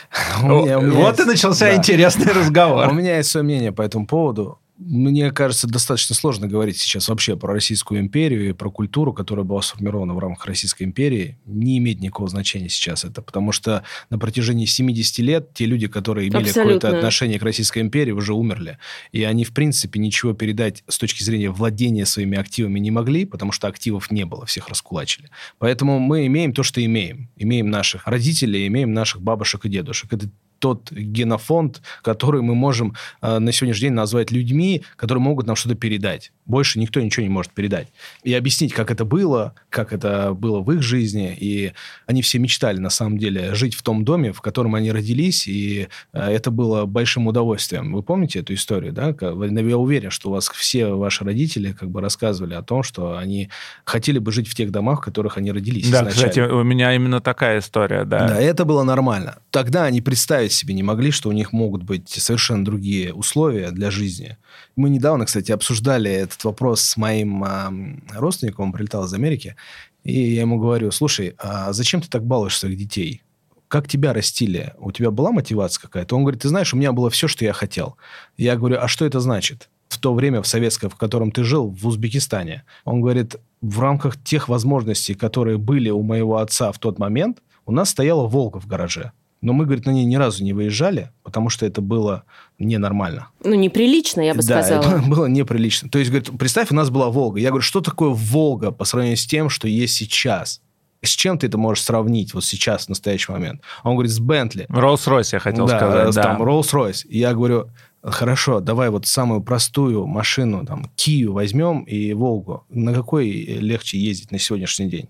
Вот 0.41 1.19
и 1.19 1.23
начался 1.23 1.73
интересный 1.75 2.33
разговор. 2.33 2.89
У 2.89 2.93
меня 2.93 3.17
есть 3.17 3.31
свое 3.31 3.45
мнение 3.45 3.71
по 3.71 3.81
этому 3.81 4.05
поводу 4.05 4.59
мне 4.79 5.29
кажется, 5.31 5.67
достаточно 5.67 6.15
сложно 6.15 6.47
говорить 6.47 6.77
сейчас 6.77 7.09
вообще 7.09 7.35
про 7.35 7.53
Российскую 7.53 7.99
империю 7.99 8.49
и 8.49 8.53
про 8.53 8.71
культуру, 8.71 9.11
которая 9.11 9.43
была 9.43 9.61
сформирована 9.61 10.13
в 10.13 10.19
рамках 10.19 10.45
Российской 10.45 10.83
империи. 10.83 11.37
Не 11.45 11.77
имеет 11.79 11.99
никакого 11.99 12.29
значения 12.29 12.69
сейчас 12.69 13.03
это, 13.03 13.21
потому 13.21 13.51
что 13.51 13.83
на 14.09 14.17
протяжении 14.17 14.65
70 14.65 15.19
лет 15.19 15.53
те 15.53 15.65
люди, 15.65 15.87
которые 15.87 16.29
имели 16.29 16.49
какое-то 16.49 16.97
отношение 16.97 17.39
к 17.39 17.43
Российской 17.43 17.79
империи, 17.79 18.11
уже 18.11 18.33
умерли. 18.33 18.77
И 19.11 19.23
они, 19.23 19.43
в 19.43 19.53
принципе, 19.53 19.99
ничего 19.99 20.33
передать 20.33 20.85
с 20.87 20.97
точки 20.97 21.23
зрения 21.23 21.49
владения 21.49 22.05
своими 22.05 22.37
активами 22.37 22.79
не 22.79 22.91
могли, 22.91 23.25
потому 23.25 23.51
что 23.51 23.67
активов 23.67 24.11
не 24.11 24.23
было, 24.23 24.45
всех 24.45 24.69
раскулачили. 24.69 25.29
Поэтому 25.57 25.99
мы 25.99 26.25
имеем 26.27 26.53
то, 26.53 26.63
что 26.63 26.83
имеем. 26.83 27.29
Имеем 27.35 27.69
наших 27.69 28.07
родителей, 28.07 28.65
имеем 28.67 28.93
наших 28.93 29.21
бабушек 29.21 29.65
и 29.65 29.69
дедушек. 29.69 30.13
Это 30.13 30.29
тот 30.59 30.91
генофонд, 30.91 31.81
который 32.01 32.41
мы 32.41 32.55
можем 32.55 32.95
э, 33.21 33.39
на 33.39 33.51
сегодняшний 33.51 33.87
день 33.87 33.93
назвать 33.93 34.31
людьми, 34.31 34.83
которые 34.95 35.21
могут 35.21 35.47
нам 35.47 35.55
что-то 35.55 35.75
передать. 35.75 36.31
Больше 36.45 36.79
никто 36.79 36.99
ничего 36.99 37.23
не 37.23 37.29
может 37.29 37.53
передать. 37.53 37.87
И 38.23 38.33
объяснить, 38.33 38.73
как 38.73 38.91
это 38.91 39.05
было, 39.05 39.53
как 39.69 39.93
это 39.93 40.33
было 40.33 40.59
в 40.59 40.71
их 40.71 40.81
жизни. 40.81 41.35
И 41.39 41.73
они 42.05 42.21
все 42.21 42.39
мечтали, 42.39 42.79
на 42.79 42.89
самом 42.89 43.17
деле, 43.17 43.53
жить 43.55 43.75
в 43.75 43.83
том 43.83 44.03
доме, 44.03 44.31
в 44.31 44.41
котором 44.41 44.75
они 44.75 44.91
родились, 44.91 45.47
и 45.47 45.87
э, 46.13 46.19
это 46.19 46.51
было 46.51 46.85
большим 46.85 47.27
удовольствием. 47.27 47.93
Вы 47.93 48.03
помните 48.03 48.39
эту 48.39 48.53
историю, 48.53 48.93
да? 48.93 49.15
Я 49.19 49.77
уверен, 49.77 50.11
что 50.11 50.29
у 50.29 50.33
вас 50.33 50.49
все 50.49 50.87
ваши 50.87 51.23
родители 51.23 51.71
как 51.71 51.89
бы 51.89 52.01
рассказывали 52.01 52.53
о 52.53 52.61
том, 52.61 52.83
что 52.83 53.17
они 53.17 53.49
хотели 53.85 54.19
бы 54.19 54.31
жить 54.31 54.47
в 54.47 54.55
тех 54.55 54.71
домах, 54.71 54.99
в 54.99 55.03
которых 55.03 55.37
они 55.37 55.51
родились 55.51 55.89
Да, 55.89 55.99
изначально. 55.99 56.29
кстати, 56.29 56.39
у 56.39 56.63
меня 56.63 56.93
именно 56.93 57.21
такая 57.21 57.59
история, 57.59 58.05
да. 58.05 58.27
Да, 58.27 58.41
это 58.41 58.65
было 58.65 58.83
нормально. 58.83 59.37
Тогда 59.51 59.85
они 59.85 60.01
представить 60.01 60.48
представить 60.49 60.53
себе 60.53 60.73
не 60.73 60.83
могли, 60.83 61.11
что 61.11 61.29
у 61.29 61.31
них 61.31 61.53
могут 61.53 61.83
быть 61.83 62.09
совершенно 62.09 62.65
другие 62.65 63.13
условия 63.13 63.71
для 63.71 63.91
жизни. 63.91 64.37
Мы 64.75 64.89
недавно, 64.89 65.25
кстати, 65.25 65.51
обсуждали 65.51 66.11
этот 66.11 66.43
вопрос 66.43 66.81
с 66.81 66.97
моим 66.97 67.43
э, 67.43 68.19
родственником, 68.19 68.65
он 68.65 68.71
прилетал 68.71 69.05
из 69.05 69.13
Америки, 69.13 69.55
и 70.03 70.33
я 70.33 70.41
ему 70.41 70.59
говорю, 70.59 70.91
слушай, 70.91 71.35
а 71.37 71.73
зачем 71.73 72.01
ты 72.01 72.09
так 72.09 72.23
балуешь 72.23 72.57
своих 72.57 72.77
детей? 72.77 73.21
Как 73.67 73.87
тебя 73.87 74.13
растили? 74.13 74.73
У 74.79 74.91
тебя 74.91 75.11
была 75.11 75.31
мотивация 75.31 75.81
какая-то? 75.81 76.15
Он 76.15 76.23
говорит, 76.23 76.41
ты 76.41 76.49
знаешь, 76.49 76.73
у 76.73 76.77
меня 76.77 76.91
было 76.91 77.09
все, 77.09 77.27
что 77.27 77.45
я 77.45 77.53
хотел. 77.53 77.95
Я 78.37 78.55
говорю, 78.55 78.77
а 78.81 78.87
что 78.87 79.05
это 79.05 79.19
значит? 79.19 79.69
В 79.89 79.97
то 79.97 80.13
время, 80.13 80.41
в 80.41 80.47
советское, 80.47 80.89
в 80.89 80.95
котором 80.95 81.31
ты 81.31 81.43
жил, 81.43 81.69
в 81.69 81.87
Узбекистане. 81.87 82.63
Он 82.85 83.01
говорит, 83.01 83.35
в 83.61 83.79
рамках 83.79 84.17
тех 84.23 84.49
возможностей, 84.49 85.13
которые 85.15 85.57
были 85.57 85.91
у 85.91 86.01
моего 86.01 86.37
отца 86.37 86.71
в 86.71 86.79
тот 86.79 86.99
момент, 86.99 87.37
у 87.65 87.71
нас 87.71 87.89
стояла 87.89 88.27
«Волга» 88.27 88.59
в 88.59 88.65
гараже. 88.65 89.11
Но 89.41 89.53
мы, 89.53 89.65
говорит, 89.65 89.85
на 89.85 89.91
ней 89.91 90.05
ни 90.05 90.15
разу 90.15 90.43
не 90.43 90.53
выезжали, 90.53 91.11
потому 91.23 91.49
что 91.49 91.65
это 91.65 91.81
было 91.81 92.23
ненормально. 92.57 93.29
Ну, 93.43 93.55
неприлично, 93.55 94.21
я 94.21 94.33
бы 94.33 94.43
да, 94.43 94.61
сказала. 94.63 94.97
это 94.97 95.01
было 95.07 95.27
неприлично. 95.27 95.89
То 95.89 95.99
есть, 95.99 96.11
говорит, 96.11 96.37
представь, 96.37 96.71
у 96.71 96.75
нас 96.75 96.89
была 96.89 97.09
«Волга». 97.09 97.39
Я 97.39 97.49
говорю, 97.49 97.63
что 97.63 97.79
такое 97.79 98.09
«Волга» 98.09 98.71
по 98.71 98.83
сравнению 98.83 99.17
с 99.17 99.25
тем, 99.25 99.49
что 99.49 99.67
есть 99.67 99.95
сейчас? 99.95 100.61
С 101.01 101.11
чем 101.11 101.37
ты 101.37 101.47
это 101.47 101.57
можешь 101.57 101.85
сравнить 101.85 102.33
вот 102.33 102.43
сейчас, 102.43 102.85
в 102.85 102.89
настоящий 102.89 103.31
момент? 103.31 103.61
Он 103.83 103.93
говорит, 103.93 104.11
с 104.11 104.19
Бентли. 104.19 104.65
Роллс-Ройс, 104.69 105.29
я 105.31 105.39
хотел 105.39 105.65
да, 105.65 105.77
сказать. 105.77 106.15
Да, 106.15 106.21
там 106.21 106.41
Роллс-Ройс. 106.43 107.05
И 107.07 107.19
я 107.19 107.33
говорю, 107.33 107.69
хорошо, 108.03 108.59
давай 108.59 108.89
вот 108.89 109.05
самую 109.05 109.41
простую 109.41 110.05
машину, 110.05 110.65
там, 110.65 110.91
Кию 110.95 111.31
возьмем 111.31 111.83
и 111.83 112.11
Волгу. 112.13 112.65
На 112.67 112.93
какой 112.93 113.29
легче 113.29 113.97
ездить 113.97 114.31
на 114.31 114.39
сегодняшний 114.39 114.89
день? 114.89 115.09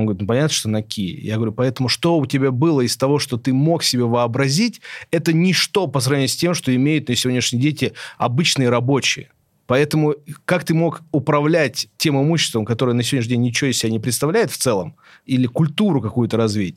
Он 0.00 0.06
говорит, 0.06 0.22
ну, 0.22 0.26
понятно, 0.26 0.54
что 0.54 0.68
на 0.68 0.82
Ки. 0.82 1.20
Я 1.22 1.36
говорю, 1.36 1.52
поэтому 1.52 1.88
что 1.88 2.18
у 2.18 2.26
тебя 2.26 2.50
было 2.50 2.80
из 2.80 2.96
того, 2.96 3.18
что 3.18 3.36
ты 3.36 3.52
мог 3.52 3.82
себе 3.84 4.04
вообразить, 4.04 4.80
это 5.10 5.32
ничто 5.32 5.86
по 5.86 6.00
сравнению 6.00 6.28
с 6.28 6.36
тем, 6.36 6.54
что 6.54 6.74
имеют 6.74 7.08
на 7.08 7.14
сегодняшний 7.14 7.60
день 7.60 7.92
обычные 8.16 8.70
рабочие. 8.70 9.30
Поэтому 9.66 10.14
как 10.46 10.64
ты 10.64 10.74
мог 10.74 11.02
управлять 11.12 11.88
тем 11.96 12.20
имуществом, 12.20 12.64
которое 12.64 12.94
на 12.94 13.02
сегодняшний 13.02 13.34
день 13.34 13.42
ничего 13.42 13.70
из 13.70 13.78
себя 13.78 13.92
не 13.92 14.00
представляет 14.00 14.50
в 14.50 14.56
целом, 14.56 14.96
или 15.26 15.46
культуру 15.46 16.00
какую-то 16.00 16.36
развить? 16.36 16.76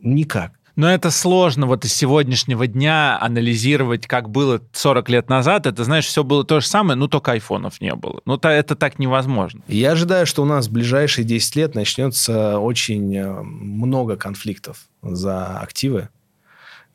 Никак. 0.00 0.59
Но 0.80 0.90
это 0.90 1.10
сложно 1.10 1.66
вот 1.66 1.84
из 1.84 1.92
сегодняшнего 1.92 2.66
дня 2.66 3.18
анализировать, 3.20 4.06
как 4.06 4.30
было 4.30 4.62
40 4.72 5.10
лет 5.10 5.28
назад. 5.28 5.66
Это, 5.66 5.84
знаешь, 5.84 6.06
все 6.06 6.24
было 6.24 6.42
то 6.42 6.60
же 6.60 6.66
самое, 6.66 6.96
но 6.96 7.06
только 7.06 7.32
айфонов 7.32 7.82
не 7.82 7.94
было. 7.94 8.22
Ну, 8.24 8.38
то 8.38 8.48
это 8.48 8.74
так 8.74 8.98
невозможно. 8.98 9.60
Я 9.68 9.92
ожидаю, 9.92 10.24
что 10.24 10.42
у 10.42 10.46
нас 10.46 10.68
в 10.68 10.72
ближайшие 10.72 11.26
10 11.26 11.56
лет 11.56 11.74
начнется 11.74 12.58
очень 12.58 13.14
э, 13.14 13.42
много 13.42 14.16
конфликтов 14.16 14.88
за 15.02 15.58
активы. 15.58 16.08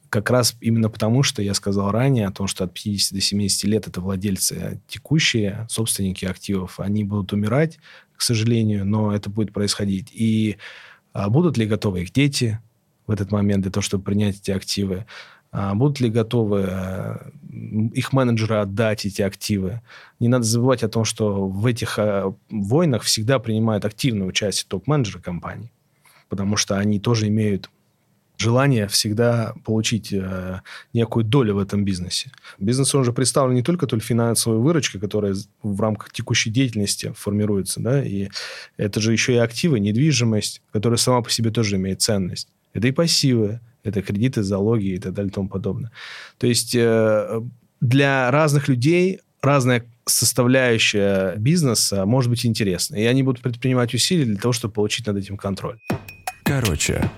Как 0.09 0.31
раз 0.31 0.55
именно 0.61 0.89
потому, 0.89 1.21
что 1.21 1.43
я 1.43 1.53
сказал 1.53 1.91
ранее 1.91 2.25
о 2.25 2.31
том, 2.31 2.47
что 2.47 2.63
от 2.63 2.73
50 2.73 3.13
до 3.13 3.21
70 3.21 3.65
лет 3.65 3.87
это 3.87 4.01
владельцы 4.01 4.81
текущие, 4.87 5.67
собственники 5.69 6.25
активов. 6.25 6.79
Они 6.79 7.03
будут 7.03 7.33
умирать, 7.33 7.77
к 8.17 8.23
сожалению, 8.23 8.83
но 8.83 9.15
это 9.15 9.29
будет 9.29 9.53
происходить. 9.53 10.07
И 10.11 10.57
а, 11.13 11.29
будут 11.29 11.55
ли 11.59 11.67
готовы 11.67 12.01
их 12.01 12.11
дети, 12.11 12.59
в 13.07 13.11
этот 13.11 13.31
момент 13.31 13.63
для 13.63 13.71
того, 13.71 13.81
чтобы 13.81 14.03
принять 14.03 14.37
эти 14.37 14.51
активы? 14.51 15.05
А 15.51 15.73
будут 15.73 16.01
ли 16.01 16.09
готовы 16.09 16.65
э, 16.67 17.31
их 17.93 18.11
менеджеры 18.11 18.57
отдать 18.57 19.05
эти 19.05 19.21
активы? 19.21 19.81
Не 20.19 20.27
надо 20.27 20.43
забывать 20.43 20.83
о 20.83 20.89
том, 20.89 21.05
что 21.05 21.47
в 21.47 21.65
этих 21.65 21.97
э, 21.97 22.33
войнах 22.49 23.03
всегда 23.03 23.39
принимают 23.39 23.85
активное 23.85 24.27
участие 24.27 24.67
топ-менеджеры 24.67 25.21
компаний, 25.21 25.71
потому 26.27 26.57
что 26.57 26.77
они 26.77 26.99
тоже 26.99 27.29
имеют 27.29 27.69
желание 28.37 28.87
всегда 28.87 29.53
получить 29.63 30.11
э, 30.11 30.59
некую 30.93 31.23
долю 31.23 31.55
в 31.55 31.59
этом 31.59 31.85
бизнесе. 31.85 32.31
Бизнес, 32.59 32.93
он 32.93 33.05
же 33.05 33.13
представлен 33.13 33.55
не 33.55 33.63
только 33.63 33.87
той 33.87 33.99
финансовой 33.99 34.59
выручкой, 34.59 34.99
которая 34.99 35.35
в 35.63 35.79
рамках 35.79 36.11
текущей 36.11 36.49
деятельности 36.49 37.13
формируется, 37.15 37.79
да, 37.79 38.03
и 38.03 38.29
это 38.77 38.99
же 38.99 39.13
еще 39.13 39.33
и 39.33 39.37
активы, 39.37 39.79
недвижимость, 39.79 40.61
которая 40.71 40.97
сама 40.97 41.21
по 41.21 41.31
себе 41.31 41.51
тоже 41.51 41.77
имеет 41.77 42.01
ценность. 42.01 42.49
Это 42.75 42.89
и 42.89 42.91
пассивы, 42.91 43.61
это 43.83 44.01
кредиты, 44.01 44.43
залоги 44.43 44.87
и 44.87 44.99
так 44.99 45.13
далее 45.13 45.31
и 45.31 45.33
тому 45.33 45.47
подобное. 45.47 45.91
То 46.37 46.45
есть 46.45 46.75
э, 46.75 47.41
для 47.79 48.29
разных 48.31 48.67
людей 48.67 49.21
разная 49.41 49.85
составляющая 50.05 51.35
бизнеса 51.37 52.05
может 52.05 52.29
быть 52.29 52.45
интересна. 52.45 52.97
И 52.97 53.05
они 53.05 53.23
будут 53.23 53.41
предпринимать 53.41 53.93
усилия 53.93 54.25
для 54.25 54.35
того, 54.35 54.51
чтобы 54.51 54.73
получить 54.73 55.07
над 55.07 55.15
этим 55.17 55.37
контроль. 55.37 55.79
Короче. 56.43 57.09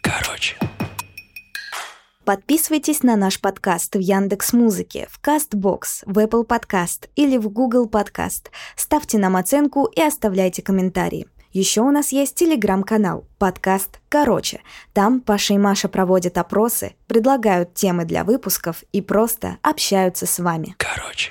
Короче. 0.00 0.56
Подписывайтесь 2.24 3.02
на 3.02 3.16
наш 3.16 3.40
подкаст 3.40 3.96
в 3.96 3.98
Яндекс 3.98 4.52
Музыке, 4.52 5.08
в 5.10 5.20
Castbox, 5.20 6.04
в 6.06 6.18
Apple 6.18 6.46
Podcast 6.46 7.08
или 7.16 7.36
в 7.36 7.48
Google 7.48 7.88
Podcast. 7.88 8.46
Ставьте 8.76 9.18
нам 9.18 9.34
оценку 9.34 9.86
и 9.86 10.00
оставляйте 10.00 10.62
комментарии. 10.62 11.26
Еще 11.54 11.82
у 11.82 11.92
нас 11.92 12.10
есть 12.10 12.34
телеграм-канал, 12.34 13.28
подкаст 13.38 14.00
«Короче». 14.08 14.60
Там 14.92 15.20
Паша 15.20 15.54
и 15.54 15.56
Маша 15.58 15.88
проводят 15.88 16.36
опросы, 16.36 16.96
предлагают 17.06 17.74
темы 17.74 18.04
для 18.04 18.24
выпусков 18.24 18.82
и 18.90 19.00
просто 19.00 19.58
общаются 19.62 20.26
с 20.26 20.40
вами. 20.40 20.74
Короче. 20.78 21.30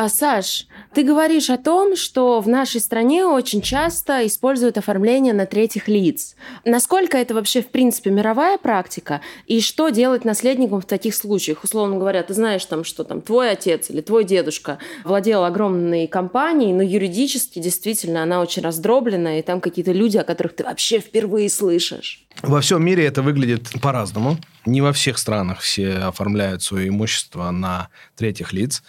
А, 0.00 0.08
Саш, 0.08 0.68
ты 0.94 1.02
говоришь 1.02 1.50
о 1.50 1.56
том, 1.56 1.96
что 1.96 2.40
в 2.40 2.46
нашей 2.46 2.80
стране 2.80 3.24
очень 3.24 3.60
часто 3.60 4.24
используют 4.28 4.78
оформление 4.78 5.34
на 5.34 5.44
третьих 5.44 5.88
лиц. 5.88 6.36
Насколько 6.64 7.18
это 7.18 7.34
вообще, 7.34 7.62
в 7.62 7.66
принципе, 7.66 8.10
мировая 8.10 8.58
практика? 8.58 9.22
И 9.48 9.60
что 9.60 9.88
делать 9.88 10.24
наследникам 10.24 10.80
в 10.80 10.84
таких 10.84 11.16
случаях? 11.16 11.64
Условно 11.64 11.96
говоря, 11.96 12.22
ты 12.22 12.32
знаешь, 12.32 12.64
там, 12.64 12.84
что 12.84 13.02
там 13.02 13.20
твой 13.20 13.50
отец 13.50 13.90
или 13.90 14.00
твой 14.00 14.22
дедушка 14.22 14.78
владел 15.02 15.42
огромной 15.42 16.06
компанией, 16.06 16.72
но 16.72 16.82
юридически 16.84 17.58
действительно 17.58 18.22
она 18.22 18.40
очень 18.40 18.62
раздроблена, 18.62 19.40
и 19.40 19.42
там 19.42 19.60
какие-то 19.60 19.90
люди, 19.90 20.16
о 20.16 20.22
которых 20.22 20.54
ты 20.54 20.62
вообще 20.62 21.00
впервые 21.00 21.50
слышишь. 21.50 22.24
Во 22.42 22.60
всем 22.60 22.84
мире 22.84 23.04
это 23.04 23.20
выглядит 23.20 23.68
по-разному. 23.82 24.36
Не 24.64 24.80
во 24.80 24.92
всех 24.92 25.18
странах 25.18 25.58
все 25.58 25.94
оформляют 25.94 26.62
свое 26.62 26.86
имущество 26.86 27.50
на 27.50 27.88
третьих 28.16 28.52
лиц. 28.52 28.84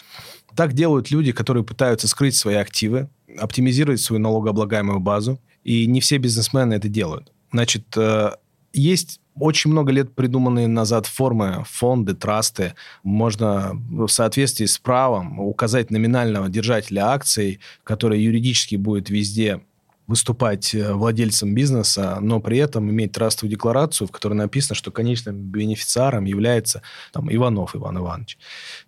Так 0.55 0.73
делают 0.73 1.11
люди, 1.11 1.31
которые 1.31 1.63
пытаются 1.63 2.07
скрыть 2.07 2.35
свои 2.35 2.55
активы, 2.55 3.09
оптимизировать 3.37 4.01
свою 4.01 4.21
налогооблагаемую 4.21 4.99
базу. 4.99 5.39
И 5.63 5.87
не 5.87 6.01
все 6.01 6.17
бизнесмены 6.17 6.73
это 6.73 6.87
делают. 6.87 7.31
Значит, 7.51 7.85
э, 7.97 8.31
есть 8.73 9.19
очень 9.35 9.71
много 9.71 9.91
лет 9.91 10.13
придуманные 10.15 10.67
назад 10.67 11.05
формы, 11.05 11.63
фонды, 11.67 12.13
трасты. 12.13 12.73
Можно 13.03 13.71
в 13.73 14.07
соответствии 14.07 14.65
с 14.65 14.77
правом 14.77 15.39
указать 15.39 15.91
номинального 15.91 16.49
держателя 16.49 17.07
акций, 17.07 17.59
который 17.83 18.21
юридически 18.21 18.75
будет 18.75 19.09
везде 19.09 19.61
выступать 20.09 20.73
э, 20.73 20.91
владельцем 20.93 21.53
бизнеса, 21.53 22.17
но 22.19 22.39
при 22.39 22.57
этом 22.57 22.89
иметь 22.89 23.11
трастовую 23.11 23.51
декларацию, 23.51 24.07
в 24.07 24.11
которой 24.11 24.33
написано, 24.33 24.73
что 24.75 24.89
конечным 24.89 25.35
бенефициаром 25.35 26.25
является 26.25 26.81
там, 27.13 27.31
Иванов 27.31 27.75
Иван 27.75 27.99
Иванович. 27.99 28.39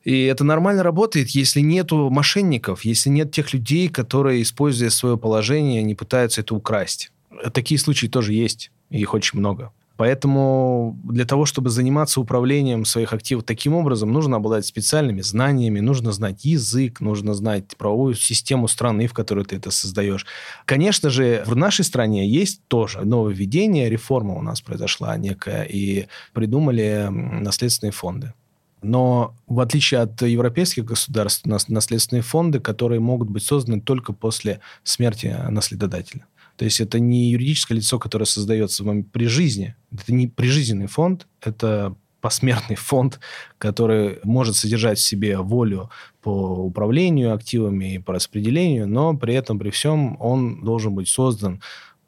И 0.04 0.24
это 0.24 0.44
нормально 0.44 0.82
работает, 0.82 1.30
если 1.30 1.62
нету 1.62 2.10
мошенников, 2.10 2.86
если 2.86 3.12
нет 3.12 3.32
тех 3.32 3.54
людей, 3.54 3.88
которые, 3.88 4.42
используя 4.42 4.90
свое 4.90 5.16
положение, 5.16 5.84
не 5.84 5.94
пытаются 5.94 6.42
это 6.42 6.56
украсть. 6.56 7.12
Такие 7.54 7.80
случаи 7.80 8.08
тоже 8.08 8.34
есть, 8.34 8.72
и 8.90 9.00
их 9.00 9.14
очень 9.14 9.38
много. 9.38 9.72
Поэтому 9.98 11.00
для 11.04 11.26
того, 11.26 11.46
чтобы 11.46 11.70
заниматься 11.70 12.20
управлением 12.20 12.86
своих 12.86 13.14
активов 13.14 13.44
таким 13.44 13.76
образом, 13.76 14.12
нужно 14.12 14.38
обладать 14.38 14.66
специальными 14.66 15.22
знаниями, 15.22 15.80
нужно 15.80 16.12
знать 16.12 16.44
язык, 16.44 17.02
нужно 17.02 17.34
знать 17.34 17.78
правовую 17.78 18.16
систему 18.16 18.68
страны, 18.68 19.08
в 19.08 19.14
которой 19.14 19.46
ты 19.46 19.58
это 19.58 19.70
создаешь. 19.72 20.26
Конечно 20.66 21.10
же, 21.10 21.44
в 21.46 21.56
нашей 21.56 21.86
стране 21.86 22.28
есть 22.28 22.62
тоже 22.68 23.02
нововведение, 23.06 23.90
реформа 23.90 24.34
у 24.36 24.42
нас 24.42 24.62
произошла 24.62 25.16
некая, 25.18 25.64
и 25.64 26.08
придумали 26.34 27.08
наследственные 27.10 27.92
фонды. 27.92 28.34
Но 28.82 29.36
в 29.48 29.60
отличие 29.60 30.00
от 30.00 30.22
европейских 30.24 30.86
государств, 30.86 31.46
у 31.46 31.50
нас 31.50 31.70
наследственные 31.70 32.24
фонды, 32.24 32.60
которые 32.60 33.00
могут 33.00 33.30
быть 33.30 33.44
созданы 33.44 33.80
только 33.80 34.12
после 34.12 34.60
смерти 34.84 35.36
наследодателя. 35.50 36.26
То 36.62 36.66
есть 36.66 36.80
это 36.80 37.00
не 37.00 37.32
юридическое 37.32 37.76
лицо, 37.76 37.98
которое 37.98 38.26
создается 38.26 38.84
вам 38.84 39.04
при 39.04 39.26
жизни. 39.26 39.74
Это 39.92 40.14
не 40.14 40.28
прижизненный 40.28 40.86
фонд, 40.86 41.26
это 41.42 41.96
посмертный 42.22 42.76
фонд, 42.76 43.20
который 43.58 44.20
может 44.24 44.56
содержать 44.56 45.00
в 45.00 45.04
себе 45.04 45.40
волю 45.40 45.90
по 46.22 46.30
управлению 46.30 47.34
активами 47.34 47.96
и 47.96 47.98
по 47.98 48.14
распределению, 48.14 48.88
но 48.88 49.18
при 49.18 49.34
этом, 49.34 49.58
при 49.58 49.72
всем, 49.72 50.22
он 50.22 50.64
должен 50.64 50.94
быть 50.94 51.10
создан 51.10 51.64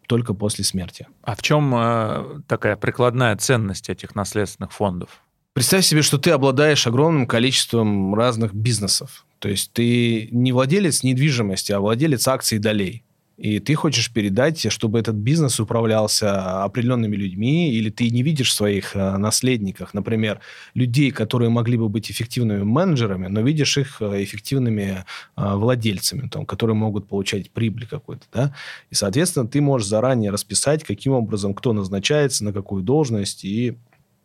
только 0.05 0.35
после 0.35 0.63
смерти. 0.63 1.07
А 1.23 1.35
в 1.35 1.41
чем 1.41 1.73
э, 1.73 2.41
такая 2.45 2.75
прикладная 2.75 3.35
ценность 3.37 3.89
этих 3.89 4.13
наследственных 4.13 4.71
фондов? 4.71 5.23
Представь 5.53 5.83
себе, 5.83 6.03
что 6.03 6.19
ты 6.19 6.29
обладаешь 6.29 6.85
огромным 6.85 7.25
количеством 7.25 8.13
разных 8.13 8.53
бизнесов. 8.53 9.25
То 9.39 9.49
есть 9.49 9.73
ты 9.73 10.29
не 10.31 10.51
владелец 10.51 11.01
недвижимости, 11.01 11.71
а 11.71 11.79
владелец 11.79 12.27
акций 12.27 12.59
и 12.59 12.61
долей 12.61 13.03
и 13.37 13.59
ты 13.59 13.73
хочешь 13.75 14.11
передать, 14.11 14.71
чтобы 14.71 14.99
этот 14.99 15.15
бизнес 15.15 15.59
управлялся 15.59 16.63
определенными 16.63 17.15
людьми, 17.15 17.73
или 17.73 17.89
ты 17.89 18.09
не 18.09 18.21
видишь 18.21 18.49
в 18.49 18.53
своих 18.53 18.95
э, 18.95 19.17
наследниках, 19.17 19.93
например, 19.93 20.39
людей, 20.75 21.11
которые 21.11 21.49
могли 21.49 21.77
бы 21.77 21.89
быть 21.89 22.11
эффективными 22.11 22.63
менеджерами, 22.63 23.27
но 23.27 23.41
видишь 23.41 23.77
их 23.77 24.01
э, 24.01 24.23
эффективными 24.23 25.03
э, 25.35 25.55
владельцами, 25.55 26.27
там, 26.27 26.45
которые 26.45 26.75
могут 26.75 27.07
получать 27.07 27.49
прибыль 27.49 27.87
какую-то, 27.87 28.25
да, 28.31 28.55
и, 28.91 28.95
соответственно, 28.95 29.47
ты 29.47 29.61
можешь 29.61 29.87
заранее 29.87 30.29
расписать, 30.29 30.83
каким 30.83 31.13
образом 31.13 31.55
кто 31.55 31.73
назначается, 31.73 32.43
на 32.43 32.53
какую 32.53 32.83
должность, 32.83 33.43
и 33.45 33.77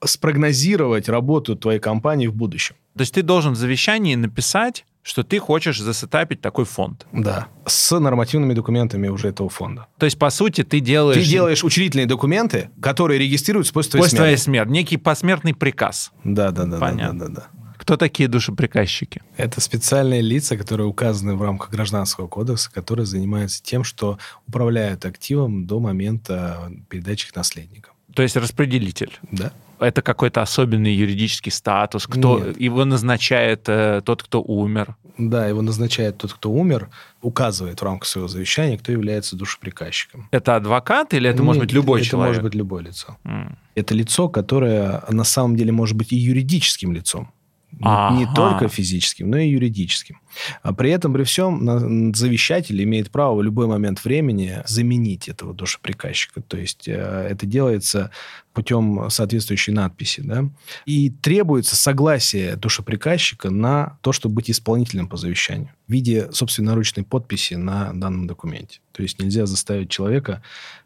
спрогнозировать 0.05 1.09
работу 1.09 1.57
твоей 1.57 1.81
компании 1.81 2.29
в 2.29 2.35
будущем. 2.35 2.77
То 2.95 3.01
есть 3.01 3.15
ты 3.15 3.23
должен 3.23 3.55
в 3.55 3.57
завещании 3.57 4.15
написать, 4.15 4.85
что 5.09 5.25
ты 5.25 5.39
хочешь 5.39 5.81
засетапить 5.81 6.43
такой 6.43 6.67
фонд. 6.67 7.07
Да, 7.13 7.49
с 7.65 7.99
нормативными 7.99 8.53
документами 8.53 9.09
уже 9.09 9.29
этого 9.29 9.49
фонда. 9.49 9.87
То 9.97 10.05
есть, 10.05 10.19
по 10.19 10.29
сути, 10.29 10.65
ты 10.65 10.81
делаешь... 10.81 11.25
Ты 11.25 11.29
делаешь 11.29 11.65
учредительные 11.65 12.07
документы, 12.07 12.69
которые 12.83 13.19
регистрируются 13.19 13.73
после 13.73 13.93
твоей 13.93 14.03
после 14.03 14.11
смерти. 14.11 14.23
твоей 14.23 14.37
смерти. 14.37 14.71
Некий 14.71 14.97
посмертный 14.99 15.55
приказ. 15.55 16.13
Да, 16.25 16.51
да, 16.51 16.67
да. 16.67 16.79
Понятно. 16.79 17.19
Да, 17.21 17.27
да, 17.27 17.35
да. 17.35 17.75
Кто 17.79 17.97
такие 17.97 18.29
душеприказчики? 18.29 19.23
Это 19.39 19.63
специальные 19.63 20.21
лица, 20.21 20.59
которые 20.59 20.87
указаны 20.87 21.37
в 21.37 21.43
рамках 21.43 21.71
Гражданского 21.71 22.27
кодекса, 22.27 22.71
которые 22.71 23.07
занимаются 23.07 23.63
тем, 23.63 23.85
что 23.85 24.19
управляют 24.47 25.07
активом 25.07 25.67
до 25.67 25.81
момента 25.81 26.71
передачи 26.91 27.29
их 27.29 27.35
наследникам. 27.35 27.95
То 28.15 28.23
есть 28.23 28.37
распределитель? 28.37 29.19
Да 29.31 29.53
это 29.81 30.03
какой-то 30.03 30.43
особенный 30.43 30.95
юридический 30.95 31.53
статус, 31.53 32.07
кто 32.07 32.39
Нет. 32.39 32.61
его 32.61 32.85
назначает 32.85 33.69
э, 33.69 34.03
тот, 34.05 34.23
кто 34.23 34.43
умер. 34.43 34.97
Да, 35.19 35.47
его 35.47 35.63
назначает 35.63 36.19
тот, 36.19 36.33
кто 36.33 36.51
умер, 36.51 36.89
указывает 37.23 37.81
в 37.81 37.85
рамках 37.85 38.09
своего 38.09 38.29
завещания, 38.29 38.79
кто 38.79 38.93
является 38.93 39.37
душеприказчиком. 39.37 40.29
Это 40.31 40.57
адвокат 40.57 41.15
или 41.15 41.29
это 41.29 41.39
Нет, 41.39 41.47
может 41.47 41.63
быть 41.63 41.73
любой 41.73 42.01
это 42.01 42.09
человек? 42.09 42.29
может 42.29 42.43
быть 42.45 42.55
любое 42.55 42.85
лицо. 42.85 43.17
М. 43.25 43.59
Это 43.75 43.95
лицо, 43.95 44.29
которое 44.29 45.03
на 45.09 45.25
самом 45.25 45.57
деле 45.57 45.73
может 45.73 45.97
быть 45.97 46.13
и 46.13 46.17
юридическим 46.17 46.93
лицом. 46.93 47.33
Не- 47.73 47.79
Не 48.19 48.25
Ага. 48.25 48.35
только 48.35 48.69
физическим, 48.69 49.31
но 49.31 49.39
и 49.39 49.49
юридическим. 49.51 50.21
А 50.63 50.73
при 50.73 50.91
этом, 50.91 51.13
при 51.13 51.23
всем, 51.25 52.15
завещатель 52.15 52.83
имеет 52.83 53.11
право 53.11 53.37
в 53.37 53.43
любой 53.43 53.67
момент 53.67 54.05
времени 54.05 54.63
заменить 54.67 55.29
этого 55.29 55.53
душеприказчика. 55.55 56.41
То 56.43 56.57
есть 56.57 56.89
э, 56.89 56.93
это 57.31 57.47
делается 57.47 58.11
путем 58.53 59.09
соответствующей 59.11 59.73
надписи. 59.73 60.21
Да? 60.23 60.49
И 60.87 61.11
требуется 61.11 61.77
согласие 61.77 62.57
душеприказчика 62.57 63.51
на 63.51 63.99
то, 64.01 64.13
чтобы 64.13 64.37
быть 64.37 64.51
исполнителем 64.51 65.07
по 65.09 65.17
завещанию 65.17 65.71
в 65.87 65.93
виде 65.93 66.31
собственноручной 66.33 67.05
подписи 67.05 67.55
на 67.55 67.93
данном 67.93 68.27
документе. 68.27 68.81
То 68.93 69.03
есть 69.03 69.21
нельзя 69.21 69.47
заставить 69.47 69.91
человека 69.91 70.43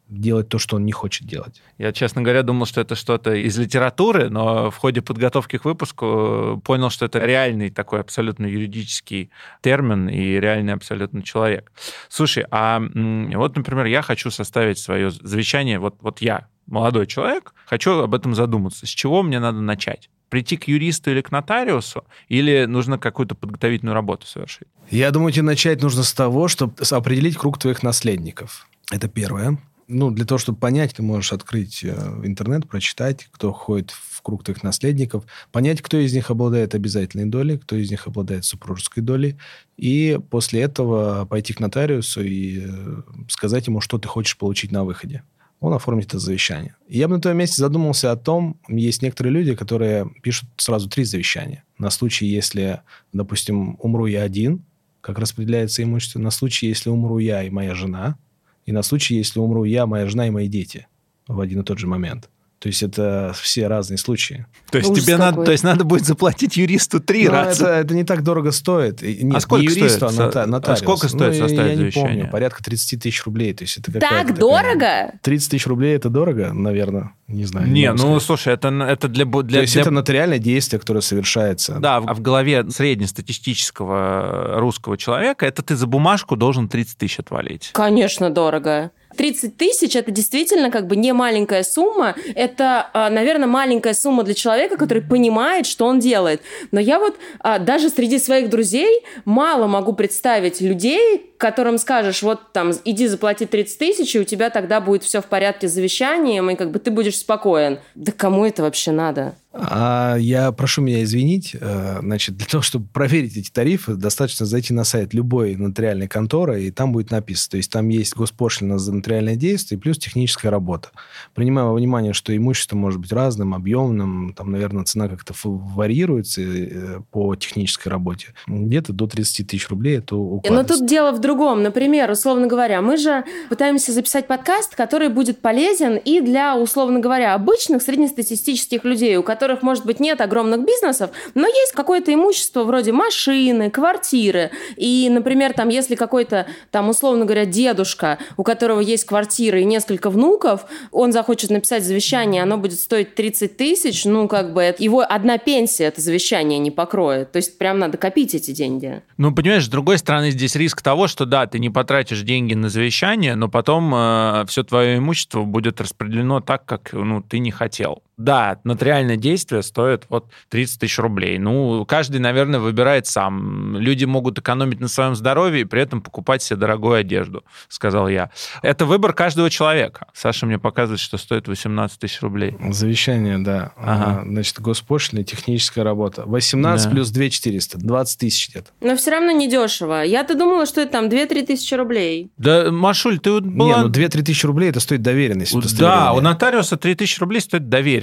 делать 0.08 0.48
то, 0.48 0.58
что 0.58 0.76
он 0.76 0.84
не 0.84 0.92
хочет 0.92 1.26
делать. 1.26 1.62
Я, 1.78 1.92
честно 1.92 2.22
говоря, 2.22 2.42
думал, 2.42 2.66
что 2.66 2.80
это 2.80 2.94
что-то 2.94 3.34
из 3.34 3.58
литературы, 3.58 4.28
но 4.28 4.70
в 4.70 4.76
ходе 4.76 5.00
подготовки 5.00 5.58
к 5.58 5.64
выпуску 5.64 6.06
э, 6.06 6.60
понял, 6.64 6.90
что 6.90 7.06
это 7.06 7.18
реальный 7.18 7.70
такой 7.70 8.00
абсолютно 8.00 8.46
юридический 8.46 9.30
термин 9.62 10.08
и 10.08 10.38
реальный 10.38 10.74
абсолютно 10.74 11.22
человек. 11.22 11.72
Слушай, 12.08 12.44
а 12.50 12.80
вот, 12.80 13.56
например, 13.56 13.86
я 13.86 14.02
хочу 14.02 14.30
составить 14.30 14.78
свое 14.78 15.10
завещание, 15.10 15.78
вот, 15.78 15.96
вот 16.00 16.20
я, 16.20 16.48
молодой 16.66 17.06
человек, 17.06 17.54
хочу 17.66 18.00
об 18.00 18.14
этом 18.14 18.34
задуматься. 18.34 18.86
С 18.86 18.90
чего 18.90 19.22
мне 19.22 19.40
надо 19.40 19.60
начать? 19.60 20.10
Прийти 20.28 20.56
к 20.56 20.68
юристу 20.68 21.10
или 21.10 21.20
к 21.20 21.30
нотариусу? 21.30 22.04
Или 22.28 22.64
нужно 22.64 22.98
какую-то 22.98 23.34
подготовительную 23.34 23.94
работу 23.94 24.26
совершить? 24.26 24.68
Я 24.90 25.10
думаю, 25.10 25.32
тебе 25.32 25.42
начать 25.42 25.82
нужно 25.82 26.02
с 26.02 26.12
того, 26.12 26.48
чтобы 26.48 26.74
определить 26.90 27.36
круг 27.36 27.58
твоих 27.58 27.82
наследников. 27.82 28.66
Это 28.90 29.08
первое. 29.08 29.58
Ну, 29.88 30.10
для 30.10 30.24
того, 30.24 30.38
чтобы 30.38 30.58
понять, 30.58 30.94
ты 30.94 31.02
можешь 31.02 31.32
открыть 31.32 31.82
э, 31.84 31.90
интернет, 32.24 32.68
прочитать, 32.68 33.28
кто 33.32 33.52
входит 33.52 33.90
в 33.90 34.22
круг 34.22 34.44
твоих 34.44 34.62
наследников, 34.62 35.24
понять, 35.50 35.82
кто 35.82 35.98
из 35.98 36.14
них 36.14 36.30
обладает 36.30 36.74
обязательной 36.74 37.26
долей, 37.26 37.58
кто 37.58 37.76
из 37.76 37.90
них 37.90 38.06
обладает 38.06 38.44
супружеской 38.44 39.02
долей, 39.02 39.36
и 39.76 40.18
после 40.30 40.62
этого 40.62 41.26
пойти 41.26 41.52
к 41.52 41.60
нотариусу 41.60 42.22
и 42.22 42.64
э, 42.66 43.02
сказать 43.28 43.66
ему, 43.66 43.80
что 43.80 43.98
ты 43.98 44.08
хочешь 44.08 44.38
получить 44.38 44.72
на 44.72 44.84
выходе. 44.84 45.22
Он 45.60 45.72
оформит 45.74 46.06
это 46.06 46.18
завещание. 46.18 46.74
Я 46.88 47.06
бы 47.06 47.14
на 47.14 47.20
твоем 47.20 47.38
месте 47.38 47.56
задумался 47.62 48.10
о 48.10 48.16
том, 48.16 48.60
есть 48.68 49.00
некоторые 49.00 49.32
люди, 49.32 49.54
которые 49.54 50.10
пишут 50.20 50.48
сразу 50.56 50.88
три 50.88 51.04
завещания. 51.04 51.64
На 51.78 51.90
случай, 51.90 52.26
если, 52.26 52.82
допустим, 53.12 53.76
умру 53.78 54.06
я 54.06 54.22
один, 54.22 54.64
как 55.00 55.18
распределяется 55.18 55.82
имущество, 55.82 56.18
на 56.18 56.30
случай, 56.30 56.66
если 56.66 56.90
умру 56.90 57.18
я 57.18 57.44
и 57.44 57.50
моя 57.50 57.74
жена, 57.74 58.16
и 58.64 58.72
на 58.72 58.83
случай, 58.83 59.16
если 59.16 59.40
умру 59.40 59.64
я, 59.64 59.87
моя 59.87 60.07
жена 60.07 60.27
и 60.27 60.31
мои 60.31 60.48
дети 60.48 60.87
в 61.27 61.40
один 61.40 61.61
и 61.61 61.64
тот 61.64 61.79
же 61.79 61.87
момент. 61.87 62.31
То 62.62 62.68
есть 62.68 62.81
это 62.85 63.35
все 63.35 63.66
разные 63.66 63.98
случаи. 63.98 64.46
То 64.70 64.79
есть 64.79 64.88
Ужас 64.88 65.05
тебе 65.05 65.16
надо, 65.16 65.42
то 65.42 65.51
есть 65.51 65.64
надо 65.64 65.83
будет 65.83 66.05
заплатить 66.07 66.57
юристу 66.57 67.01
три 67.01 67.25
Но 67.27 67.33
раза. 67.33 67.64
это, 67.66 67.75
это 67.81 67.94
не 67.96 68.05
так 68.05 68.22
дорого 68.22 68.53
стоит. 68.53 69.03
И 69.03 69.25
Нет, 69.25 69.35
А 69.37 69.40
сколько 69.40 69.64
не 69.64 69.72
юристу, 69.75 70.09
стоит? 70.11 70.37
а 70.37 70.46
нота- 70.46 70.72
А 70.72 70.77
сколько 70.77 71.09
стоит 71.09 71.33
Ну, 71.33 71.37
я- 71.42 71.48
составить 71.48 71.59
Я 71.70 71.75
не 71.75 71.77
завещание? 71.77 72.11
помню. 72.18 72.31
Порядка 72.31 72.62
30 72.62 73.03
тысяч 73.03 73.25
рублей. 73.25 73.53
То 73.53 73.64
есть 73.64 73.79
это 73.79 73.90
Так 73.90 74.01
какая-то 74.03 74.29
такая- 74.35 74.40
дорого? 74.40 75.12
30 75.22 75.51
тысяч 75.51 75.66
рублей 75.66 75.96
это 75.96 76.09
дорого, 76.09 76.53
наверное. 76.53 77.11
Не 77.27 77.46
знаю. 77.46 77.66
Не, 77.68 77.87
могу 77.90 77.96
ну 78.03 78.20
сказать. 78.20 78.22
слушай, 78.22 78.55
это, 78.55 78.68
это 78.68 79.09
для, 79.09 79.25
для, 79.25 79.42
То 79.59 79.61
есть 79.62 79.72
для- 79.72 79.83
это 79.83 79.90
нотариальное 79.90 80.38
действие, 80.38 80.79
которое 80.79 81.01
совершается. 81.01 81.79
Да, 81.81 82.01
в, 82.01 82.14
в 82.14 82.20
голове 82.20 82.64
среднестатистического 82.70 84.61
русского 84.61 84.96
человека 84.96 85.46
это 85.46 85.62
ты 85.62 85.77
за 85.77 85.87
бумажку 85.87 86.37
должен 86.37 86.68
30 86.68 86.98
тысяч 86.98 87.18
отвалить. 87.18 87.70
Конечно, 87.72 88.31
дорого. 88.31 88.90
30 89.16 89.57
тысяч– 89.57 89.96
это 89.96 90.11
действительно 90.11 90.70
как 90.70 90.87
бы 90.87 90.96
не 90.96 91.12
маленькая 91.12 91.62
сумма. 91.62 92.14
Это, 92.35 92.90
а, 92.92 93.11
наверное, 93.11 93.46
маленькая 93.46 93.94
сумма 93.94 94.22
для 94.22 94.35
человека, 94.35 94.77
который 94.77 95.03
понимает, 95.03 95.66
что 95.66 95.87
он 95.87 95.98
делает. 95.98 96.42
Но 96.70 96.81
я 96.81 96.98
вот 96.98 97.16
а, 97.40 97.59
даже 97.59 97.88
среди 97.88 98.18
своих 98.18 98.51
друзей 98.51 99.03
мало 99.25 99.66
могу 99.66 99.92
представить 99.92 100.61
людей, 100.61 101.33
которым 101.38 101.79
скажешь, 101.79 102.22
вот 102.22 102.53
там, 102.53 102.72
иди 102.85 103.09
заплати 103.09 103.46
30 103.46 103.79
тысяч, 103.79 104.14
и 104.14 104.20
у 104.20 104.25
тебя 104.25 104.48
тогда 104.51 104.81
будет 104.81 105.03
все 105.03 105.20
в 105.20 105.27
порядке 105.27 105.68
с 105.68 105.72
завещанием, 105.72 106.51
и 106.51 106.55
как 106.55 106.70
бы 106.70 106.79
ты 106.79 106.90
будешь 106.90 107.18
спокоен. 107.18 107.81
Да 107.94 108.12
кому 108.12 108.46
это 108.46 108.62
вообще 108.62 108.92
надо? 108.92 109.35
А 109.52 110.16
я 110.18 110.50
прошу 110.52 110.82
меня 110.82 111.02
извинить, 111.02 111.54
э, 111.58 111.98
значит, 112.00 112.36
для 112.36 112.46
того, 112.46 112.62
чтобы 112.62 112.86
проверить 112.86 113.36
эти 113.36 113.50
тарифы, 113.50 113.94
достаточно 113.94 114.46
зайти 114.46 114.72
на 114.72 114.84
сайт 114.84 115.12
любой 115.14 115.56
нотариальной 115.56 116.08
конторы, 116.08 116.64
и 116.64 116.70
там 116.70 116.92
будет 116.92 117.10
написано. 117.10 117.52
То 117.52 117.56
есть 117.58 117.70
там 117.70 117.88
есть 117.88 118.16
госпошлина 118.16 118.78
за 118.78 118.94
нотариальное 118.94 119.36
действие 119.36 119.78
плюс 119.78 119.98
техническая 119.98 120.50
работа. 120.50 120.88
Принимая 121.34 121.66
во 121.66 121.74
внимание, 121.74 122.12
что 122.12 122.34
имущество 122.36 122.76
может 122.76 123.00
быть 123.00 123.12
разным, 123.12 123.54
объемным, 123.54 124.34
там, 124.36 124.50
наверное, 124.50 124.84
цена 124.84 125.08
как-то 125.08 125.34
варьируется 125.44 126.40
э, 126.42 127.00
по 127.10 127.34
технической 127.36 127.90
работе. 127.90 128.28
Где-то 128.46 128.92
до 128.92 129.06
30 129.06 129.46
тысяч 129.46 129.68
рублей 129.68 129.98
это 129.98 130.14
Но 130.14 130.22
укладывается. 130.36 130.78
тут 130.78 130.88
дело 130.88 131.12
в 131.12 131.20
другом. 131.20 131.62
Например, 131.62 132.10
условно 132.10 132.46
говоря, 132.46 132.80
мы 132.80 132.96
же 132.96 133.24
пытаемся 133.50 133.92
записать 133.92 134.26
подкаст, 134.26 134.74
который 134.74 135.08
будет 135.08 135.40
полезен 135.40 135.96
и 135.96 136.20
для, 136.20 136.56
условно 136.56 137.00
говоря, 137.00 137.34
обычных 137.34 137.82
среднестатистических 137.82 138.84
людей, 138.84 139.16
у 139.16 139.22
которых, 139.22 139.41
может 139.62 139.85
быть, 139.87 140.00
нет 140.00 140.20
огромных 140.20 140.64
бизнесов, 140.64 141.11
но 141.35 141.46
есть 141.46 141.72
какое-то 141.72 142.12
имущество 142.12 142.64
вроде 142.64 142.92
машины, 142.92 143.70
квартиры. 143.70 144.50
И, 144.76 145.09
например, 145.11 145.52
там, 145.52 145.68
если 145.68 145.94
какой-то, 145.94 146.46
там, 146.70 146.88
условно 146.88 147.24
говоря, 147.24 147.44
дедушка, 147.44 148.18
у 148.37 148.42
которого 148.42 148.81
есть 148.81 149.05
квартира 149.05 149.61
и 149.61 149.64
несколько 149.64 150.11
внуков, 150.11 150.66
он 150.90 151.12
захочет 151.12 151.50
написать 151.50 151.85
завещание, 151.85 152.42
оно 152.42 152.59
будет 152.59 152.78
стоить 152.78 153.14
30 153.14 153.57
тысяч, 153.57 154.05
ну, 154.05 154.28
как 154.28 154.52
бы, 154.52 154.74
его 154.78 155.05
одна 155.09 155.38
пенсия 155.38 155.85
это 155.85 156.00
завещание 156.00 156.59
не 156.59 156.70
покроет. 156.70 157.33
То 157.33 157.38
есть 157.38 157.59
прям 157.59 157.78
надо 157.78 157.98
копить 157.98 158.35
эти 158.35 158.52
деньги. 158.52 159.02
Ну, 159.16 159.35
понимаешь, 159.35 159.64
с 159.64 159.68
другой 159.68 159.98
стороны, 159.98 160.31
здесь 160.31 160.55
риск 160.57 160.83
того, 160.83 161.09
что 161.09 161.24
да, 161.24 161.46
ты 161.46 161.59
не 161.59 161.70
потратишь 161.70 162.22
деньги 162.22 162.55
на 162.55 162.68
завещание, 162.68 163.35
но 163.35 163.48
потом 163.48 164.46
все 164.46 164.62
твое 164.62 164.98
имущество 164.98 165.42
будет 165.42 165.81
распределено 165.81 166.40
так, 166.40 166.64
как 166.64 166.92
ну, 166.92 167.22
ты 167.22 167.38
не 167.38 167.50
хотел. 167.50 168.02
Да, 168.18 168.59
нотариальное 168.64 169.16
действие 169.16 169.62
стоит 169.62 170.05
вот 170.09 170.27
30 170.51 170.81
тысяч 170.81 170.98
рублей. 170.98 171.38
Ну, 171.38 171.85
каждый, 171.87 172.20
наверное, 172.20 172.61
выбирает 172.61 173.07
сам. 173.07 173.77
Люди 173.79 174.05
могут 174.05 174.38
экономить 174.38 174.81
на 174.81 174.88
своем 174.88 175.14
здоровье 175.14 175.62
и 175.62 175.64
при 175.64 175.81
этом 175.83 176.03
покупать 176.03 176.42
себе 176.42 176.59
дорогую 176.59 176.94
одежду, 176.96 177.44
сказал 177.68 178.09
я. 178.09 178.31
Это 178.62 178.85
выбор 178.85 179.12
каждого 179.14 179.48
человека. 179.51 180.09
Саша 180.12 180.46
мне 180.46 180.59
показывает, 180.59 181.01
что 181.01 181.16
стоит 181.18 181.48
18 181.48 181.98
тысяч 181.98 182.20
рублей. 182.22 182.57
Завещание, 182.70 183.38
да. 183.38 183.72
Ага. 183.77 184.20
А, 184.20 184.25
Значит, 184.25 184.61
госпошлина, 184.61 185.25
техническая 185.25 185.85
работа. 185.85 186.25
18 186.27 186.85
Да. 186.87 186.90
плюс 186.90 187.11
2 187.11 187.29
400, 187.31 187.79
20 187.79 188.18
тысяч 188.18 188.51
где-то. 188.51 188.70
Но 188.81 188.96
все 188.96 189.11
равно 189.11 189.31
недешево. 189.33 190.03
Я-то 190.03 190.35
думала, 190.35 190.66
что 190.66 190.81
это 190.81 190.92
там 190.92 191.07
2-3 191.09 191.46
тысячи 191.46 191.75
рублей. 191.75 192.31
Да, 192.37 192.70
Машуль, 192.70 193.18
ты 193.18 193.33
вот 193.33 193.44
была... 193.44 193.79
Не, 193.79 193.83
ну 193.85 193.88
2-3 193.88 194.22
тысячи 194.22 194.44
рублей 194.46 194.70
это 194.70 194.81
стоит 194.81 195.03
доверенность. 195.03 195.55
Да, 195.79 196.12
у 196.12 196.20
нотариуса 196.20 196.77
3000 196.77 197.20
рублей 197.20 197.40
стоит 197.40 197.68
доверенность. 197.68 198.01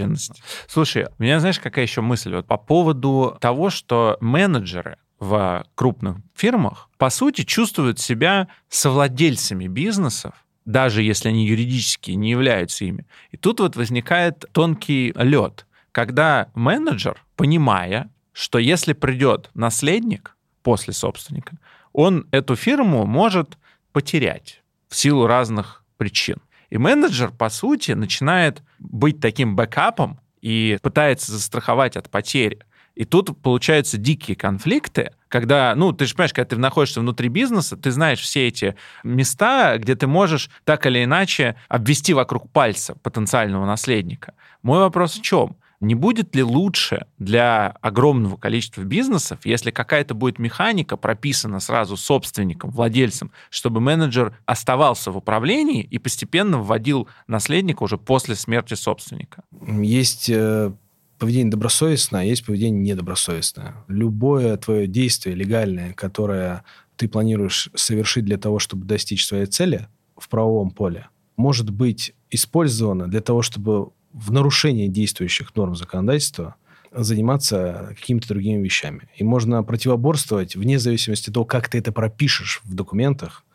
Слушай, 0.67 1.07
у 1.17 1.23
меня 1.23 1.39
знаешь, 1.39 1.59
какая 1.59 1.85
еще 1.85 2.01
мысль 2.01 2.33
вот 2.33 2.47
по 2.47 2.57
поводу 2.57 3.38
того, 3.39 3.69
что 3.69 4.17
менеджеры 4.21 4.97
в 5.19 5.65
крупных 5.75 6.17
фирмах, 6.35 6.89
по 6.97 7.09
сути, 7.09 7.43
чувствуют 7.43 7.99
себя 7.99 8.47
совладельцами 8.69 9.67
бизнесов, 9.67 10.33
даже 10.65 11.03
если 11.03 11.29
они 11.29 11.45
юридически 11.45 12.12
не 12.12 12.31
являются 12.31 12.85
ими. 12.85 13.05
И 13.31 13.38
тут 13.38 13.59
вот 13.59 13.75
возникает 13.75 14.45
тонкий 14.51 15.13
лед, 15.15 15.65
когда 15.91 16.49
менеджер, 16.53 17.21
понимая, 17.35 18.09
что 18.31 18.59
если 18.59 18.93
придет 18.93 19.49
наследник 19.53 20.38
после 20.63 20.93
собственника, 20.93 21.57
он 21.91 22.27
эту 22.31 22.55
фирму 22.55 23.05
может 23.05 23.57
потерять 23.91 24.62
в 24.88 24.95
силу 24.95 25.27
разных 25.27 25.83
причин. 25.97 26.38
И 26.69 26.77
менеджер, 26.77 27.32
по 27.32 27.49
сути, 27.49 27.91
начинает 27.91 28.63
быть 28.77 29.19
таким 29.19 29.55
бэкапом 29.55 30.19
и 30.41 30.77
пытается 30.82 31.32
застраховать 31.32 31.97
от 31.97 32.10
потери. 32.10 32.60
И 32.95 33.05
тут 33.05 33.41
получаются 33.41 33.97
дикие 33.97 34.36
конфликты, 34.36 35.13
когда, 35.29 35.73
ну, 35.75 35.93
ты 35.93 36.05
же 36.05 36.15
понимаешь, 36.15 36.34
когда 36.34 36.49
ты 36.49 36.58
находишься 36.58 36.99
внутри 36.99 37.29
бизнеса, 37.29 37.77
ты 37.77 37.91
знаешь 37.91 38.19
все 38.19 38.47
эти 38.47 38.75
места, 39.03 39.77
где 39.77 39.95
ты 39.95 40.05
можешь 40.05 40.49
так 40.65 40.86
или 40.86 41.03
иначе 41.03 41.55
обвести 41.69 42.13
вокруг 42.13 42.51
пальца 42.51 42.95
потенциального 42.95 43.65
наследника. 43.65 44.34
Мой 44.63 44.79
вопрос 44.79 45.13
в 45.13 45.21
чем? 45.21 45.55
Не 45.79 45.95
будет 45.95 46.35
ли 46.35 46.43
лучше 46.43 47.05
для 47.19 47.67
огромного 47.81 48.35
количества 48.35 48.81
бизнесов, 48.81 49.39
если 49.45 49.71
какая-то 49.71 50.13
будет 50.13 50.37
механика 50.37 50.97
прописана 50.97 51.61
сразу 51.61 51.95
собственником, 51.95 52.71
владельцем, 52.71 53.31
чтобы 53.49 53.79
менеджер 53.79 54.37
оставался 54.45 55.11
в 55.11 55.17
управлении 55.17 55.81
и 55.81 55.97
постепенно 55.97 56.57
вводил 56.57 57.07
наследника 57.27 57.83
уже 57.83 57.97
после 57.97 58.35
смерти 58.35 58.73
собственника? 58.73 59.43
Есть 59.61 60.29
э, 60.29 60.73
поведение 61.17 61.51
добросовестное, 61.51 62.21
а 62.21 62.23
есть 62.23 62.45
поведение 62.45 62.81
недобросовестное. 62.81 63.75
Любое 63.87 64.57
твое 64.57 64.85
действие 64.85 65.35
легальное, 65.35 65.93
которое 65.93 66.65
ты 66.97 67.07
планируешь 67.07 67.69
совершить 67.75 68.25
для 68.25 68.37
того, 68.37 68.59
чтобы 68.59 68.85
достичь 68.85 69.25
своей 69.25 69.45
цели 69.45 69.87
в 70.17 70.27
правовом 70.27 70.71
поле, 70.71 71.07
может 71.37 71.69
быть 71.69 72.13
использовано 72.29 73.07
для 73.07 73.21
того, 73.21 73.41
чтобы 73.41 73.91
в 74.13 74.32
нарушении 74.32 74.88
действующих 74.88 75.56
норм 75.56 75.76
законодательства 75.76 76.56
заниматься 76.91 77.95
какими-то 78.00 78.30
другими 78.30 78.63
вещами. 78.63 79.10
И 79.15 79.24
можно 79.24 79.63
противоборствовать 79.63 80.56
вне 80.56 80.80
зависимости 80.80 81.30
от 81.30 81.36
того, 81.36 81.45
как 81.45 81.69
ты 81.69 81.78
это 81.78 81.91
пропишешь 81.91 82.62
в 82.63 82.74
документах, 82.74 83.45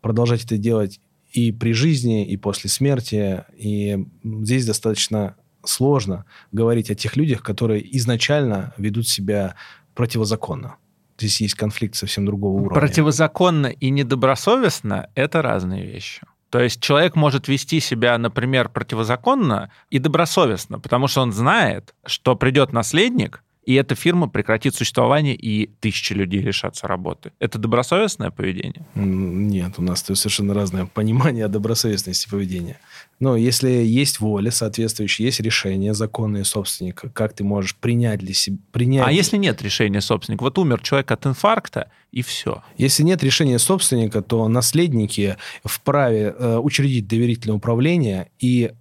продолжать 0.00 0.44
это 0.44 0.56
делать 0.56 1.00
и 1.32 1.52
при 1.52 1.72
жизни, 1.72 2.26
и 2.26 2.36
после 2.36 2.70
смерти. 2.70 3.44
И 3.56 4.06
здесь 4.24 4.66
достаточно 4.66 5.36
сложно 5.62 6.24
говорить 6.52 6.90
о 6.90 6.94
тех 6.94 7.16
людях, 7.16 7.42
которые 7.42 7.96
изначально 7.98 8.72
ведут 8.78 9.06
себя 9.08 9.56
противозаконно. 9.94 10.76
Здесь 11.18 11.42
есть 11.42 11.54
конфликт 11.54 11.96
совсем 11.96 12.24
другого 12.24 12.60
уровня. 12.60 12.80
Противозаконно 12.80 13.66
и 13.66 13.90
недобросовестно– 13.90 15.10
это 15.14 15.42
разные 15.42 15.84
вещи. 15.84 16.22
То 16.50 16.60
есть 16.60 16.82
человек 16.82 17.14
может 17.14 17.46
вести 17.46 17.78
себя, 17.80 18.18
например, 18.18 18.68
противозаконно 18.68 19.70
и 19.88 19.98
добросовестно, 20.00 20.80
потому 20.80 21.06
что 21.06 21.22
он 21.22 21.32
знает, 21.32 21.94
что 22.04 22.34
придет 22.34 22.72
наследник, 22.72 23.42
и 23.64 23.74
эта 23.74 23.94
фирма 23.94 24.28
прекратит 24.28 24.74
существование, 24.74 25.34
и 25.34 25.66
тысячи 25.80 26.12
людей 26.12 26.40
лишатся 26.40 26.86
работы. 26.86 27.32
Это 27.38 27.58
добросовестное 27.58 28.30
поведение? 28.30 28.86
Нет, 28.94 29.74
у 29.76 29.82
нас 29.82 30.00
совершенно 30.00 30.54
разное 30.54 30.86
понимание 30.86 31.44
о 31.44 31.48
добросовестности 31.48 32.28
поведения. 32.28 32.78
Но 33.18 33.36
если 33.36 33.68
есть 33.68 34.20
воля 34.20 34.50
соответствующая, 34.50 35.24
есть 35.24 35.40
решение 35.40 35.92
законное 35.92 36.44
собственника, 36.44 37.10
как 37.10 37.34
ты 37.34 37.44
можешь 37.44 37.76
принять 37.76 38.20
для 38.20 38.32
себя... 38.32 38.56
Принять... 38.72 39.06
А 39.06 39.12
если 39.12 39.36
нет 39.36 39.60
решения 39.60 40.00
собственника? 40.00 40.42
Вот 40.42 40.58
умер 40.58 40.80
человек 40.80 41.10
от 41.10 41.26
инфаркта, 41.26 41.90
и 42.12 42.22
все. 42.22 42.62
Если 42.78 43.02
нет 43.02 43.22
решения 43.22 43.58
собственника, 43.58 44.22
то 44.22 44.48
наследники 44.48 45.36
вправе 45.64 46.34
э, 46.36 46.56
учредить 46.56 47.06
доверительное 47.06 47.56
управление 47.56 48.30
и 48.38 48.72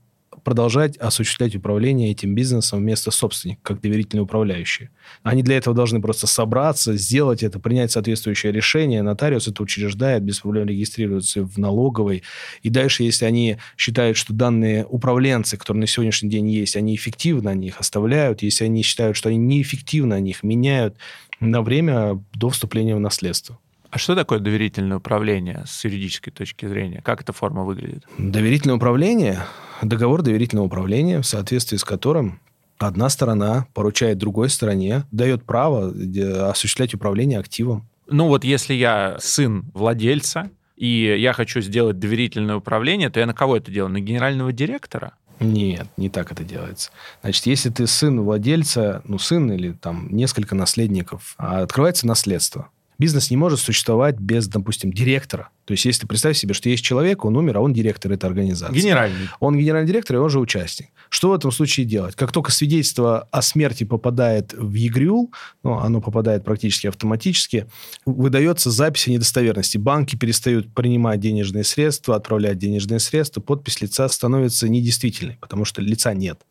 продолжать 0.43 0.97
осуществлять 0.97 1.55
управление 1.55 2.11
этим 2.11 2.35
бизнесом 2.35 2.79
вместо 2.79 3.11
собственника, 3.11 3.59
как 3.63 3.81
доверительные 3.81 4.23
управляющие. 4.23 4.89
Они 5.23 5.43
для 5.43 5.57
этого 5.57 5.75
должны 5.75 6.01
просто 6.01 6.27
собраться, 6.27 6.95
сделать 6.95 7.43
это, 7.43 7.59
принять 7.59 7.91
соответствующее 7.91 8.51
решение. 8.51 9.01
Нотариус 9.01 9.47
это 9.47 9.63
учреждает, 9.63 10.23
без 10.23 10.39
проблем 10.39 10.67
регистрируется 10.67 11.43
в 11.43 11.57
налоговой. 11.57 12.23
И 12.61 12.69
дальше, 12.69 13.03
если 13.03 13.25
они 13.25 13.57
считают, 13.77 14.17
что 14.17 14.33
данные 14.33 14.85
управленцы, 14.85 15.57
которые 15.57 15.81
на 15.81 15.87
сегодняшний 15.87 16.29
день 16.29 16.49
есть, 16.49 16.75
они 16.75 16.95
эффективны, 16.95 17.49
они 17.49 17.67
их 17.67 17.79
оставляют. 17.79 18.41
Если 18.41 18.65
они 18.65 18.81
считают, 18.81 19.17
что 19.17 19.29
они 19.29 19.37
неэффективны, 19.37 20.13
они 20.13 20.31
их 20.31 20.43
меняют 20.43 20.97
на 21.39 21.61
время 21.61 22.23
до 22.33 22.49
вступления 22.49 22.95
в 22.95 22.99
наследство. 22.99 23.59
А 23.91 23.97
что 23.97 24.15
такое 24.15 24.39
доверительное 24.39 24.97
управление 24.97 25.63
с 25.65 25.83
юридической 25.83 26.31
точки 26.31 26.67
зрения? 26.67 27.01
Как 27.03 27.21
эта 27.21 27.33
форма 27.33 27.63
выглядит? 27.63 28.05
Доверительное 28.17 28.75
управление– 28.75 29.39
договор 29.81 30.21
доверительного 30.21 30.67
управления, 30.67 31.21
в 31.21 31.25
соответствии 31.25 31.77
с 31.77 31.83
которым 31.83 32.39
одна 32.77 33.09
сторона 33.09 33.67
поручает 33.73 34.17
другой 34.17 34.49
стороне, 34.49 35.03
дает 35.11 35.43
право 35.43 35.91
э, 35.91 36.49
осуществлять 36.49 36.93
управление 36.93 37.39
активом. 37.39 37.89
Ну 38.07 38.27
вот 38.27 38.43
если 38.43 38.73
я 38.73 39.17
сын 39.19 39.69
владельца, 39.73 40.49
и 40.75 41.15
я 41.19 41.33
хочу 41.33 41.59
сделать 41.61 41.99
доверительное 41.99 42.55
управление, 42.55 43.09
то 43.09 43.19
я 43.19 43.25
на 43.25 43.33
кого 43.33 43.57
это 43.57 43.69
делаю? 43.71 43.91
На 43.91 43.99
генерального 43.99 44.53
директора? 44.53 45.13
Нет, 45.39 45.87
не 45.97 46.09
так 46.09 46.31
это 46.31 46.43
делается. 46.43 46.91
Значит, 47.21 47.45
если 47.45 47.69
ты 47.69 47.87
сын 47.87 48.21
владельца, 48.21 49.01
ну, 49.05 49.19
сын 49.19 49.51
или 49.51 49.71
там 49.71 50.07
несколько 50.11 50.55
наследников, 50.55 51.35
а 51.37 51.61
открывается 51.61 52.07
наследство. 52.07 52.69
Бизнес 52.99 53.31
не 53.31 53.37
может 53.37 53.59
существовать 53.59 54.19
без, 54.19 54.47
допустим, 54.47 54.91
директора. 54.91 55.49
То 55.63 55.71
есть, 55.71 55.85
если 55.85 56.05
представь 56.05 56.37
себе, 56.37 56.53
что 56.53 56.67
есть 56.67 56.83
человек, 56.83 57.23
он 57.23 57.37
умер, 57.37 57.57
а 57.57 57.61
он 57.61 57.73
директор 57.73 58.11
этой 58.11 58.25
организации. 58.25 58.73
Генеральный. 58.73 59.29
Он 59.39 59.57
генеральный 59.57 59.87
директор, 59.87 60.17
и 60.17 60.19
он 60.19 60.29
же 60.29 60.39
участник. 60.39 60.89
Что 61.07 61.29
в 61.29 61.33
этом 61.33 61.51
случае 61.51 61.85
делать? 61.85 62.15
Как 62.15 62.31
только 62.31 62.51
свидетельство 62.51 63.27
о 63.31 63.41
смерти 63.41 63.85
попадает 63.85 64.53
в 64.53 64.73
ЕГРЮЛ, 64.73 65.31
ну, 65.63 65.73
оно 65.73 66.01
попадает 66.01 66.43
практически 66.43 66.87
автоматически, 66.87 67.67
выдается 68.05 68.69
запись 68.69 69.07
о 69.07 69.11
недостоверности. 69.11 69.77
Банки 69.77 70.17
перестают 70.17 70.73
принимать 70.73 71.19
денежные 71.19 71.63
средства, 71.63 72.15
отправлять 72.17 72.57
денежные 72.57 72.99
средства, 72.99 73.39
подпись 73.39 73.79
лица 73.81 74.09
становится 74.09 74.67
недействительной, 74.67 75.37
потому 75.39 75.63
что 75.65 75.81
лица 75.81 76.13
нет. 76.13 76.41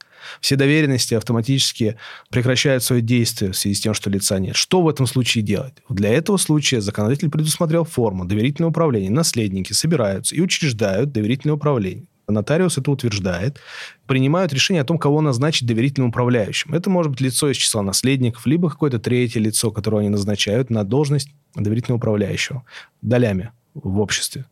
Все 0.41 0.57
доверенности 0.57 1.15
автоматически 1.15 1.97
прекращают 2.31 2.83
свое 2.83 3.03
действие 3.03 3.53
в 3.53 3.57
связи 3.57 3.75
с 3.75 3.81
тем, 3.81 3.95
что 3.95 4.11
лица 4.11 4.39
нет. 4.39 4.57
Что 4.57 4.83
в 4.83 4.89
этом 4.89 5.07
случае 5.07 5.43
делать? 5.43 5.75
Для 5.89 6.11
этого 6.11 6.37
случая 6.37 6.81
законодатель 6.81 7.31
предусмотрел 7.31 7.85
форму 7.85 8.25
доверительного 8.25 8.71
управления. 8.71 9.11
Наследники 9.11 9.73
собираются 9.73 10.35
и 10.35 10.41
учреждают 10.41 11.13
доверительное 11.13 11.55
управление. 11.55 12.07
Нотариус 12.29 12.77
это 12.79 12.91
утверждает, 12.91 13.59
принимают 14.07 14.53
решение 14.53 14.83
о 14.83 14.85
том, 14.85 14.99
кого 14.99 15.21
назначить 15.21 15.67
доверительным 15.67 16.11
управляющим. 16.11 16.75
Это 16.75 16.91
может 16.91 17.13
быть 17.13 17.21
лицо 17.21 17.51
из 17.51 17.57
числа 17.57 17.83
наследников, 17.83 18.47
либо 18.47 18.69
какое-то 18.69 18.99
третье 18.99 19.41
лицо, 19.41 19.71
которое 19.71 20.01
они 20.01 20.11
назначают 20.11 20.71
на 20.71 20.85
должность 20.85 21.31
доверительного 21.55 21.99
управляющего 21.99 22.65
долями 23.01 23.51
в 23.75 23.99
обществе 23.99 24.45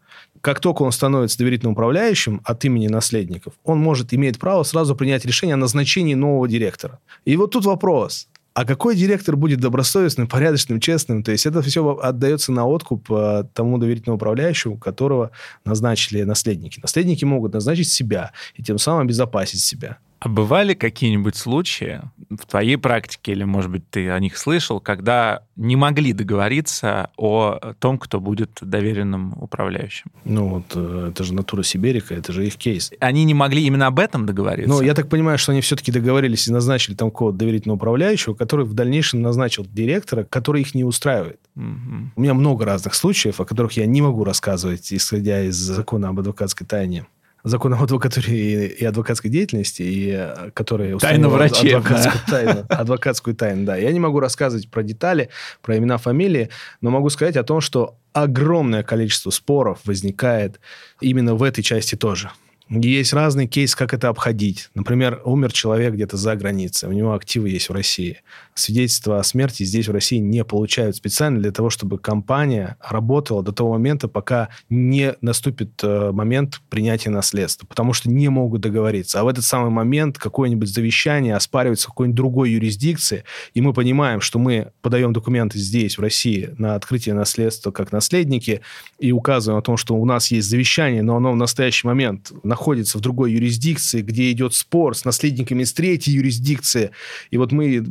как 0.46 0.60
только 0.60 0.82
он 0.82 0.92
становится 0.92 1.38
доверительным 1.38 1.72
управляющим 1.72 2.40
от 2.44 2.64
имени 2.64 2.86
наследников, 2.86 3.54
он 3.64 3.80
может 3.80 4.14
иметь 4.14 4.38
право 4.38 4.62
сразу 4.62 4.94
принять 4.94 5.24
решение 5.24 5.54
о 5.54 5.56
назначении 5.56 6.14
нового 6.14 6.46
директора. 6.46 7.00
И 7.24 7.36
вот 7.36 7.50
тут 7.50 7.64
вопрос. 7.64 8.28
А 8.54 8.64
какой 8.64 8.94
директор 8.94 9.34
будет 9.34 9.58
добросовестным, 9.58 10.28
порядочным, 10.28 10.78
честным? 10.78 11.24
То 11.24 11.32
есть 11.32 11.46
это 11.46 11.62
все 11.62 11.96
отдается 11.96 12.52
на 12.52 12.64
откуп 12.64 13.10
э, 13.10 13.42
тому 13.54 13.78
доверительному 13.78 14.18
управляющему, 14.18 14.78
которого 14.78 15.32
назначили 15.64 16.22
наследники. 16.22 16.78
Наследники 16.80 17.24
могут 17.24 17.52
назначить 17.52 17.88
себя 17.88 18.30
и 18.54 18.62
тем 18.62 18.78
самым 18.78 19.00
обезопасить 19.02 19.60
себя. 19.60 19.98
А 20.18 20.28
бывали 20.28 20.74
какие-нибудь 20.74 21.36
случаи 21.36 22.00
в 22.30 22.46
твоей 22.46 22.76
практике, 22.76 23.32
или, 23.32 23.44
может 23.44 23.70
быть, 23.70 23.88
ты 23.90 24.10
о 24.10 24.18
них 24.18 24.38
слышал, 24.38 24.80
когда 24.80 25.42
не 25.56 25.76
могли 25.76 26.12
договориться 26.12 27.10
о 27.16 27.74
том, 27.78 27.98
кто 27.98 28.18
будет 28.18 28.58
доверенным 28.60 29.34
управляющим? 29.38 30.10
Ну, 30.24 30.48
вот 30.48 30.72
э, 30.74 31.10
это 31.10 31.22
же 31.22 31.34
натура 31.34 31.62
Сибирика, 31.62 32.14
это 32.14 32.32
же 32.32 32.46
их 32.46 32.56
кейс. 32.56 32.92
Они 32.98 33.24
не 33.24 33.34
могли 33.34 33.66
именно 33.66 33.86
об 33.86 33.98
этом 33.98 34.24
договориться? 34.24 34.72
Ну, 34.72 34.80
я 34.80 34.94
так 34.94 35.08
понимаю, 35.08 35.36
что 35.38 35.52
они 35.52 35.60
все-таки 35.60 35.92
договорились 35.92 36.48
и 36.48 36.52
назначили 36.52 36.94
там 36.94 37.10
какого-то 37.10 37.38
доверительного 37.38 37.76
управляющего, 37.76 38.34
который 38.34 38.64
в 38.64 38.72
дальнейшем 38.72 39.20
назначил 39.20 39.66
директора, 39.70 40.24
который 40.24 40.62
их 40.62 40.74
не 40.74 40.84
устраивает. 40.84 41.40
Угу. 41.56 42.12
У 42.16 42.20
меня 42.20 42.34
много 42.34 42.64
разных 42.64 42.94
случаев, 42.94 43.40
о 43.40 43.44
которых 43.44 43.72
я 43.72 43.86
не 43.86 44.00
могу 44.00 44.24
рассказывать, 44.24 44.92
исходя 44.92 45.42
из 45.42 45.56
закона 45.56 46.08
об 46.08 46.20
адвокатской 46.20 46.66
тайне 46.66 47.06
закон 47.46 47.74
об 47.74 47.82
адвокатуре 47.82 48.34
и, 48.34 48.66
и 48.66 48.84
адвокатской 48.84 49.30
деятельности, 49.30 49.82
и 49.82 50.10
э, 50.10 50.50
которые... 50.52 50.98
Тайна 50.98 51.28
врачебная. 51.28 51.78
Адвокатскую 51.78 52.22
тайну, 52.28 52.66
адвокатскую 52.68 53.36
тайну, 53.36 53.64
да. 53.64 53.76
Я 53.76 53.92
не 53.92 54.00
могу 54.00 54.20
рассказывать 54.20 54.68
про 54.68 54.82
детали, 54.82 55.30
про 55.62 55.78
имена, 55.78 55.96
фамилии, 55.96 56.50
но 56.80 56.90
могу 56.90 57.08
сказать 57.08 57.36
о 57.36 57.44
том, 57.44 57.60
что 57.60 57.96
огромное 58.12 58.82
количество 58.82 59.30
споров 59.30 59.78
возникает 59.84 60.60
именно 61.00 61.34
в 61.34 61.42
этой 61.42 61.62
части 61.62 61.94
тоже. 61.94 62.30
Есть 62.68 63.12
разный 63.12 63.46
кейс, 63.46 63.76
как 63.76 63.94
это 63.94 64.08
обходить. 64.08 64.70
Например, 64.74 65.20
умер 65.24 65.52
человек 65.52 65.94
где-то 65.94 66.16
за 66.16 66.34
границей, 66.34 66.88
у 66.88 66.92
него 66.92 67.14
активы 67.14 67.48
есть 67.48 67.68
в 67.68 67.72
России. 67.72 68.22
Свидетельства 68.54 69.20
о 69.20 69.22
смерти 69.22 69.62
здесь, 69.62 69.86
в 69.86 69.92
России, 69.92 70.16
не 70.16 70.44
получают 70.44 70.96
специально 70.96 71.38
для 71.38 71.52
того, 71.52 71.70
чтобы 71.70 71.98
компания 71.98 72.76
работала 72.80 73.44
до 73.44 73.52
того 73.52 73.74
момента, 73.74 74.08
пока 74.08 74.48
не 74.68 75.14
наступит 75.20 75.78
э, 75.84 76.10
момент 76.10 76.60
принятия 76.68 77.10
наследства, 77.10 77.66
потому 77.66 77.92
что 77.92 78.10
не 78.10 78.28
могут 78.30 78.62
договориться. 78.62 79.20
А 79.20 79.24
в 79.24 79.28
этот 79.28 79.44
самый 79.44 79.70
момент 79.70 80.18
какое-нибудь 80.18 80.68
завещание 80.68 81.36
оспаривается 81.36 81.86
в 81.86 81.90
какой-нибудь 81.90 82.16
другой 82.16 82.50
юрисдикции, 82.50 83.22
и 83.54 83.60
мы 83.60 83.74
понимаем, 83.74 84.20
что 84.20 84.40
мы 84.40 84.72
подаем 84.82 85.12
документы 85.12 85.58
здесь, 85.58 85.98
в 85.98 86.00
России, 86.00 86.52
на 86.58 86.74
открытие 86.74 87.14
наследства 87.14 87.70
как 87.70 87.92
наследники, 87.92 88.62
и 88.98 89.12
указываем 89.12 89.60
о 89.60 89.62
том, 89.62 89.76
что 89.76 89.94
у 89.94 90.04
нас 90.04 90.32
есть 90.32 90.48
завещание, 90.48 91.02
но 91.02 91.16
оно 91.16 91.30
в 91.30 91.36
настоящий 91.36 91.86
момент 91.86 92.32
находится 92.42 92.55
в 92.98 93.00
другой 93.00 93.32
юрисдикции, 93.32 94.02
где 94.02 94.30
идет 94.32 94.54
спор 94.54 94.96
с 94.96 95.04
наследниками 95.04 95.62
из 95.62 95.72
третьей 95.72 96.14
юрисдикции. 96.14 96.90
И 97.30 97.38
вот 97.38 97.52
мы 97.52 97.84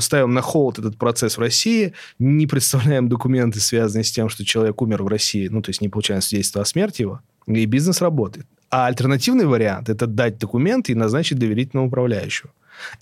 ставим 0.00 0.32
на 0.32 0.40
холод 0.40 0.78
этот 0.78 0.96
процесс 0.96 1.36
в 1.36 1.40
России, 1.40 1.92
не 2.18 2.46
представляем 2.46 3.08
документы, 3.08 3.60
связанные 3.60 4.04
с 4.04 4.12
тем, 4.12 4.28
что 4.28 4.44
человек 4.44 4.80
умер 4.80 5.02
в 5.02 5.08
России, 5.08 5.48
ну, 5.48 5.60
то 5.62 5.70
есть 5.70 5.80
не 5.80 5.88
получаем 5.88 6.22
свидетельство 6.22 6.62
о 6.62 6.64
смерти 6.64 7.02
его, 7.02 7.20
и 7.46 7.66
бизнес 7.66 8.00
работает. 8.00 8.46
А 8.70 8.86
альтернативный 8.86 9.46
вариант– 9.46 9.88
это 9.90 10.06
дать 10.06 10.38
документы 10.38 10.92
и 10.92 10.94
назначить 10.94 11.38
доверительного 11.38 11.86
управляющего 11.86 12.50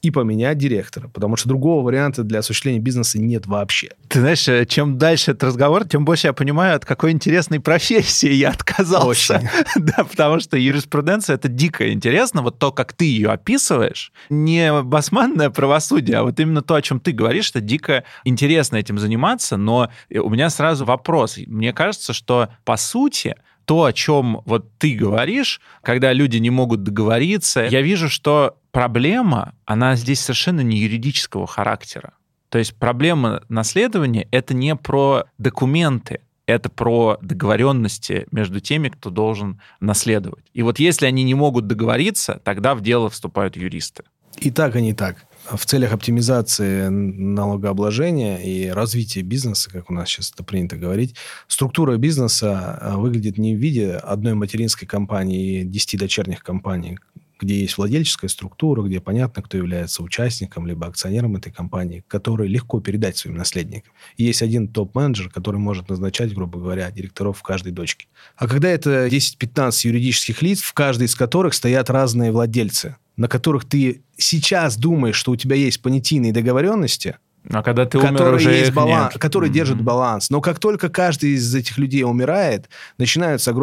и 0.03 0.11
поменять 0.11 0.59
директора, 0.59 1.09
потому 1.09 1.37
что 1.37 1.49
другого 1.49 1.85
варианта 1.85 2.23
для 2.23 2.41
осуществления 2.41 2.81
бизнеса 2.81 3.20
нет 3.20 3.47
вообще. 3.47 3.91
Ты 4.09 4.20
знаешь, 4.20 4.47
э, 4.49 4.66
чем 4.66 4.99
дальше 4.99 5.33
этот 5.33 5.45
разговор, 5.45 5.87
тем 5.87 6.05
больше 6.05 6.29
я 6.29 6.33
понимаю, 6.33 6.77
от 6.77 6.85
какой 6.85 7.12
интересной 7.12 7.61
профессии 7.61 8.31
я 8.33 8.51
отказался. 8.51 9.37
Очень. 9.37 9.49
да, 9.77 10.05
потому 10.05 10.41
что 10.41 10.57
юриспруденция— 10.57 11.35
это 11.37 11.49
дико 11.49 11.93
интересно. 11.93 12.43
Вот 12.43 12.59
то, 12.59 12.73
как 12.73 12.93
ты 12.93 13.05
ее 13.05 13.31
описываешь, 13.31 14.12
не 14.31 14.83
басманное 14.83 15.51
правосудие, 15.51 16.18
а 16.18 16.23
вот 16.23 16.39
именно 16.41 16.62
то, 16.62 16.75
о 16.75 16.83
чем 16.83 17.01
ты 17.01 17.12
говоришь, 17.12 17.51
это 17.51 17.61
дико 17.61 18.05
интересно 18.25 18.77
этим 18.77 18.99
заниматься, 18.99 19.57
но 19.57 19.91
у 20.11 20.31
меня 20.31 20.51
сразу 20.51 20.85
вопрос. 20.85 21.39
Мне 21.47 21.73
кажется, 21.73 22.12
что 22.12 22.49
по 22.64 22.77
сути 22.77 23.37
то, 23.64 23.85
о 23.85 23.93
чем 23.93 24.43
вот 24.45 24.77
ты 24.79 24.95
говоришь, 24.95 25.61
когда 25.83 26.12
люди 26.12 26.39
не 26.39 26.51
могут 26.51 26.83
договориться, 26.83 27.62
я 27.62 27.81
вижу, 27.81 28.09
что 28.09 28.57
проблема, 28.73 29.55
она 29.64 29.95
здесь 29.97 30.20
совершенно 30.20 30.61
не 30.62 30.79
юридического 30.79 31.47
характера. 31.47 32.14
То 32.49 32.59
есть 32.59 32.75
проблема 32.75 33.43
наследования— 33.49 34.27
это 34.31 34.53
не 34.53 34.75
про 34.77 35.25
документы, 35.39 36.20
это 36.47 36.68
про 36.68 37.18
договоренности 37.23 38.27
между 38.33 38.61
теми, 38.61 38.89
кто 38.89 39.11
должен 39.11 39.61
наследовать. 39.81 40.45
И 40.53 40.62
вот 40.62 40.79
если 40.79 41.07
они 41.07 41.23
не 41.23 41.35
могут 41.35 41.66
договориться, 41.66 42.41
тогда 42.45 42.75
в 42.75 42.81
дело 42.81 43.09
вступают 43.09 43.57
юристы. 43.57 44.03
И 44.39 44.51
так, 44.51 44.77
и 44.77 44.83
не 44.83 44.93
так 44.93 45.25
в 45.51 45.66
целях 45.66 45.93
оптимизации 45.93 46.89
налогообложения 46.89 48.39
и 48.39 48.68
развития 48.68 49.23
бизнеса, 49.23 49.70
как 49.70 49.91
у 49.91 49.95
нас 49.95 50.09
сейчас 50.09 50.31
это 50.33 50.45
принято 50.45 50.77
говорить, 50.77 51.16
структура 51.49 51.97
бизнеса 51.97 52.79
а, 52.81 52.97
выглядит 52.97 53.39
не 53.39 53.55
в 53.55 53.59
виде 53.59 53.93
одной 53.93 54.35
материнской 54.35 54.87
компании 54.87 55.61
и 55.61 55.64
10 55.64 55.99
дочерних 55.99 56.43
компаний, 56.43 56.99
где 57.43 57.61
есть 57.61 57.76
владельческая 57.76 58.28
структура, 58.28 58.82
где 58.82 59.01
понятно, 59.01 59.43
кто 59.43 59.57
является 59.57 60.03
участником 60.03 60.66
либо 60.66 60.86
акционером 60.86 61.36
этой 61.36 61.53
компании, 61.53 62.05
который 62.07 62.49
легко 62.49 62.80
передать 62.80 63.16
своим 63.16 63.36
наследникам. 63.36 63.93
И 64.16 64.24
есть 64.24 64.43
один 64.43 64.68
топ-менеджер, 64.68 65.28
который 65.28 65.59
может 65.59 65.88
назначать, 65.88 66.32
грубо 66.32 66.61
говоря, 66.61 66.90
директоров 66.90 67.38
в 67.38 67.43
каждой 67.43 67.72
дочке. 67.72 68.07
А 68.36 68.47
когда 68.47 68.68
это 68.68 69.09
10-15 69.09 69.88
юридических 69.88 70.40
лиц, 70.40 70.61
в 70.61 70.72
каждой 70.72 71.05
из 71.05 71.16
которых 71.16 71.55
стоят 71.55 71.90
разные 71.90 72.30
владельцы, 72.30 72.97
на 73.16 73.26
которых 73.28 73.64
ты 73.64 74.03
сейчас 74.16 74.76
думаешь, 74.76 75.16
что 75.16 75.32
у 75.32 75.36
тебя 75.36 75.57
есть 75.57 75.82
понятийные 75.82 76.32
договоренности, 76.32 77.16
а 77.51 77.62
когда 77.62 77.86
ты 77.86 77.99
умер, 77.99 78.12
которые 78.12 78.36
уже 78.36 78.53
есть 78.53 78.72
баланс, 78.72 79.14
нет. 79.14 79.20
которые 79.20 79.51
mm-hmm. 79.51 79.55
держат 79.55 79.82
баланс. 79.82 80.30
Но 80.30 80.40
как 80.40 80.61
только 80.61 80.88
каждый 80.88 81.30
из 81.30 81.53
этих 81.53 81.76
людей 81.76 82.05
умирает, 82.05 82.68
начинаются 82.99 83.51
огромные 83.51 83.62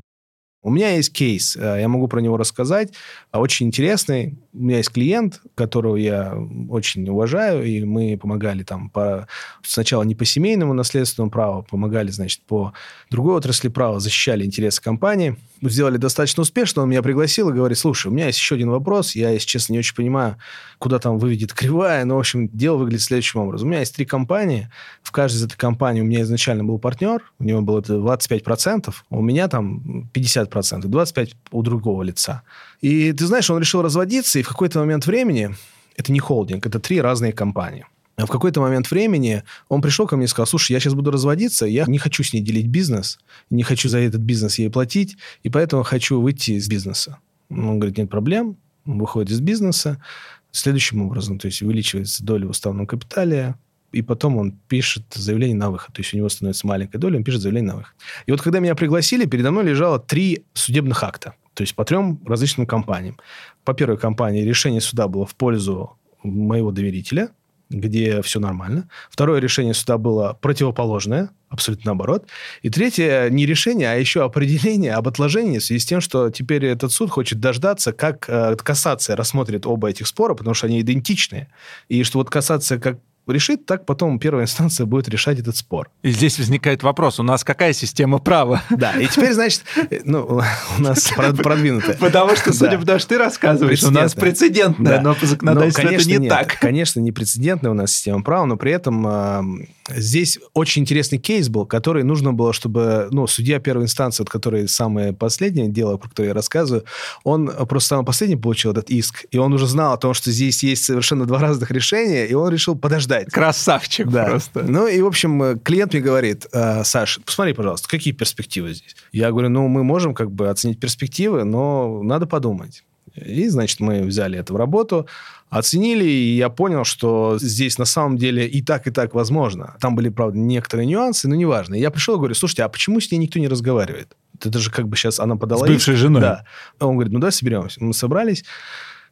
У 0.62 0.72
меня 0.72 0.96
есть 0.96 1.14
кейс, 1.14 1.56
э, 1.56 1.78
я 1.80 1.88
могу 1.88 2.10
про 2.10 2.20
него 2.20 2.36
рассказать, 2.36 2.94
а, 3.32 3.40
очень 3.40 3.68
интересный. 3.68 4.38
У 4.52 4.64
меня 4.64 4.78
есть 4.78 4.90
клиент, 4.90 5.42
которого 5.56 5.96
я 5.96 6.36
очень 6.70 7.08
уважаю, 7.08 7.64
и 7.64 7.84
мы 7.86 8.18
помогали 8.18 8.64
там 8.64 8.90
по, 8.90 9.28
сначала 9.64 10.04
не 10.04 10.16
по 10.16 10.26
семейному 10.26 10.74
наследственному 10.74 11.32
праву, 11.32 11.64
помогали, 11.64 12.10
значит, 12.10 12.42
по 12.42 12.74
другой 13.10 13.36
отрасли 13.36 13.70
права, 13.70 14.02
защищали 14.02 14.44
интересы 14.44 14.82
компании. 14.82 15.38
Сделали 15.62 15.98
достаточно 15.98 16.42
успешно, 16.42 16.82
он 16.82 16.90
меня 16.90 17.04
пригласил 17.04 17.50
и 17.50 17.54
говорит, 17.54 17.78
слушай, 17.78 18.08
у 18.08 18.12
меня 18.12 18.26
есть 18.26 18.40
еще 18.40 18.56
один 18.56 18.70
вопрос, 18.70 19.16
я, 19.16 19.30
если 19.30 19.48
честно, 19.48 19.74
не 19.74 19.80
очень 19.80 19.96
понимаю, 19.96 20.38
куда 20.78 21.00
там 21.00 21.20
выведет 21.20 21.54
кривая, 21.54 22.04
но, 22.06 22.16
в 22.16 22.20
общем, 22.20 22.50
дело 22.50 22.78
выглядит 22.78 23.04
следующим 23.04 23.42
образом. 23.42 23.68
У 23.68 23.72
меня 23.72 23.82
есть 23.82 23.96
три 23.96 24.06
компании, 24.06 24.70
в 25.04 25.12
каждой 25.12 25.38
из 25.38 25.44
этой 25.44 25.58
компании 25.58 26.02
у 26.02 26.06
меня 26.06 26.22
изначально 26.22 26.64
был 26.64 26.80
партнер, 26.80 27.22
у 27.40 27.44
него 27.44 27.62
было 27.62 27.82
25%, 27.82 28.94
у 29.10 29.22
меня 29.22 29.48
там 29.48 30.10
50%, 30.14 30.49
25% 30.58 31.34
у 31.52 31.62
другого 31.62 32.04
лица. 32.04 32.44
И 32.82 33.12
ты 33.14 33.28
знаешь, 33.28 33.50
он 33.50 33.60
решил 33.60 33.82
разводиться, 33.82 34.40
и 34.40 34.44
в 34.44 34.48
какой-то 34.48 34.80
момент 34.80 35.06
времени, 35.06 35.56
это 35.96 36.12
не 36.12 36.20
холдинг, 36.20 36.66
это 36.66 36.80
три 36.80 37.02
разные 37.02 37.34
компании. 37.34 37.86
А 38.16 38.26
в 38.26 38.30
какой-то 38.30 38.60
момент 38.60 38.92
времени 38.92 39.44
он 39.70 39.82
пришел 39.82 40.06
ко 40.06 40.18
мне 40.18 40.26
и 40.26 40.28
сказал, 40.28 40.46
слушай, 40.46 40.74
я 40.74 40.80
сейчас 40.80 40.94
буду 40.94 41.10
разводиться, 41.10 41.66
я 41.66 41.86
не 41.86 41.98
хочу 41.98 42.24
с 42.24 42.34
ней 42.34 42.42
делить 42.42 42.68
бизнес, 42.68 43.18
не 43.50 43.64
хочу 43.64 43.88
за 43.88 44.00
этот 44.00 44.22
бизнес 44.22 44.60
ей 44.60 44.70
платить, 44.70 45.18
и 45.44 45.50
поэтому 45.50 45.84
хочу 45.84 46.20
выйти 46.20 46.52
из 46.52 46.68
бизнеса. 46.68 47.20
Он 47.50 47.80
говорит, 47.80 47.98
нет 47.98 48.10
проблем, 48.10 48.58
он 48.86 49.00
выходит 49.00 49.32
из 49.32 49.40
бизнеса 49.40 50.04
следующим 50.52 51.02
образом, 51.02 51.40
то 51.40 51.46
есть 51.46 51.62
увеличивается 51.62 52.24
доля 52.24 52.48
в 52.48 52.50
уставном 52.50 52.88
капитале, 52.88 53.56
и 53.92 54.02
потом 54.02 54.38
он 54.38 54.52
пишет 54.68 55.04
заявление 55.14 55.58
на 55.58 55.70
выход. 55.72 55.94
То 55.94 56.02
есть 56.02 56.14
у 56.14 56.18
него 56.18 56.30
становится 56.30 56.68
маленькая 56.68 56.98
доля, 56.98 57.18
он 57.18 57.24
пишет 57.24 57.42
заявление 57.42 57.74
на 57.74 57.78
выход. 57.78 57.94
И 58.26 58.32
вот 58.32 58.42
когда 58.42 58.60
меня 58.60 58.76
пригласили, 58.76 59.26
передо 59.26 59.52
мной 59.52 59.66
лежало 59.66 60.00
три 60.00 60.46
судебных 60.54 61.04
акта. 61.04 61.34
То 61.54 61.62
есть 61.62 61.76
по 61.76 61.84
трем 61.86 62.22
различным 62.26 62.66
компаниям. 62.66 63.18
По 63.66 63.74
первой 63.74 63.98
компании 63.98 64.44
решение 64.44 64.82
суда 64.82 65.08
было 65.08 65.26
в 65.26 65.36
пользу 65.36 65.98
моего 66.24 66.72
доверителя, 66.72 67.30
где 67.70 68.22
все 68.22 68.40
нормально. 68.40 68.90
Второе 69.10 69.40
решение 69.40 69.74
суда 69.74 69.98
было 69.98 70.38
противоположное, 70.42 71.30
абсолютно 71.50 71.90
наоборот. 71.90 72.28
И 72.62 72.70
третье 72.70 73.30
не 73.30 73.46
решение, 73.46 73.92
а 73.92 73.96
еще 73.96 74.24
определение 74.24 74.94
об 74.94 75.08
отложении 75.08 75.60
в 75.60 75.64
связи 75.64 75.80
с 75.80 75.86
тем, 75.86 76.02
что 76.02 76.30
теперь 76.30 76.66
этот 76.66 76.92
суд 76.92 77.10
хочет 77.10 77.40
дождаться, 77.40 77.92
как 77.92 78.26
э, 78.28 78.56
кассация 78.56 79.16
рассмотрит 79.16 79.68
оба 79.68 79.90
этих 79.90 80.08
спора, 80.08 80.34
потому 80.34 80.54
что 80.54 80.68
они 80.68 80.82
идентичные. 80.82 81.50
И 81.90 82.04
что 82.04 82.20
вот 82.20 82.30
кассация 82.30 82.80
как 82.80 83.00
решит, 83.32 83.66
так 83.66 83.86
потом 83.86 84.20
первая 84.20 84.46
инстанция 84.46 84.86
будет 84.86 85.10
решать 85.10 85.40
этот 85.40 85.56
спор. 85.58 85.90
И 86.04 86.12
здесь 86.12 86.38
возникает 86.38 86.84
вопрос, 86.84 87.20
у 87.20 87.24
нас 87.24 87.44
какая 87.44 87.74
система 87.74 88.20
права? 88.20 88.62
Да, 88.70 88.94
и 88.94 89.08
теперь, 89.08 89.34
значит, 89.34 89.64
ну, 90.04 90.42
у 90.78 90.82
нас 90.82 91.12
продвинутая. 91.16 91.98
Потому 91.98 92.36
что, 92.36 92.54
судя 92.54 92.78
по 92.78 92.86
тому, 92.86 93.00
что 93.00 93.10
ты 93.10 93.18
рассказываешь, 93.18 93.84
у 93.84 93.92
нас 93.92 94.14
прецедентная, 94.14 95.02
но 95.02 95.16
по 95.16 95.26
законодательству 95.26 95.84
это 95.84 96.06
не 96.06 96.30
так. 96.30 96.58
Конечно, 96.60 97.00
не 97.00 97.12
прецедентная 97.12 97.72
у 97.72 97.76
нас 97.76 97.92
система 97.92 98.24
права, 98.24 98.46
но 98.46 98.58
при 98.58 98.72
этом 98.72 99.68
здесь 99.90 100.40
очень 100.54 100.84
интересный 100.84 101.18
кейс 101.18 101.50
был, 101.50 101.66
который 101.66 102.04
нужно 102.04 102.34
было, 102.34 102.54
чтобы, 102.54 103.08
ну, 103.12 103.28
судья 103.28 103.60
первой 103.60 103.86
инстанции, 103.86 104.24
от 104.24 104.30
которой 104.30 104.68
самое 104.68 105.14
последнее 105.14 105.68
дело, 105.68 105.98
про 105.98 106.10
которое 106.10 106.28
я 106.28 106.34
рассказываю, 106.34 106.86
он 107.24 107.52
просто 107.68 107.90
самый 107.90 108.06
последний 108.06 108.36
получил 108.36 108.72
этот 108.72 108.90
иск, 108.90 109.26
и 109.32 109.38
он 109.38 109.54
уже 109.54 109.68
знал 109.68 109.94
о 109.94 109.98
том, 109.98 110.14
что 110.14 110.32
здесь 110.32 110.64
есть 110.64 110.84
совершенно 110.84 111.26
два 111.26 111.40
разных 111.40 111.72
решения, 111.72 112.26
и 112.26 112.34
он 112.34 112.50
решил 112.50 112.76
подождать. 112.76 113.19
Красавчик 113.26 114.08
да. 114.08 114.26
просто. 114.26 114.64
Ну 114.64 114.88
и, 114.88 115.02
в 115.02 115.08
общем, 115.08 115.42
э, 115.44 115.58
клиент 115.58 115.94
мне 115.94 116.02
говорит, 116.02 116.48
э, 116.52 116.84
Саш, 116.84 117.20
посмотри, 117.26 117.54
пожалуйста, 117.54 117.88
какие 117.88 118.14
перспективы 118.14 118.74
здесь? 118.74 118.96
Я 119.12 119.32
говорю, 119.32 119.50
ну, 119.50 119.68
мы 119.68 119.84
можем 119.84 120.14
как 120.14 120.32
бы 120.32 120.50
оценить 120.50 120.80
перспективы, 120.80 121.44
но 121.44 122.02
надо 122.04 122.26
подумать. 122.26 122.84
И, 123.16 123.48
значит, 123.48 123.80
мы 123.80 124.02
взяли 124.04 124.38
это 124.38 124.54
в 124.54 124.56
работу, 124.56 125.08
оценили, 125.50 126.06
и 126.06 126.36
я 126.36 126.50
понял, 126.50 126.84
что 126.84 127.38
здесь 127.40 127.78
на 127.78 127.86
самом 127.86 128.18
деле 128.18 128.48
и 128.48 128.62
так, 128.62 128.88
и 128.88 128.92
так 128.92 129.14
возможно. 129.14 129.76
Там 129.80 129.96
были, 129.96 130.10
правда, 130.10 130.38
некоторые 130.38 130.86
нюансы, 130.86 131.28
но 131.28 131.36
неважно. 131.36 131.76
И 131.76 131.80
я 131.80 131.92
пришел 131.92 132.16
и 132.16 132.18
говорю, 132.18 132.36
слушайте, 132.36 132.64
а 132.64 132.70
почему 132.70 133.00
с 133.00 133.12
ней 133.12 133.18
никто 133.18 133.40
не 133.40 133.48
разговаривает? 133.48 134.16
Это 134.44 134.60
же 134.60 134.72
как 134.72 134.88
бы 134.88 134.96
сейчас 134.96 135.20
она 135.20 135.36
подала... 135.36 135.66
С 135.66 135.70
бывшей 135.70 135.96
женой? 135.96 136.22
Да. 136.22 136.46
Он 136.80 136.94
говорит, 136.94 137.12
ну 137.12 137.20
да, 137.20 137.32
соберемся. 137.32 137.84
Мы 137.84 137.94
собрались. 137.94 138.46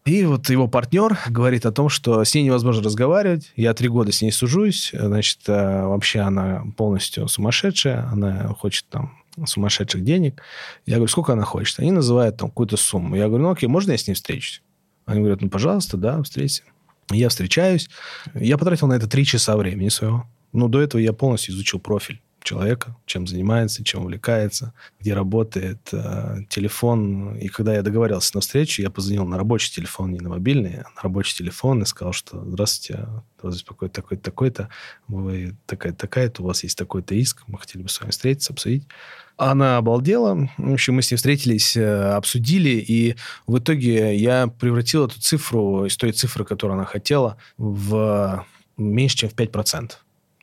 И 0.08 0.24
вот 0.24 0.49
его 0.49 0.70
партнер 0.70 1.20
говорит 1.28 1.66
о 1.66 1.74
том, 1.74 1.89
что 1.89 2.24
с 2.24 2.34
ней 2.34 2.43
невозможно 2.43 2.82
разговаривать. 2.82 3.51
Я 3.58 3.74
три 3.74 3.89
года 3.89 4.14
с 4.14 4.22
ней 4.22 4.32
сужусь. 4.32 4.91
Значит, 4.93 5.39
э, 5.47 5.86
вообще 5.86 6.22
она 6.22 6.64
полностью 6.78 7.28
сумасшедшая. 7.28 8.08
Она 8.10 8.47
хочет 8.47 8.86
там 8.89 9.18
сумасшедших 9.45 10.05
денег. 10.05 10.41
Я 10.86 10.95
говорю, 10.95 11.10
сколько 11.10 11.34
она 11.34 11.43
хочет? 11.43 11.80
Они 11.80 11.91
называют 11.91 12.38
там 12.38 12.47
какую-то 12.47 12.78
сумму. 12.78 13.18
Я 13.18 13.28
говорю, 13.28 13.43
ну 13.43 13.51
окей, 13.51 13.68
можно 13.68 13.91
я 13.91 13.97
с 13.97 14.08
ней 14.08 14.14
встречусь? 14.14 14.62
Они 15.05 15.20
говорят, 15.20 15.41
ну, 15.41 15.49
пожалуйста, 15.49 15.97
да, 15.97 16.24
встретимся. 16.24 16.64
Я 17.12 17.28
встречаюсь. 17.28 17.89
Я 18.34 18.58
потратил 18.58 18.88
на 18.88 18.93
это 18.93 19.08
три 19.08 19.26
часа 19.26 19.58
времени 19.58 19.89
своего. 19.89 20.26
Но 20.53 20.70
до 20.70 20.82
этого 20.82 21.01
я 21.01 21.12
полностью 21.12 21.53
изучил 21.53 21.82
профиль 21.82 22.22
человека, 22.48 22.95
чем 23.06 23.28
занимается, 23.28 23.84
чем 23.84 24.04
увлекается, 24.04 24.74
где 25.00 25.14
работает, 25.14 25.89
э, 25.91 26.38
телефон. 26.50 27.36
И 27.36 27.48
когда 27.50 27.74
я 27.74 27.82
договорился 27.82 28.32
на 28.36 28.41
встречу, 28.41 28.82
я 28.82 28.89
позвонил 28.89 29.26
на 29.26 29.38
рабочий 29.38 29.74
телефон, 29.74 30.12
не 30.12 30.20
на 30.20 30.30
мобильный, 30.30 30.78
а 30.78 30.89
на 30.95 31.02
рабочий 31.02 31.36
телефон 31.38 31.82
и 31.82 31.86
сказал, 31.86 32.14
что 32.14 32.43
здравствуйте, 32.45 33.08
вас 33.41 33.56
беспокоит 33.56 33.91
такой-то, 33.91 34.24
такой-то, 34.24 34.70
вы 35.08 35.56
такая-то, 35.66 35.98
такая-то, 35.98 36.41
у 36.41 36.45
вас 36.45 36.64
есть 36.64 36.78
такой-то 36.78 37.16
иск, 37.16 37.43
мы 37.48 37.58
хотели 37.60 37.82
бы 37.82 37.89
с 37.89 38.00
вами 38.00 38.12
встретиться, 38.12 38.54
обсудить. 38.54 38.88
Она 39.36 39.78
обалдела. 39.78 40.50
В 40.58 40.74
общем, 40.74 40.95
мы 40.95 41.02
с 41.02 41.12
ней 41.12 41.18
встретились, 41.18 41.76
э, 41.76 42.14
обсудили, 42.14 42.70
и 42.70 43.16
в 43.45 43.60
итоге 43.60 44.16
я 44.16 44.48
превратил 44.48 45.06
эту 45.06 45.20
цифру 45.20 45.86
из 45.86 45.98
той 45.98 46.14
цифры, 46.14 46.45
которую 46.45 46.78
она 46.78 46.86
хотела, 46.86 47.38
в 47.58 48.45
меньше, 48.78 49.18
чем 49.18 49.30
в 49.30 49.36
5%. 49.36 49.91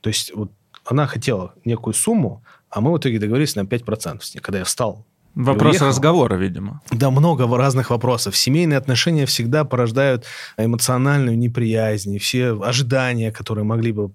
То 0.02 0.08
есть 0.08 0.32
вот 0.34 0.50
она 0.84 1.06
хотела 1.06 1.54
некую 1.64 1.94
сумму, 1.94 2.42
а 2.70 2.80
мы 2.80 2.92
в 2.92 2.98
итоге 2.98 3.18
договорились 3.18 3.56
на 3.56 3.60
5% 3.60 4.22
с 4.22 4.34
ней, 4.34 4.40
когда 4.40 4.58
я 4.58 4.64
встал 4.64 5.04
Вопрос 5.34 5.80
разговора, 5.80 6.36
видимо. 6.36 6.80
Да, 6.92 7.10
много 7.10 7.46
разных 7.56 7.90
вопросов. 7.90 8.36
Семейные 8.36 8.76
отношения 8.76 9.26
всегда 9.26 9.64
порождают 9.64 10.24
эмоциональную 10.56 11.36
неприязнь, 11.36 12.18
все 12.18 12.56
ожидания, 12.62 13.32
которые 13.32 13.64
могли 13.64 13.92
бы 13.92 14.12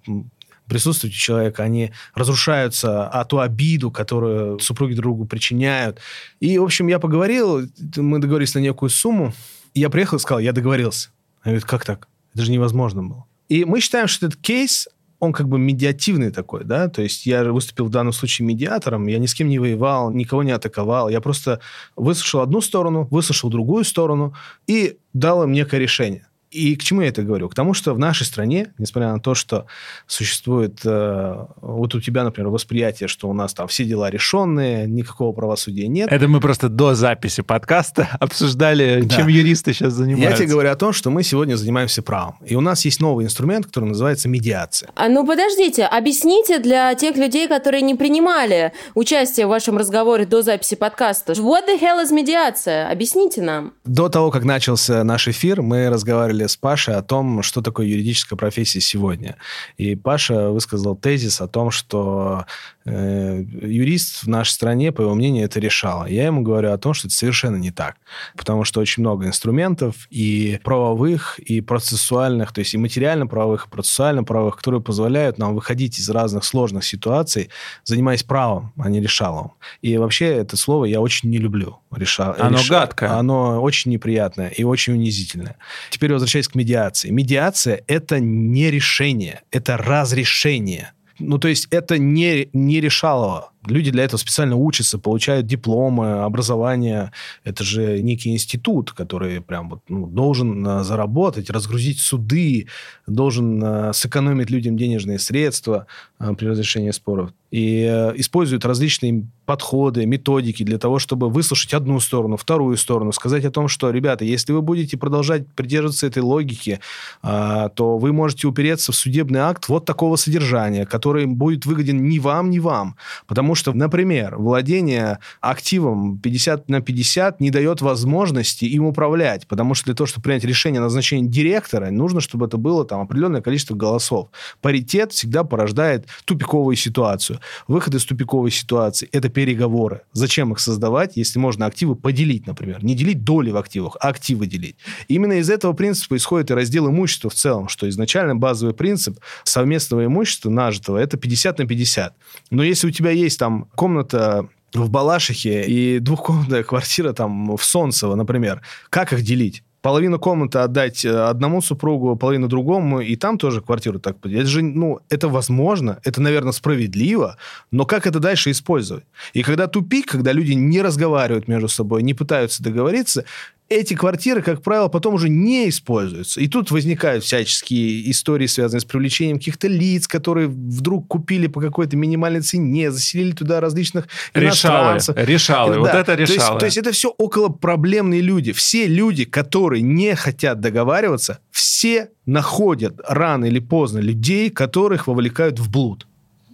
присутствовать 0.68 1.16
у 1.16 1.18
человека, 1.18 1.64
они 1.64 1.92
разрушаются, 2.14 3.08
а 3.08 3.26
ту 3.26 3.40
обиду, 3.40 3.92
которую 3.92 4.60
супруги 4.60 4.94
другу 4.94 5.26
причиняют. 5.26 6.00
И, 6.40 6.58
в 6.58 6.64
общем, 6.64 6.88
я 6.88 7.00
поговорил, 7.00 7.68
мы 7.98 8.20
договорились 8.20 8.54
на 8.54 8.60
некую 8.60 8.90
сумму, 8.90 9.34
и 9.74 9.82
я 9.82 9.90
приехал 9.90 10.18
и 10.18 10.20
сказал, 10.20 10.40
я 10.40 10.54
договорился. 10.54 11.10
Она 11.42 11.54
говорит, 11.54 11.66
как 11.66 11.86
так? 11.86 12.08
Это 12.34 12.46
же 12.46 12.52
невозможно 12.52 13.04
было. 13.04 13.26
И 13.50 13.66
мы 13.66 13.82
считаем, 13.82 14.08
что 14.08 14.28
этот 14.28 14.40
кейс, 14.40 14.88
он 15.20 15.34
как 15.34 15.48
бы 15.48 15.60
медиативный 15.60 16.32
такой, 16.32 16.64
да, 16.64 16.88
то 16.88 17.02
есть 17.02 17.26
я 17.26 17.44
выступил 17.44 17.86
в 17.86 17.90
данном 17.90 18.14
случае 18.14 18.48
медиатором, 18.48 19.08
я 19.08 19.20
ни 19.20 19.26
с 19.26 19.34
кем 19.34 19.50
не 19.50 19.60
воевал, 19.60 20.12
никого 20.12 20.44
не 20.44 20.52
атаковал, 20.52 21.10
я 21.10 21.20
просто 21.20 21.60
выслушал 21.96 22.42
одну 22.42 22.62
сторону, 22.62 23.08
выслушал 23.12 23.50
другую 23.50 23.84
сторону 23.84 24.34
и 24.68 24.98
дал 25.14 25.44
им 25.44 25.52
некое 25.52 25.80
решение. 25.80 26.29
И 26.52 26.76
к 26.76 26.84
чему 26.84 27.02
я 27.02 27.10
это 27.10 27.22
говорю? 27.22 27.48
К 27.48 27.54
тому, 27.54 27.74
что 27.74 27.94
в 27.94 28.00
нашей 28.00 28.26
стране, 28.26 28.74
несмотря 28.80 29.14
на 29.14 29.20
то, 29.20 29.36
что 29.36 29.68
существует 30.08 30.80
э, 30.84 31.46
вот 31.62 31.94
у 31.94 32.02
тебя, 32.02 32.24
например, 32.24 32.50
восприятие, 32.50 33.08
что 33.08 33.30
у 33.30 33.34
нас 33.34 33.54
там 33.54 33.68
все 33.68 33.86
дела 33.86 34.10
решенные, 34.10 34.88
никакого 34.88 35.32
правосудия 35.32 35.88
нет. 35.88 36.12
Это 36.12 36.28
мы 36.28 36.40
просто 36.40 36.68
до 36.68 36.96
записи 36.96 37.42
подкаста 37.42 38.10
обсуждали, 38.20 39.02
да. 39.04 39.18
чем 39.18 39.28
юристы 39.28 39.74
сейчас 39.74 39.94
занимаются. 39.94 40.32
Я 40.32 40.38
тебе 40.38 40.48
говорю 40.48 40.72
о 40.72 40.76
том, 40.76 40.92
что 40.92 41.12
мы 41.12 41.22
сегодня 41.22 41.56
занимаемся 41.56 42.02
правом. 42.02 42.36
И 42.44 42.56
у 42.56 42.62
нас 42.62 42.84
есть 42.84 43.00
новый 43.00 43.26
инструмент, 43.26 43.68
который 43.68 43.86
называется 43.86 44.28
медиация. 44.28 44.90
А 44.96 45.08
ну 45.08 45.26
подождите, 45.28 45.86
объясните 45.86 46.58
для 46.58 46.96
тех 46.96 47.16
людей, 47.16 47.48
которые 47.48 47.84
не 47.84 47.94
принимали 47.94 48.74
участие 48.96 49.46
в 49.46 49.50
вашем 49.50 49.78
разговоре 49.78 50.26
до 50.26 50.42
записи 50.42 50.76
подкаста. 50.76 51.34
What 51.34 51.68
the 51.68 51.80
hell 51.80 52.04
is 52.04 52.12
медиация? 52.12 52.90
Объясните 52.90 53.44
нам. 53.44 53.74
До 53.86 54.10
того, 54.10 54.32
как 54.32 54.44
начался 54.46 55.04
наш 55.04 55.28
эфир, 55.28 55.62
мы 55.62 55.90
разговаривали 55.90 56.39
разговаривали 56.40 56.48
с 56.48 56.58
Пашей 56.58 56.96
о 56.96 57.02
том, 57.02 57.44
что 57.44 57.62
такое 57.62 57.88
юридическая 57.88 58.38
профессия 58.38 58.82
сегодня. 58.82 59.36
И 59.78 59.96
Паша 59.96 60.50
высказал 60.50 60.96
тезис 60.96 61.42
о 61.42 61.48
том, 61.48 61.72
что 61.72 62.46
э, 62.86 63.44
юрист 63.62 64.24
в 64.24 64.28
нашей 64.28 64.52
стране, 64.52 64.92
по 64.92 65.02
его 65.02 65.16
мнению, 65.16 65.46
это 65.46 65.60
решало. 65.60 66.06
Я 66.08 66.26
ему 66.26 66.42
говорю 66.42 66.72
о 66.72 66.78
том, 66.78 66.94
что 66.94 67.08
это 67.08 67.16
совершенно 67.16 67.58
не 67.58 67.72
так. 67.72 67.96
Потому 68.36 68.64
что 68.66 68.82
очень 68.82 69.02
много 69.02 69.26
инструментов 69.26 70.08
и 70.10 70.60
правовых, 70.64 71.40
и 71.40 71.62
процессуальных, 71.62 72.52
то 72.52 72.60
есть 72.60 72.74
и 72.74 72.78
материально-правовых, 72.78 73.68
и 73.68 73.70
процессуально-правовых, 73.70 74.56
которые 74.58 74.82
позволяют 74.82 75.38
нам 75.38 75.56
выходить 75.56 76.00
из 76.00 76.10
разных 76.10 76.44
сложных 76.44 76.84
ситуаций, 76.84 77.50
занимаясь 77.84 78.24
правом, 78.24 78.74
а 78.78 78.90
не 78.90 79.02
решалом. 79.02 79.52
И 79.82 79.98
вообще 79.98 80.26
это 80.26 80.58
слово 80.58 80.86
я 80.86 81.02
очень 81.02 81.30
не 81.30 81.38
люблю. 81.38 81.80
Реша... 81.92 82.36
Оно 82.40 82.58
Реша... 82.58 82.70
гадкое. 82.70 83.12
Оно 83.12 83.62
очень 83.62 83.92
неприятное 83.92 84.50
и 84.50 84.64
очень 84.64 84.94
унизительное. 84.94 85.56
Теперь 85.90 86.14
возвращаясь 86.14 86.29
к 86.48 86.56
медиации. 86.56 87.10
Медиация– 87.10 87.84
это 87.88 88.20
не 88.20 88.72
решение, 88.72 89.42
это 89.52 89.78
разрешение. 89.78 90.94
Ну, 91.20 91.38
то 91.38 91.48
есть 91.48 91.68
это 91.72 91.98
не, 91.98 92.50
не 92.54 92.80
решалово. 92.80 93.52
Люди 93.66 93.92
для 93.92 94.06
этого 94.06 94.18
специально 94.18 94.56
учатся, 94.56 94.98
получают 94.98 95.46
дипломы, 95.46 96.24
образование. 96.24 97.12
Это 97.44 97.66
же 97.66 98.02
некий 98.02 98.32
институт, 98.32 98.94
который 98.94 99.42
прям 99.42 99.70
вот, 99.70 99.82
ну, 99.90 100.08
должен 100.08 100.66
э, 100.66 100.84
заработать, 100.84 101.50
разгрузить 101.50 102.00
суды, 102.00 102.68
должен 103.06 103.62
э, 103.62 103.94
сэкономить 103.94 104.50
людям 104.50 104.78
денежные 104.78 105.20
средства 105.20 105.88
э, 106.20 106.34
при 106.36 106.46
разрешении 106.46 106.92
споров 106.92 107.32
и 107.52 107.84
используют 108.16 108.64
различные 108.64 109.26
подходы, 109.48 110.06
методики 110.06 110.62
для 110.62 110.78
того, 110.78 111.00
чтобы 111.00 111.30
выслушать 111.32 111.74
одну 111.74 112.00
сторону, 112.00 112.38
вторую 112.38 112.78
сторону, 112.78 113.12
сказать 113.12 113.44
о 113.44 113.50
том, 113.50 113.68
что, 113.68 113.90
ребята, 113.90 114.24
если 114.24 114.54
вы 114.54 114.62
будете 114.62 114.98
продолжать 114.98 115.48
придерживаться 115.56 116.06
этой 116.06 116.22
логики, 116.22 116.80
то 117.24 117.98
вы 117.98 118.14
можете 118.14 118.46
упереться 118.46 118.92
в 118.92 118.96
судебный 118.96 119.40
акт 119.40 119.68
вот 119.68 119.86
такого 119.86 120.16
содержания, 120.16 120.86
который 120.86 121.26
будет 121.26 121.66
выгоден 121.66 122.08
ни 122.08 122.20
вам, 122.20 122.52
ни 122.52 122.60
вам. 122.60 122.96
Потому 123.26 123.49
что, 123.56 123.74
например, 123.74 124.38
владение 124.38 125.20
активом 125.42 126.18
50 126.20 126.70
на 126.70 126.82
50 126.82 127.40
не 127.40 127.52
дает 127.52 127.82
возможности 127.82 128.66
им 128.66 128.86
управлять, 128.86 129.48
потому 129.48 129.74
что 129.74 129.86
для 129.86 129.96
того, 129.96 130.08
чтобы 130.08 130.24
принять 130.24 130.44
решение 130.44 130.80
о 130.80 130.84
назначении 130.84 131.28
директора, 131.28 131.92
нужно, 131.92 132.22
чтобы 132.22 132.46
это 132.48 132.58
было 132.58 132.86
там 132.86 133.02
определенное 133.02 133.42
количество 133.42 133.76
голосов. 133.76 134.30
Паритет 134.62 135.12
всегда 135.12 135.44
порождает 135.44 136.08
тупиковую 136.26 136.76
ситуацию. 136.76 137.40
Выход 137.68 137.96
из 137.96 138.06
тупиковой 138.06 138.52
ситуации– 138.52 139.10
это 139.12 139.30
переговоры. 139.30 140.02
Зачем 140.14 140.52
их 140.54 140.60
создавать, 140.60 141.18
если 141.18 141.40
можно 141.40 141.66
активы 141.66 141.96
поделить, 141.96 142.48
например? 142.48 142.84
Не 142.84 142.96
делить 142.96 143.24
доли 143.24 143.52
в 143.52 143.58
активах, 143.58 143.98
а 144.02 144.10
активы 144.10 144.48
делить. 144.48 144.76
Именно 145.08 145.34
из 145.34 145.50
этого 145.50 145.74
принципа 145.74 146.18
исходит 146.18 146.52
и 146.52 146.54
раздел 146.54 146.90
имущества 146.90 147.30
в 147.30 147.36
целом, 147.36 147.68
что 147.70 147.88
изначально 147.90 148.36
базовый 148.36 148.74
принцип 148.74 149.20
совместного 149.44 150.06
имущества 150.06 150.50
нажитого– 150.50 150.98
это 151.00 151.18
50 151.18 151.60
на 151.60 151.68
50. 151.68 152.16
Но 152.52 152.64
если 152.64 152.88
у 152.88 152.92
тебя 152.92 153.12
есть 153.12 153.39
там 153.40 153.66
комната 153.76 154.48
в 154.74 154.90
Балашихе 154.90 155.64
и 155.64 156.00
двухкомнатная 156.00 156.64
квартира 156.64 157.14
там 157.14 157.56
в 157.56 157.64
Солнцево, 157.64 158.16
например, 158.16 158.62
как 158.90 159.14
их 159.14 159.24
делить? 159.24 159.64
половину 159.82 160.20
комнаты 160.20 160.60
отдать 160.60 161.06
э, 161.06 161.10
одному 161.10 161.62
супругу, 161.62 162.16
половину 162.16 162.48
другому, 162.48 163.00
и 163.00 163.16
там 163.16 163.38
тоже 163.38 163.62
квартиру 163.62 164.00
так 164.00 164.20
поделить. 164.20 164.42
Это 164.42 164.50
же, 164.50 164.62
ну, 164.62 165.00
это 165.10 165.30
возможно, 165.30 166.00
это, 166.04 166.22
наверное, 166.22 166.52
справедливо, 166.52 167.38
но 167.72 167.86
как 167.86 168.06
это 168.08 168.20
дальше 168.20 168.52
использовать? 168.52 169.06
И 169.34 169.42
когда 169.42 169.68
тупик, 169.68 170.06
когда 170.08 170.34
люди 170.34 170.54
не 170.54 170.82
разговаривают 170.82 171.48
между 171.48 171.68
собой, 171.68 172.04
не 172.04 172.14
пытаются 172.14 172.64
договориться, 172.64 173.24
эти 173.70 173.94
квартиры, 173.94 174.42
как 174.42 174.62
правило, 174.62 174.88
потом 174.88 175.14
уже 175.14 175.30
не 175.30 175.70
используются. 175.70 176.42
И 176.42 176.48
тут 176.48 176.72
возникают 176.72 177.24
всяческие 177.24 178.10
истории, 178.10 178.48
связанные 178.48 178.82
с 178.82 178.86
привлечением 178.86 179.38
каких-то 179.38 179.68
лиц, 179.68 180.08
которые 180.08 180.48
вдруг 180.48 181.08
купили 181.08 181.48
по 181.48 181.62
какой-то 181.62 181.96
минимальной 181.96 182.42
цене, 182.42 182.92
заселили 182.92 183.32
туда 183.32 183.60
различных 183.60 184.08
решалы, 184.34 185.00
решалы, 185.16 185.76
да. 185.76 185.80
вот 185.80 185.90
это 185.94 186.16
решалы. 186.16 186.38
То 186.38 186.44
есть, 186.44 186.60
то 186.60 186.66
есть 186.66 186.78
это 186.78 186.92
все 186.92 187.10
около 187.18 187.50
проблемные 187.50 188.22
люди. 188.22 188.52
Все 188.52 188.88
люди, 188.88 189.26
которые 189.26 189.82
не 189.82 190.16
хотят 190.16 190.60
договариваться, 190.60 191.40
все 191.52 192.10
находят 192.26 193.00
рано 193.08 193.46
или 193.46 193.60
поздно 193.60 194.00
людей, 194.00 194.50
которых 194.50 195.08
вовлекают 195.08 195.60
в 195.60 195.70
блуд. 195.70 196.08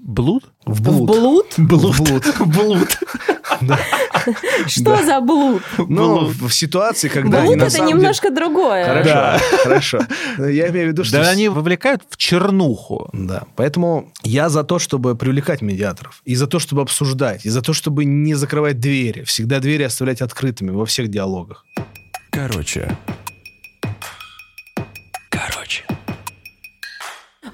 Блуд? 0.06 0.44
В 0.66 0.82
блуд. 0.82 1.10
В 1.10 1.14
блуд? 1.14 1.48
Блуд. 1.58 2.24
Блуд. 2.46 3.00
Что 4.68 5.04
за 5.04 5.22
блуд? 5.22 5.64
Ну, 5.78 6.26
в 6.28 6.52
ситуации, 6.52 7.10
когда 7.10 7.42
блуд 7.42 7.58
это 7.58 7.82
немножко 7.82 8.32
другое. 8.32 8.86
Хорошо, 8.86 9.46
хорошо. 9.64 10.00
Я 10.38 10.70
имею 10.70 10.88
в 10.88 10.90
виду, 10.90 11.04
что... 11.04 11.22
Да 11.22 11.30
они 11.30 11.50
вовлекают 11.50 12.04
в 12.10 12.18
чернуху. 12.18 13.10
Да, 13.14 13.44
поэтому 13.56 14.12
я 14.24 14.50
за 14.50 14.64
то, 14.64 14.80
чтобы 14.80 15.16
привлекать 15.16 15.62
медиаторов, 15.62 16.22
и 16.26 16.36
за 16.36 16.48
то, 16.48 16.60
чтобы 16.60 16.82
обсуждать, 16.82 17.46
и 17.46 17.50
за 17.50 17.62
то, 17.62 17.74
чтобы 17.74 18.06
не 18.06 18.34
закрывать 18.34 18.80
двери, 18.80 19.24
всегда 19.24 19.60
двери 19.60 19.84
оставлять 19.84 20.22
открытыми 20.22 20.72
во 20.72 20.86
всех 20.86 21.10
диалогах. 21.10 21.66
Короче. 22.32 22.98
Короче. 25.30 25.84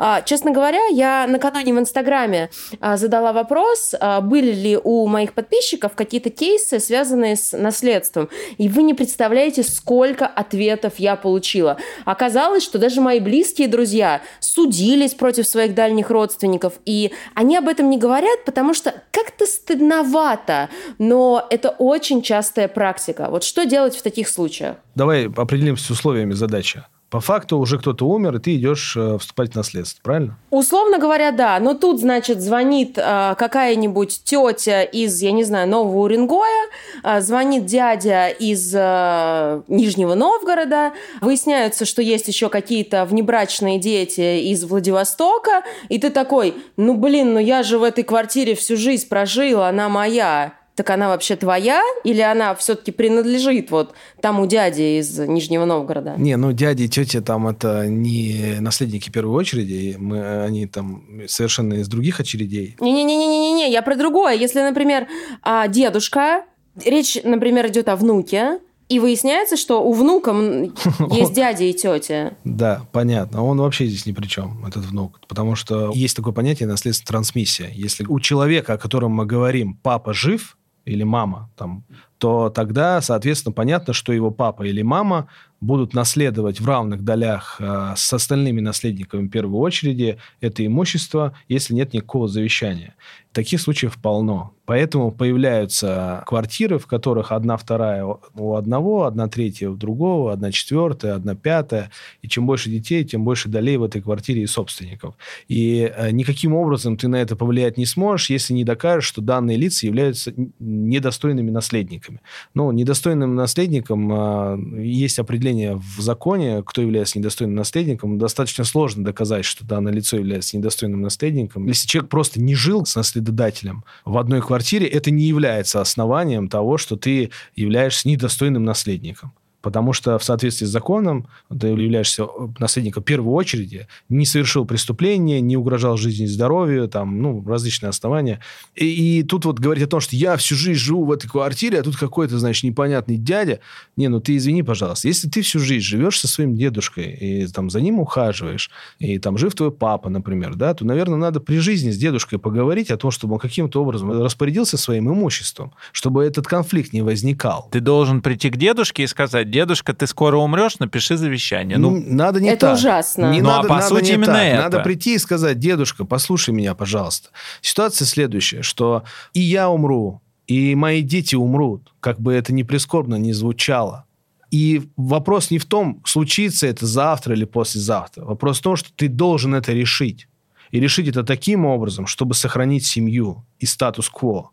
А, 0.03 0.23
честно 0.23 0.49
говоря, 0.49 0.83
я 0.87 1.27
накануне 1.27 1.75
в 1.75 1.79
Инстаграме 1.79 2.49
а, 2.79 2.97
задала 2.97 3.33
вопрос, 3.33 3.93
а, 3.99 4.19
были 4.19 4.51
ли 4.51 4.79
у 4.83 5.05
моих 5.05 5.33
подписчиков 5.33 5.93
какие-то 5.93 6.31
кейсы, 6.31 6.79
связанные 6.79 7.35
с 7.35 7.55
наследством. 7.55 8.27
И 8.57 8.67
вы 8.67 8.81
не 8.81 8.95
представляете, 8.95 9.61
сколько 9.61 10.25
ответов 10.25 10.93
я 10.97 11.15
получила. 11.15 11.77
Оказалось, 12.03 12.63
что 12.63 12.79
даже 12.79 12.99
мои 12.99 13.19
близкие 13.19 13.67
друзья 13.67 14.21
судились 14.39 15.13
против 15.13 15.45
своих 15.45 15.75
дальних 15.75 16.09
родственников, 16.09 16.73
и 16.83 17.11
они 17.35 17.55
об 17.55 17.67
этом 17.67 17.91
не 17.91 17.99
говорят, 17.99 18.43
потому 18.43 18.73
что 18.73 18.95
как-то 19.11 19.45
стыдновато, 19.45 20.69
но 20.97 21.45
это 21.51 21.69
очень 21.69 22.23
частая 22.23 22.67
практика. 22.67 23.27
Вот 23.29 23.43
что 23.43 23.65
делать 23.65 23.95
в 23.95 24.01
таких 24.01 24.29
случаях? 24.29 24.77
Давай 24.95 25.27
определимся 25.27 25.85
с 25.85 25.91
условиями 25.91 26.33
задачи. 26.33 26.83
По 27.11 27.19
факту 27.19 27.57
уже 27.57 27.77
кто-то 27.77 28.07
умер, 28.07 28.37
и 28.37 28.39
ты 28.39 28.55
идешь 28.55 28.95
э, 28.95 29.17
вступать 29.19 29.51
в 29.51 29.55
наследство, 29.55 30.01
правильно? 30.01 30.37
Условно 30.49 30.97
говоря, 30.97 31.31
да. 31.31 31.59
Но 31.59 31.73
тут, 31.73 31.99
значит, 31.99 32.39
звонит 32.39 32.97
э, 32.97 33.35
какая-нибудь 33.37 34.21
тетя 34.23 34.83
из, 34.83 35.21
я 35.21 35.33
не 35.33 35.43
знаю, 35.43 35.67
Нового 35.67 36.05
Уренгоя, 36.05 36.69
э, 37.03 37.19
звонит 37.19 37.65
дядя 37.65 38.29
из 38.29 38.73
э, 38.73 39.61
Нижнего 39.67 40.15
Новгорода, 40.15 40.93
выясняется, 41.19 41.83
что 41.83 42.01
есть 42.01 42.29
еще 42.29 42.47
какие-то 42.47 43.03
внебрачные 43.03 43.77
дети 43.77 44.49
из 44.49 44.63
Владивостока, 44.63 45.63
и 45.89 45.99
ты 45.99 46.11
такой, 46.11 46.55
ну 46.77 46.95
блин, 46.95 47.33
ну 47.33 47.39
я 47.39 47.63
же 47.63 47.77
в 47.77 47.83
этой 47.83 48.05
квартире 48.05 48.55
всю 48.55 48.77
жизнь 48.77 49.09
прожил, 49.09 49.63
она 49.63 49.89
моя 49.89 50.53
так 50.75 50.89
она 50.89 51.09
вообще 51.09 51.35
твоя 51.35 51.81
или 52.03 52.21
она 52.21 52.55
все-таки 52.55 52.91
принадлежит 52.91 53.71
вот 53.71 53.93
тому 54.21 54.45
дяде 54.45 54.99
из 54.99 55.17
Нижнего 55.19 55.65
Новгорода? 55.65 56.15
Не, 56.17 56.37
ну 56.37 56.51
дяди 56.53 56.83
и 56.83 56.87
тетя 56.87 57.21
там 57.21 57.47
это 57.47 57.87
не 57.87 58.57
наследники 58.59 59.09
первой 59.09 59.35
очереди, 59.35 59.95
мы, 59.99 60.43
они 60.43 60.67
там 60.67 61.03
совершенно 61.27 61.75
из 61.75 61.87
других 61.87 62.19
очередей. 62.19 62.75
Не-не-не-не-не, 62.79 63.71
я 63.71 63.81
про 63.81 63.95
другое. 63.95 64.35
Если, 64.35 64.61
например, 64.61 65.07
а, 65.41 65.67
дедушка, 65.67 66.45
речь, 66.85 67.17
например, 67.23 67.67
идет 67.67 67.89
о 67.89 67.95
внуке, 67.95 68.59
и 68.91 68.99
выясняется, 68.99 69.55
что 69.55 69.81
у 69.81 69.93
внука 69.93 70.31
есть 71.11 71.31
дядя 71.31 71.63
и 71.63 71.71
тетя. 71.71 72.33
Да, 72.43 72.85
понятно. 72.91 73.41
Он 73.41 73.57
вообще 73.57 73.85
здесь 73.85 74.05
ни 74.05 74.11
при 74.11 74.27
чем, 74.27 74.65
этот 74.65 74.83
внук. 74.83 75.21
Потому 75.29 75.55
что 75.55 75.93
есть 75.95 76.13
такое 76.13 76.33
понятие 76.33 76.67
наследственная 76.67 77.07
трансмиссия. 77.07 77.69
Если 77.73 78.05
у 78.05 78.19
человека, 78.19 78.73
о 78.73 78.77
котором 78.77 79.11
мы 79.11 79.25
говорим, 79.25 79.79
папа 79.81 80.13
жив, 80.13 80.57
или 80.85 81.03
мама, 81.03 81.49
там, 81.55 81.83
то 82.17 82.49
тогда, 82.49 83.01
соответственно, 83.01 83.53
понятно, 83.53 83.93
что 83.93 84.13
его 84.13 84.31
папа 84.31 84.63
или 84.63 84.81
мама 84.81 85.27
будут 85.59 85.93
наследовать 85.93 86.59
в 86.59 86.67
равных 86.67 87.03
долях 87.03 87.57
э, 87.59 87.93
с 87.95 88.13
остальными 88.13 88.61
наследниками 88.61 89.27
в 89.27 89.29
первой 89.29 89.59
очереди 89.59 90.17
это 90.39 90.65
имущество, 90.65 91.37
если 91.47 91.75
нет 91.75 91.93
никакого 91.93 92.27
завещания. 92.27 92.95
Таких 93.33 93.61
случаев 93.61 93.97
полно. 94.01 94.53
Поэтому 94.65 95.11
появляются 95.11 96.23
квартиры, 96.25 96.79
в 96.79 96.87
которых 96.87 97.31
одна 97.31 97.57
вторая 97.57 98.05
у 98.35 98.55
одного, 98.55 99.05
одна 99.05 99.27
третья 99.27 99.69
у 99.69 99.75
другого, 99.75 100.33
одна 100.33 100.51
четвертая, 100.51 101.15
одна 101.15 101.35
пятая. 101.35 101.91
И 102.21 102.27
чем 102.27 102.45
больше 102.45 102.69
детей, 102.69 103.03
тем 103.03 103.23
больше 103.23 103.49
долей 103.49 103.77
в 103.77 103.83
этой 103.83 104.01
квартире 104.01 104.43
и 104.43 104.47
собственников. 104.47 105.15
И 105.47 105.91
э, 105.93 106.11
никаким 106.11 106.53
образом 106.53 106.97
ты 106.97 107.07
на 107.07 107.17
это 107.17 107.35
повлиять 107.35 107.77
не 107.77 107.85
сможешь, 107.85 108.29
если 108.29 108.53
не 108.53 108.63
докажешь, 108.63 109.05
что 109.05 109.21
данные 109.21 109.57
лица 109.57 109.85
являются 109.85 110.33
недостойными 110.59 111.51
наследниками. 111.51 112.21
Ну, 112.53 112.71
недостойным 112.71 113.35
наследником 113.35 114.11
э, 114.13 114.83
есть 114.83 115.19
определение 115.19 115.75
в 115.75 116.01
законе, 116.01 116.63
кто 116.65 116.81
является 116.81 117.17
недостойным 117.17 117.55
наследником. 117.55 118.17
Достаточно 118.17 118.63
сложно 118.63 119.03
доказать, 119.03 119.45
что 119.45 119.65
данное 119.65 119.91
лицо 119.91 120.17
является 120.17 120.57
недостойным 120.57 121.01
наследником. 121.01 121.67
Если 121.67 121.87
человек 121.87 122.09
просто 122.09 122.41
не 122.41 122.55
жил 122.55 122.85
с 122.85 122.95
наследником, 122.95 123.20
наследодателем 123.21 123.83
в 124.05 124.17
одной 124.17 124.41
квартире, 124.41 124.87
это 124.87 125.11
не 125.11 125.25
является 125.25 125.81
основанием 125.81 126.49
того, 126.49 126.77
что 126.77 126.95
ты 126.95 127.31
являешься 127.55 128.07
недостойным 128.07 128.63
наследником. 128.63 129.31
Потому 129.61 129.93
что 129.93 130.17
в 130.17 130.23
соответствии 130.23 130.65
с 130.65 130.69
законом 130.69 131.27
ты 131.49 131.67
являешься 131.67 132.27
наследником 132.59 133.03
первой 133.03 133.33
очереди, 133.33 133.87
не 134.09 134.25
совершил 134.25 134.65
преступления, 134.65 135.39
не 135.41 135.57
угрожал 135.57 135.97
жизни 135.97 136.25
и 136.25 136.27
здоровью, 136.27 136.87
там, 136.87 137.21
ну, 137.21 137.43
различные 137.45 137.89
основания. 137.89 138.39
И, 138.75 139.19
и 139.19 139.23
тут 139.23 139.45
вот 139.45 139.59
говорить 139.59 139.83
о 139.83 139.87
том, 139.87 139.99
что 139.99 140.15
я 140.15 140.35
всю 140.37 140.55
жизнь 140.55 140.79
живу 140.79 141.05
в 141.05 141.11
этой 141.11 141.29
квартире, 141.29 141.79
а 141.79 141.83
тут 141.83 141.95
какой-то, 141.95 142.39
значит, 142.39 142.63
непонятный 142.63 143.17
дядя. 143.17 143.59
Не, 143.97 144.07
ну 144.07 144.19
ты 144.19 144.35
извини, 144.37 144.63
пожалуйста. 144.63 145.07
Если 145.07 145.29
ты 145.29 145.41
всю 145.41 145.59
жизнь 145.59 145.85
живешь 145.85 146.19
со 146.19 146.27
своим 146.27 146.55
дедушкой 146.55 147.11
и 147.13 147.47
там 147.47 147.69
за 147.69 147.81
ним 147.81 147.99
ухаживаешь, 147.99 148.71
и 148.99 149.19
там 149.19 149.37
жив 149.37 149.53
твой 149.53 149.71
папа, 149.71 150.09
например, 150.09 150.55
да, 150.55 150.73
то, 150.73 150.85
наверное, 150.85 151.17
надо 151.17 151.39
при 151.39 151.57
жизни 151.57 151.91
с 151.91 151.97
дедушкой 151.97 152.39
поговорить 152.39 152.89
о 152.89 152.97
том, 152.97 153.11
чтобы 153.11 153.35
он 153.35 153.39
каким-то 153.39 153.81
образом 153.81 154.11
распорядился 154.11 154.77
своим 154.77 155.11
имуществом, 155.11 155.73
чтобы 155.91 156.23
этот 156.23 156.47
конфликт 156.47 156.93
не 156.93 157.01
возникал. 157.01 157.69
Ты 157.71 157.79
должен 157.79 158.21
прийти 158.21 158.49
к 158.49 158.57
дедушке 158.57 159.03
и 159.03 159.07
сказать, 159.07 159.50
дедушка, 159.51 159.93
ты 159.93 160.07
скоро 160.07 160.37
умрешь, 160.37 160.79
напиши 160.79 161.17
завещание. 161.17 161.77
Ну, 161.77 161.91
Ну, 161.91 162.03
надо 162.07 162.39
не 162.41 162.49
Это 162.49 162.67
так. 162.67 162.77
ужасно. 162.77 163.31
Не 163.31 163.41
Ну, 163.41 163.49
а 163.49 163.57
надо, 163.57 163.67
по 163.67 163.75
надо 163.75 163.87
сути 163.87 164.05
не 164.05 164.13
именно 164.13 164.25
так. 164.33 164.43
это. 164.43 164.61
Надо 164.63 164.79
прийти 164.79 165.15
и 165.15 165.17
сказать, 165.19 165.59
дедушка, 165.59 166.05
послушай 166.05 166.53
меня, 166.53 166.73
пожалуйста. 166.73 167.29
Ситуация 167.61 168.05
следующая, 168.05 168.61
что 168.61 169.03
и 169.33 169.41
я 169.41 169.69
умру, 169.69 170.21
и 170.47 170.73
мои 170.75 171.01
дети 171.01 171.35
умрут, 171.35 171.93
как 171.99 172.19
бы 172.19 172.33
это 172.33 172.53
ни 172.53 172.63
прискорбно 172.63 173.15
не 173.15 173.33
звучало. 173.33 174.05
И 174.49 174.81
вопрос 174.97 175.51
не 175.51 175.59
в 175.59 175.65
том, 175.65 176.01
случится 176.05 176.67
это 176.67 176.85
завтра 176.85 177.35
или 177.35 177.45
послезавтра. 177.45 178.25
Вопрос 178.25 178.59
в 178.59 178.61
том, 178.61 178.75
что 178.75 178.89
ты 178.95 179.07
должен 179.07 179.55
это 179.55 179.71
решить. 179.71 180.27
И 180.71 180.79
решить 180.79 181.07
это 181.07 181.23
таким 181.23 181.65
образом, 181.65 182.07
чтобы 182.07 182.33
сохранить 182.33 182.85
семью 182.85 183.45
и 183.59 183.65
статус-кво 183.65 184.51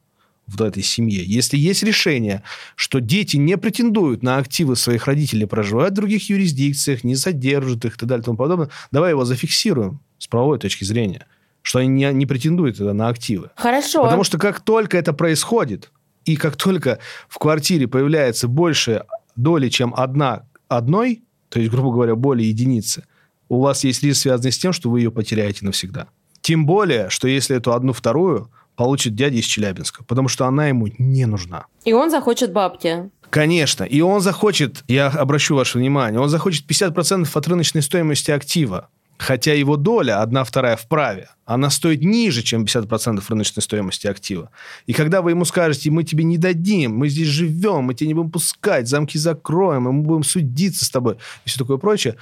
в 0.49 0.63
этой 0.63 0.83
семье. 0.83 1.23
Если 1.25 1.57
есть 1.57 1.83
решение, 1.83 2.43
что 2.75 3.01
дети 3.01 3.37
не 3.37 3.57
претендуют 3.57 4.23
на 4.23 4.39
активы 4.39 4.77
своих 4.77 5.07
родителей, 5.07 5.47
проживают 5.47 5.93
в 5.93 5.97
других 5.97 6.29
юрисдикциях, 6.31 7.05
не 7.05 7.17
содержат 7.17 7.85
их 7.85 7.97
и 7.97 7.99
так 7.99 8.09
далее 8.09 8.23
и 8.23 8.25
тому 8.25 8.39
подобное, 8.39 8.71
давай 8.91 9.11
его 9.11 9.25
зафиксируем 9.25 10.01
с 10.19 10.27
правовой 10.27 10.59
точки 10.59 10.85
зрения, 10.85 11.27
что 11.63 11.81
они 11.81 11.89
не, 11.89 12.13
не 12.13 12.27
претендуют 12.27 12.79
тогда 12.79 12.95
на 12.95 13.09
активы. 13.09 13.51
Хорошо. 13.57 14.03
Потому 14.03 14.25
что 14.25 14.39
как 14.39 14.61
только 14.61 14.97
это 14.97 15.13
происходит, 15.13 15.93
и 16.25 16.37
как 16.37 16.57
только 16.57 16.99
в 17.29 17.39
квартире 17.39 17.87
появляется 17.87 18.49
больше 18.49 19.05
доли, 19.37 19.69
чем 19.69 19.95
одна 19.95 20.47
одной, 20.69 21.23
то 21.49 21.61
есть, 21.61 21.71
грубо 21.71 21.93
говоря, 21.93 22.17
более 22.17 22.49
единицы, 22.49 23.05
у 23.49 23.61
вас 23.61 23.85
есть 23.85 24.03
риск, 24.03 24.23
связанный 24.23 24.53
с 24.53 24.59
тем, 24.59 24.73
что 24.73 24.91
вы 24.91 25.01
ее 25.01 25.11
потеряете 25.11 25.65
навсегда. 25.65 26.09
Тем 26.41 26.67
более, 26.67 27.11
что 27.11 27.29
если 27.29 27.57
эту 27.57 27.73
одну 27.73 27.93
вторую 27.93 28.51
получит 28.79 29.17
дядя 29.17 29.37
из 29.37 29.45
Челябинска, 29.45 30.05
потому 30.05 30.29
что 30.29 30.47
она 30.47 30.69
ему 30.69 30.87
не 30.99 31.27
нужна. 31.27 31.67
И 31.85 31.93
он 31.93 32.11
захочет 32.11 32.53
бабки. 32.53 33.11
Конечно. 33.29 33.83
И 33.83 34.01
он 34.01 34.21
захочет, 34.21 34.85
я 34.87 35.09
обращу 35.09 35.57
ваше 35.57 35.79
внимание, 35.79 36.21
он 36.21 36.29
захочет 36.29 36.65
50% 36.65 37.29
от 37.35 37.49
рыночной 37.49 37.83
стоимости 37.83 38.31
актива. 38.31 38.89
Хотя 39.19 39.53
его 39.53 39.77
доля, 39.77 40.23
одна 40.23 40.45
вторая 40.45 40.77
в 40.77 40.87
праве, 40.87 41.29
она 41.45 41.71
стоит 41.71 42.03
ниже, 42.03 42.45
чем 42.45 42.63
50% 42.63 43.21
рыночной 43.29 43.63
стоимости 43.65 44.07
актива. 44.07 44.51
И 44.87 44.93
когда 44.93 45.23
вы 45.23 45.33
ему 45.33 45.45
скажете, 45.45 45.91
мы 45.91 46.05
тебе 46.05 46.23
не 46.23 46.39
дадим, 46.39 46.97
мы 46.97 47.09
здесь 47.09 47.27
живем, 47.27 47.83
мы 47.83 47.95
тебя 47.95 48.07
не 48.07 48.15
будем 48.15 48.31
пускать, 48.31 48.87
замки 48.87 49.19
закроем, 49.19 49.89
и 49.89 49.93
мы 49.93 50.03
будем 50.03 50.23
судиться 50.23 50.85
с 50.85 50.91
тобой, 50.91 51.17
и 51.45 51.49
все 51.49 51.59
такое 51.59 51.79
прочее, 51.79 52.15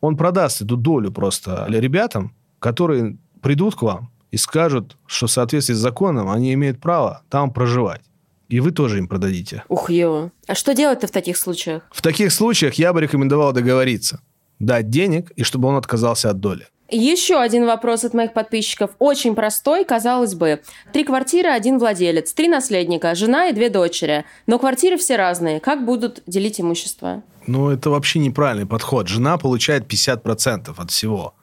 он 0.00 0.16
продаст 0.16 0.62
эту 0.62 0.76
долю 0.76 1.10
просто 1.10 1.66
ребятам, 1.68 2.36
которые 2.60 3.16
придут 3.42 3.74
к 3.74 3.82
вам 3.82 4.13
и 4.34 4.36
скажут, 4.36 4.96
что 5.06 5.28
в 5.28 5.30
соответствии 5.30 5.74
с 5.74 5.78
законом 5.78 6.28
они 6.28 6.52
имеют 6.54 6.80
право 6.80 7.22
там 7.30 7.52
проживать. 7.52 8.00
И 8.48 8.58
вы 8.58 8.72
тоже 8.72 8.98
им 8.98 9.06
продадите. 9.06 9.62
Ух, 9.68 9.90
ё. 9.90 10.30
А 10.48 10.56
что 10.56 10.74
делать-то 10.74 11.06
в 11.06 11.12
таких 11.12 11.36
случаях? 11.36 11.84
В 11.92 12.02
таких 12.02 12.32
случаях 12.32 12.74
я 12.74 12.92
бы 12.92 13.00
рекомендовал 13.00 13.52
договориться. 13.52 14.20
Дать 14.58 14.90
денег, 14.90 15.30
и 15.36 15.44
чтобы 15.44 15.68
он 15.68 15.76
отказался 15.76 16.30
от 16.30 16.40
доли. 16.40 16.66
Еще 16.90 17.36
один 17.36 17.64
вопрос 17.64 18.04
от 18.04 18.12
моих 18.12 18.32
подписчиков. 18.32 18.90
Очень 18.98 19.36
простой, 19.36 19.84
казалось 19.84 20.34
бы. 20.34 20.60
Три 20.92 21.04
квартиры, 21.04 21.50
один 21.50 21.78
владелец, 21.78 22.32
три 22.32 22.48
наследника, 22.48 23.14
жена 23.14 23.50
и 23.50 23.52
две 23.52 23.70
дочери. 23.70 24.24
Но 24.48 24.58
квартиры 24.58 24.96
все 24.96 25.14
разные. 25.14 25.60
Как 25.60 25.84
будут 25.84 26.24
делить 26.26 26.60
имущество? 26.60 27.22
Ну, 27.46 27.70
это 27.70 27.88
вообще 27.88 28.18
неправильный 28.18 28.66
подход. 28.66 29.06
Жена 29.06 29.38
получает 29.38 29.84
50% 29.84 30.74
от 30.76 30.90
всего. 30.90 31.34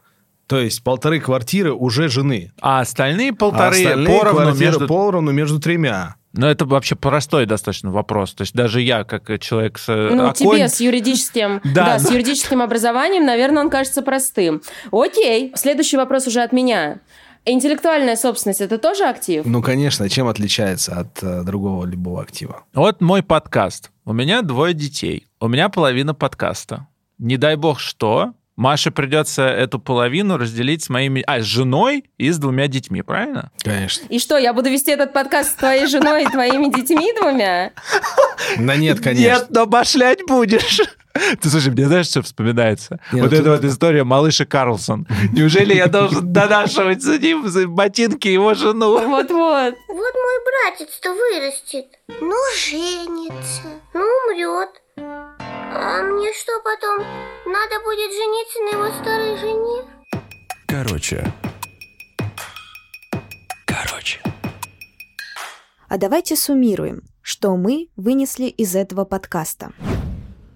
То 0.51 0.59
есть 0.59 0.83
полторы 0.83 1.21
квартиры 1.21 1.71
уже 1.73 2.09
жены. 2.09 2.51
а 2.61 2.81
остальные 2.81 3.31
А 3.31 3.35
полторы 3.35 3.77
остальные 3.77 4.19
поровну 4.19 4.53
между... 4.53 4.85
поровну 4.87 5.31
между 5.31 5.59
тремя. 5.59 6.15
Ну, 6.33 6.45
это 6.45 6.65
вообще 6.65 6.95
простой 6.95 7.45
достаточно 7.45 7.89
вопрос. 7.89 8.33
То 8.33 8.41
есть 8.41 8.53
даже 8.53 8.81
я, 8.81 9.05
как 9.05 9.39
человек 9.39 9.77
с... 9.79 9.87
э, 9.87 10.09
Ну, 10.13 10.23
окон- 10.27 10.33
тебе 10.33 10.67
с 10.67 10.81
юридическим, 10.81 11.61
Да, 11.73 11.85
да, 11.85 11.99
с 11.99 12.11
юридическим 12.11 12.61
образованием, 12.61 13.25
наверное, 13.25 13.63
он 13.63 13.69
кажется 13.69 14.01
простым. 14.01 14.61
Окей, 14.91 15.53
следующий 15.55 15.95
вопрос 15.95 16.27
уже 16.27 16.41
от 16.41 16.51
меня. 16.51 16.99
Интеллектуальная 17.45 18.17
собственность– 18.17 18.59
это 18.61 18.77
тоже 18.77 19.05
актив? 19.05 19.43
Ну, 19.45 19.61
конечно, 19.61 20.09
чем 20.09 20.27
отличается 20.27 20.99
от 20.99 21.23
э, 21.23 21.43
другого 21.43 21.85
любого 21.85 22.21
актива? 22.21 22.63
Вот 22.73 22.99
мой 22.99 23.23
подкаст. 23.23 23.89
У 24.03 24.11
меня 24.11 24.41
двое 24.41 24.73
детей. 24.73 25.27
У 25.39 25.47
меня 25.47 25.69
половина 25.69 26.13
подкаста. 26.13 26.87
Не 27.17 27.37
дай 27.37 27.55
бог 27.55 27.79
что, 27.79 28.33
Маше 28.57 28.91
придется 28.91 29.43
эту 29.43 29.79
половину 29.79 30.37
разделить 30.37 30.83
с 30.83 30.89
моими... 30.89 31.23
А, 31.25 31.39
с 31.41 31.45
женой 31.45 32.05
и 32.17 32.29
с 32.29 32.37
двумя 32.37 32.67
детьми, 32.67 33.01
правильно? 33.01 33.51
Конечно. 33.63 34.05
И 34.09 34.19
что, 34.19 34.37
я 34.37 34.53
буду 34.53 34.69
вести 34.69 34.91
этот 34.91 35.13
подкаст 35.13 35.51
с 35.51 35.53
твоей 35.55 35.87
женой 35.87 36.23
и 36.23 36.27
твоими 36.27 36.71
детьми 36.73 37.13
двумя? 37.19 37.71
Да 38.59 38.75
нет, 38.75 38.99
конечно. 38.99 39.23
Нет, 39.23 39.45
но 39.49 39.65
башлять 39.65 40.19
будешь. 40.27 40.81
Ты 41.41 41.49
слушай, 41.49 41.71
мне 41.71 41.87
знаешь, 41.87 42.07
что 42.07 42.21
вспоминается? 42.21 42.99
Не, 43.11 43.21
вот 43.21 43.31
ну 43.31 43.37
эта 43.37 43.45
тут- 43.45 43.61
вот 43.61 43.69
история 43.69 44.03
малыша 44.03 44.45
Карлсон. 44.45 45.07
Неужели 45.33 45.73
я 45.73 45.87
должен 45.87 46.31
донашивать 46.31 47.01
за 47.01 47.17
ним 47.19 47.47
за 47.47 47.67
ботинки 47.67 48.27
его 48.27 48.53
жену? 48.53 48.91
Вот-вот. 49.07 49.75
Вот 49.87 50.13
мой 50.15 50.69
братец-то 50.69 51.13
вырастет. 51.13 51.87
Ну, 52.07 52.35
женится. 52.57 53.63
Ну, 53.93 54.01
умрет. 54.01 54.69
А 55.73 56.03
мне 56.03 56.33
что 56.33 56.51
потом? 56.65 56.99
Надо 57.45 57.79
будет 57.85 58.11
жениться 58.11 58.59
на 58.59 58.71
его 58.75 59.01
старой 59.01 59.37
жене? 59.37 59.89
Короче. 60.67 61.33
Короче. 63.65 64.19
А 65.87 65.97
давайте 65.97 66.35
суммируем, 66.35 67.03
что 67.21 67.55
мы 67.55 67.87
вынесли 67.95 68.47
из 68.47 68.75
этого 68.75 69.05
подкаста. 69.05 69.71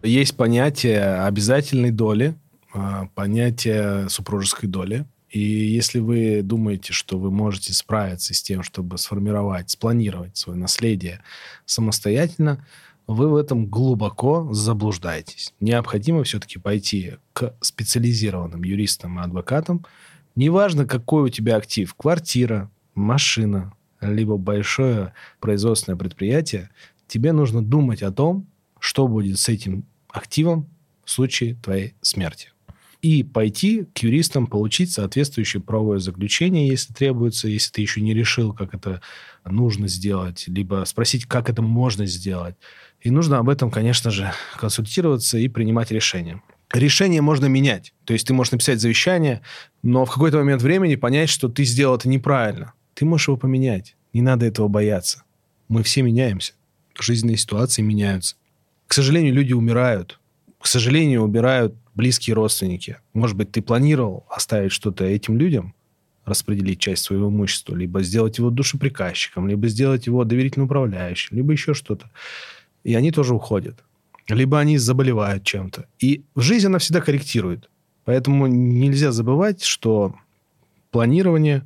Есть 0.03 0.35
понятие 0.35 1.23
обязательной 1.23 1.91
доли, 1.91 2.35
а, 2.73 3.07
понятие 3.15 4.09
супружеской 4.09 4.67
доли. 4.67 5.05
И 5.29 5.39
если 5.39 5.99
вы 5.99 6.41
думаете, 6.43 6.91
что 6.91 7.17
вы 7.17 7.31
можете 7.31 7.73
справиться 7.73 8.33
с 8.33 8.41
тем, 8.41 8.63
чтобы 8.63 8.97
сформировать, 8.97 9.69
спланировать 9.69 10.35
свое 10.35 10.59
наследие 10.59 11.23
самостоятельно, 11.65 12.65
вы 13.07 13.29
в 13.29 13.35
этом 13.35 13.67
глубоко 13.67 14.51
заблуждаетесь. 14.51 15.53
Необходимо 15.59 16.23
все-таки 16.23 16.59
пойти 16.59 17.15
к 17.33 17.55
специализированным 17.61 18.63
юристам 18.63 19.19
и 19.19 19.23
адвокатам. 19.23 19.85
Неважно, 20.35 20.85
какой 20.85 21.23
у 21.23 21.29
тебя 21.29 21.57
актив, 21.57 21.93
квартира, 21.93 22.69
машина, 22.93 23.73
либо 24.01 24.37
большое 24.37 25.13
производственное 25.39 25.97
предприятие, 25.97 26.69
тебе 27.07 27.31
нужно 27.31 27.63
думать 27.63 28.03
о 28.03 28.11
том, 28.11 28.47
что 28.79 29.07
будет 29.07 29.39
с 29.39 29.49
этим 29.49 29.85
активом 30.09 30.67
в 31.03 31.11
случае 31.11 31.55
твоей 31.55 31.93
смерти. 32.01 32.49
И 33.01 33.21
пойти 33.21 33.85
к 33.93 33.99
юристам, 33.99 34.47
получить 34.47 34.91
соответствующее 34.91 35.61
правовое 35.61 35.99
заключение, 35.99 36.67
если 36.67 36.91
требуется, 36.91 37.47
если 37.47 37.71
ты 37.71 37.81
еще 37.81 38.01
не 38.01 38.15
решил, 38.15 38.51
как 38.51 38.73
это 38.73 39.01
нужно 39.45 39.87
сделать, 39.87 40.45
либо 40.47 40.83
спросить, 40.85 41.25
как 41.25 41.49
это 41.49 41.61
можно 41.61 42.07
сделать. 42.07 42.55
И 43.05 43.11
нужно 43.11 43.37
об 43.37 43.49
этом, 43.49 43.69
конечно 43.69 44.09
же, 44.09 44.33
консультироваться 44.57 45.37
и 45.37 45.47
принимать 45.47 45.91
решение. 45.91 46.41
Решение 46.73 47.21
можно 47.21 47.45
менять. 47.45 47.93
То 48.03 48.13
есть 48.13 48.25
ты 48.25 48.33
можешь 48.33 48.51
написать 48.51 48.81
завещание, 48.81 49.43
но 49.83 50.05
в 50.05 50.11
какой-то 50.11 50.37
момент 50.37 50.63
времени 50.63 50.95
понять, 50.95 51.29
что 51.29 51.47
ты 51.47 51.65
сделал 51.65 51.97
это 51.97 52.09
неправильно. 52.09 52.73
Ты 52.95 53.05
можешь 53.05 53.27
его 53.27 53.37
поменять. 53.37 53.95
Не 54.11 54.23
надо 54.23 54.47
этого 54.47 54.69
бояться. 54.69 55.21
Мы 55.67 55.83
все 55.83 56.01
меняемся. 56.01 56.53
Жизненные 56.99 57.37
ситуации 57.37 57.83
меняются. 57.83 58.37
К 58.87 58.93
сожалению, 58.93 59.35
люди 59.35 59.53
умирают. 59.53 60.19
К 60.59 60.65
сожалению, 60.65 61.21
умирают 61.21 61.75
близкие 61.93 62.33
родственники. 62.33 62.97
Может 63.13 63.37
быть, 63.37 63.51
ты 63.51 63.61
планировал 63.61 64.25
оставить 64.31 64.71
что-то 64.71 65.03
этим 65.03 65.37
людям, 65.37 65.75
распределить 66.25 66.79
часть 66.79 67.03
своего 67.03 67.29
имущества, 67.29 67.75
либо 67.75 68.01
сделать 68.01 68.39
его 68.39 68.49
душеприказчиком, 68.49 69.47
либо 69.47 69.67
сделать 69.67 70.07
его 70.07 70.23
доверительным 70.23 70.65
управляющим, 70.65 71.37
либо 71.37 71.51
еще 71.51 71.75
что-то. 71.75 72.09
И 72.85 72.93
они 72.93 73.11
тоже 73.11 73.33
уходят. 73.33 73.83
Либо 74.29 74.59
они 74.59 74.77
заболевают 74.77 75.43
чем-то. 75.43 75.87
И 75.99 76.23
жизнь, 76.35 76.67
она 76.67 76.77
всегда 76.77 77.01
корректирует. 77.01 77.69
Поэтому 78.05 78.47
нельзя 78.47 79.11
забывать, 79.11 79.63
что 79.63 80.15
планирование, 80.91 81.65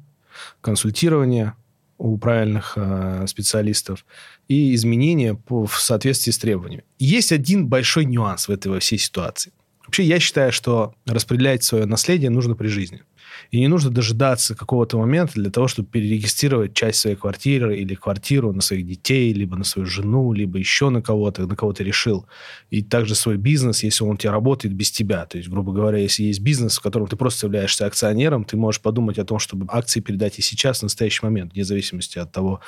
консультирование 0.61 1.53
у 1.97 2.17
правильных 2.17 2.73
э, 2.77 3.25
специалистов 3.27 4.05
и 4.47 4.73
изменения 4.73 5.35
по, 5.35 5.65
в 5.65 5.81
соответствии 5.81 6.31
с 6.31 6.37
требованиями. 6.37 6.85
Есть 6.97 7.33
один 7.33 7.67
большой 7.67 8.05
нюанс 8.05 8.47
в 8.47 8.51
этой 8.51 8.69
во 8.71 8.79
всей 8.79 8.97
ситуации. 8.97 9.51
Вообще, 9.85 10.03
я 10.03 10.19
считаю, 10.19 10.53
что 10.53 10.93
распределять 11.05 11.63
свое 11.65 11.85
наследие 11.85 12.29
нужно 12.29 12.55
при 12.55 12.67
жизни. 12.67 13.03
И 13.51 13.59
не 13.59 13.67
нужно 13.67 13.89
дожидаться 13.89 14.55
какого-то 14.55 14.97
момента 14.97 15.33
для 15.35 15.49
того, 15.49 15.67
чтобы 15.67 15.87
перерегистрировать 15.89 16.73
часть 16.73 16.99
своей 16.99 17.15
квартиры 17.15 17.77
или 17.77 17.95
квартиру 17.95 18.53
на 18.53 18.61
своих 18.61 18.85
детей, 18.85 19.33
либо 19.33 19.57
на 19.57 19.63
свою 19.63 19.85
жену, 19.87 20.33
либо 20.33 20.57
еще 20.57 20.89
на 20.89 21.01
кого-то, 21.01 21.47
на 21.47 21.55
кого 21.55 21.73
ты 21.73 21.83
решил. 21.83 22.25
И 22.69 22.81
также 22.81 23.15
свой 23.15 23.37
бизнес, 23.37 23.83
если 23.83 24.03
он 24.03 24.11
у 24.11 24.17
тебя 24.17 24.31
работает 24.31 24.73
без 24.73 24.91
тебя. 24.91 25.25
То 25.25 25.37
есть, 25.37 25.49
грубо 25.49 25.71
говоря, 25.71 25.97
если 25.97 26.23
есть 26.23 26.41
бизнес, 26.41 26.77
в 26.77 26.81
котором 26.81 27.07
ты 27.07 27.15
просто 27.15 27.47
являешься 27.47 27.85
акционером, 27.85 28.43
ты 28.43 28.57
можешь 28.57 28.81
подумать 28.81 29.19
о 29.19 29.25
том, 29.25 29.39
чтобы 29.39 29.65
акции 29.69 29.99
передать 29.99 30.39
и 30.39 30.41
сейчас, 30.41 30.79
в 30.79 30.83
настоящий 30.83 31.25
момент, 31.25 31.53
вне 31.53 31.63
зависимости 31.63 32.19
от 32.19 32.31
того, 32.31 32.61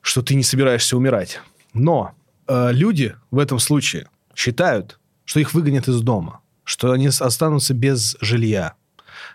что 0.00 0.22
ты 0.22 0.34
не 0.34 0.42
собираешься 0.42 0.96
умирать. 0.96 1.40
Но 1.74 2.12
э, 2.46 2.72
люди 2.72 3.14
в 3.30 3.38
этом 3.38 3.58
случае 3.58 4.08
считают, 4.34 4.98
что 5.24 5.40
их 5.40 5.54
выгонят 5.54 5.88
из 5.88 6.00
дома, 6.00 6.40
что 6.64 6.92
они 6.92 7.06
останутся 7.08 7.74
без 7.74 8.16
жилья, 8.20 8.74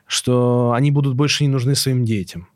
что 0.07 0.73
они 0.75 0.91
будут 0.91 1.15
больше 1.15 1.43
не 1.43 1.49
нужны 1.49 1.75
своим 1.75 2.05
детям. 2.05 2.47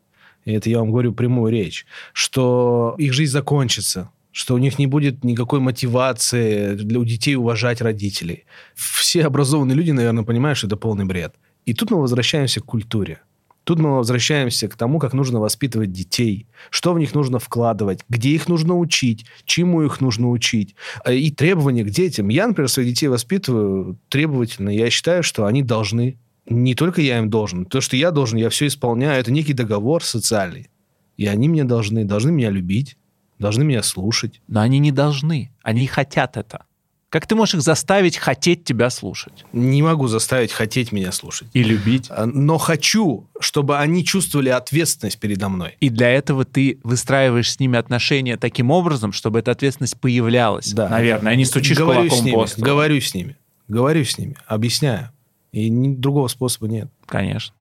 И 0.44 0.52
это 0.52 0.70
я 0.70 0.78
вам 0.78 0.90
говорю 0.90 1.12
прямую 1.12 1.52
речь. 1.52 1.86
Что 2.12 2.94
их 2.98 3.12
жизнь 3.12 3.32
закончится, 3.32 4.10
что 4.32 4.54
у 4.54 4.58
них 4.58 4.78
не 4.78 4.86
будет 4.86 5.24
никакой 5.24 5.60
мотивации 5.60 6.74
для 6.74 7.00
у 7.00 7.04
детей 7.04 7.36
уважать 7.36 7.80
родителей. 7.80 8.44
Все 8.74 9.26
образованные 9.26 9.76
люди, 9.76 9.90
наверное, 9.90 10.24
понимают, 10.24 10.58
что 10.58 10.66
это 10.66 10.76
полный 10.76 11.04
бред. 11.04 11.34
И 11.66 11.74
тут 11.74 11.90
мы 11.90 12.00
возвращаемся 12.00 12.60
к 12.60 12.64
культуре. 12.64 13.20
Тут 13.64 13.78
мы 13.78 13.96
возвращаемся 13.96 14.68
к 14.68 14.76
тому, 14.76 14.98
как 14.98 15.12
нужно 15.12 15.38
воспитывать 15.38 15.92
детей, 15.92 16.46
что 16.70 16.94
в 16.94 16.98
них 16.98 17.14
нужно 17.14 17.38
вкладывать, 17.38 18.04
где 18.08 18.30
их 18.30 18.48
нужно 18.48 18.76
учить, 18.76 19.26
чему 19.44 19.82
их 19.82 20.00
нужно 20.00 20.30
учить. 20.30 20.74
И 21.08 21.30
требования 21.30 21.84
к 21.84 21.90
детям. 21.90 22.28
Я, 22.28 22.46
например, 22.46 22.68
своих 22.68 22.88
детей 22.88 23.08
воспитываю 23.08 23.98
требовательно. 24.08 24.70
Я 24.70 24.88
считаю, 24.90 25.22
что 25.22 25.44
они 25.44 25.62
должны 25.62 26.18
не 26.46 26.74
только 26.74 27.00
я 27.00 27.18
им 27.18 27.30
должен. 27.30 27.64
То, 27.64 27.80
что 27.80 27.96
я 27.96 28.10
должен, 28.10 28.38
я 28.38 28.50
все 28.50 28.66
исполняю. 28.66 29.20
Это 29.20 29.30
некий 29.30 29.52
договор 29.52 30.04
социальный. 30.04 30.70
И 31.16 31.26
они 31.26 31.48
мне 31.48 31.64
должны, 31.64 32.04
должны 32.04 32.32
меня 32.32 32.50
любить, 32.50 32.96
должны 33.38 33.64
меня 33.64 33.82
слушать. 33.82 34.40
Но 34.48 34.60
они 34.60 34.78
не 34.78 34.92
должны. 34.92 35.52
Они 35.62 35.86
хотят 35.86 36.36
это. 36.36 36.64
Как 37.10 37.26
ты 37.26 37.34
можешь 37.34 37.56
их 37.56 37.62
заставить 37.62 38.16
хотеть 38.16 38.62
тебя 38.62 38.88
слушать? 38.88 39.44
Не 39.52 39.82
могу 39.82 40.06
заставить 40.06 40.52
хотеть 40.52 40.92
меня 40.92 41.10
слушать. 41.10 41.48
И 41.52 41.64
любить. 41.64 42.06
А, 42.08 42.24
но 42.24 42.56
хочу, 42.56 43.28
чтобы 43.40 43.78
они 43.78 44.04
чувствовали 44.04 44.48
ответственность 44.48 45.18
передо 45.18 45.48
мной. 45.48 45.76
И 45.80 45.88
для 45.88 46.08
этого 46.08 46.44
ты 46.44 46.78
выстраиваешь 46.84 47.50
с 47.50 47.58
ними 47.58 47.76
отношения 47.76 48.36
таким 48.36 48.70
образом, 48.70 49.12
чтобы 49.12 49.40
эта 49.40 49.50
ответственность 49.50 49.98
появлялась. 49.98 50.72
Да. 50.72 50.88
Наверное, 50.88 51.32
а 51.32 51.34
не 51.34 51.44
стучишь 51.44 51.76
говорю 51.76 52.02
кулаком 52.02 52.18
с 52.18 52.22
ними, 52.22 52.34
по 52.36 52.46
столу. 52.46 52.64
Говорю 52.64 53.00
с 53.00 53.12
ними. 53.12 53.36
Говорю 53.66 54.04
с 54.04 54.16
ними. 54.16 54.36
Объясняю. 54.46 55.10
И 55.52 55.70
другого 55.94 56.28
способа 56.28 56.68
нет. 56.68 56.90
Конечно. 57.06 57.54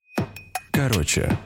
Короче, 0.72 1.38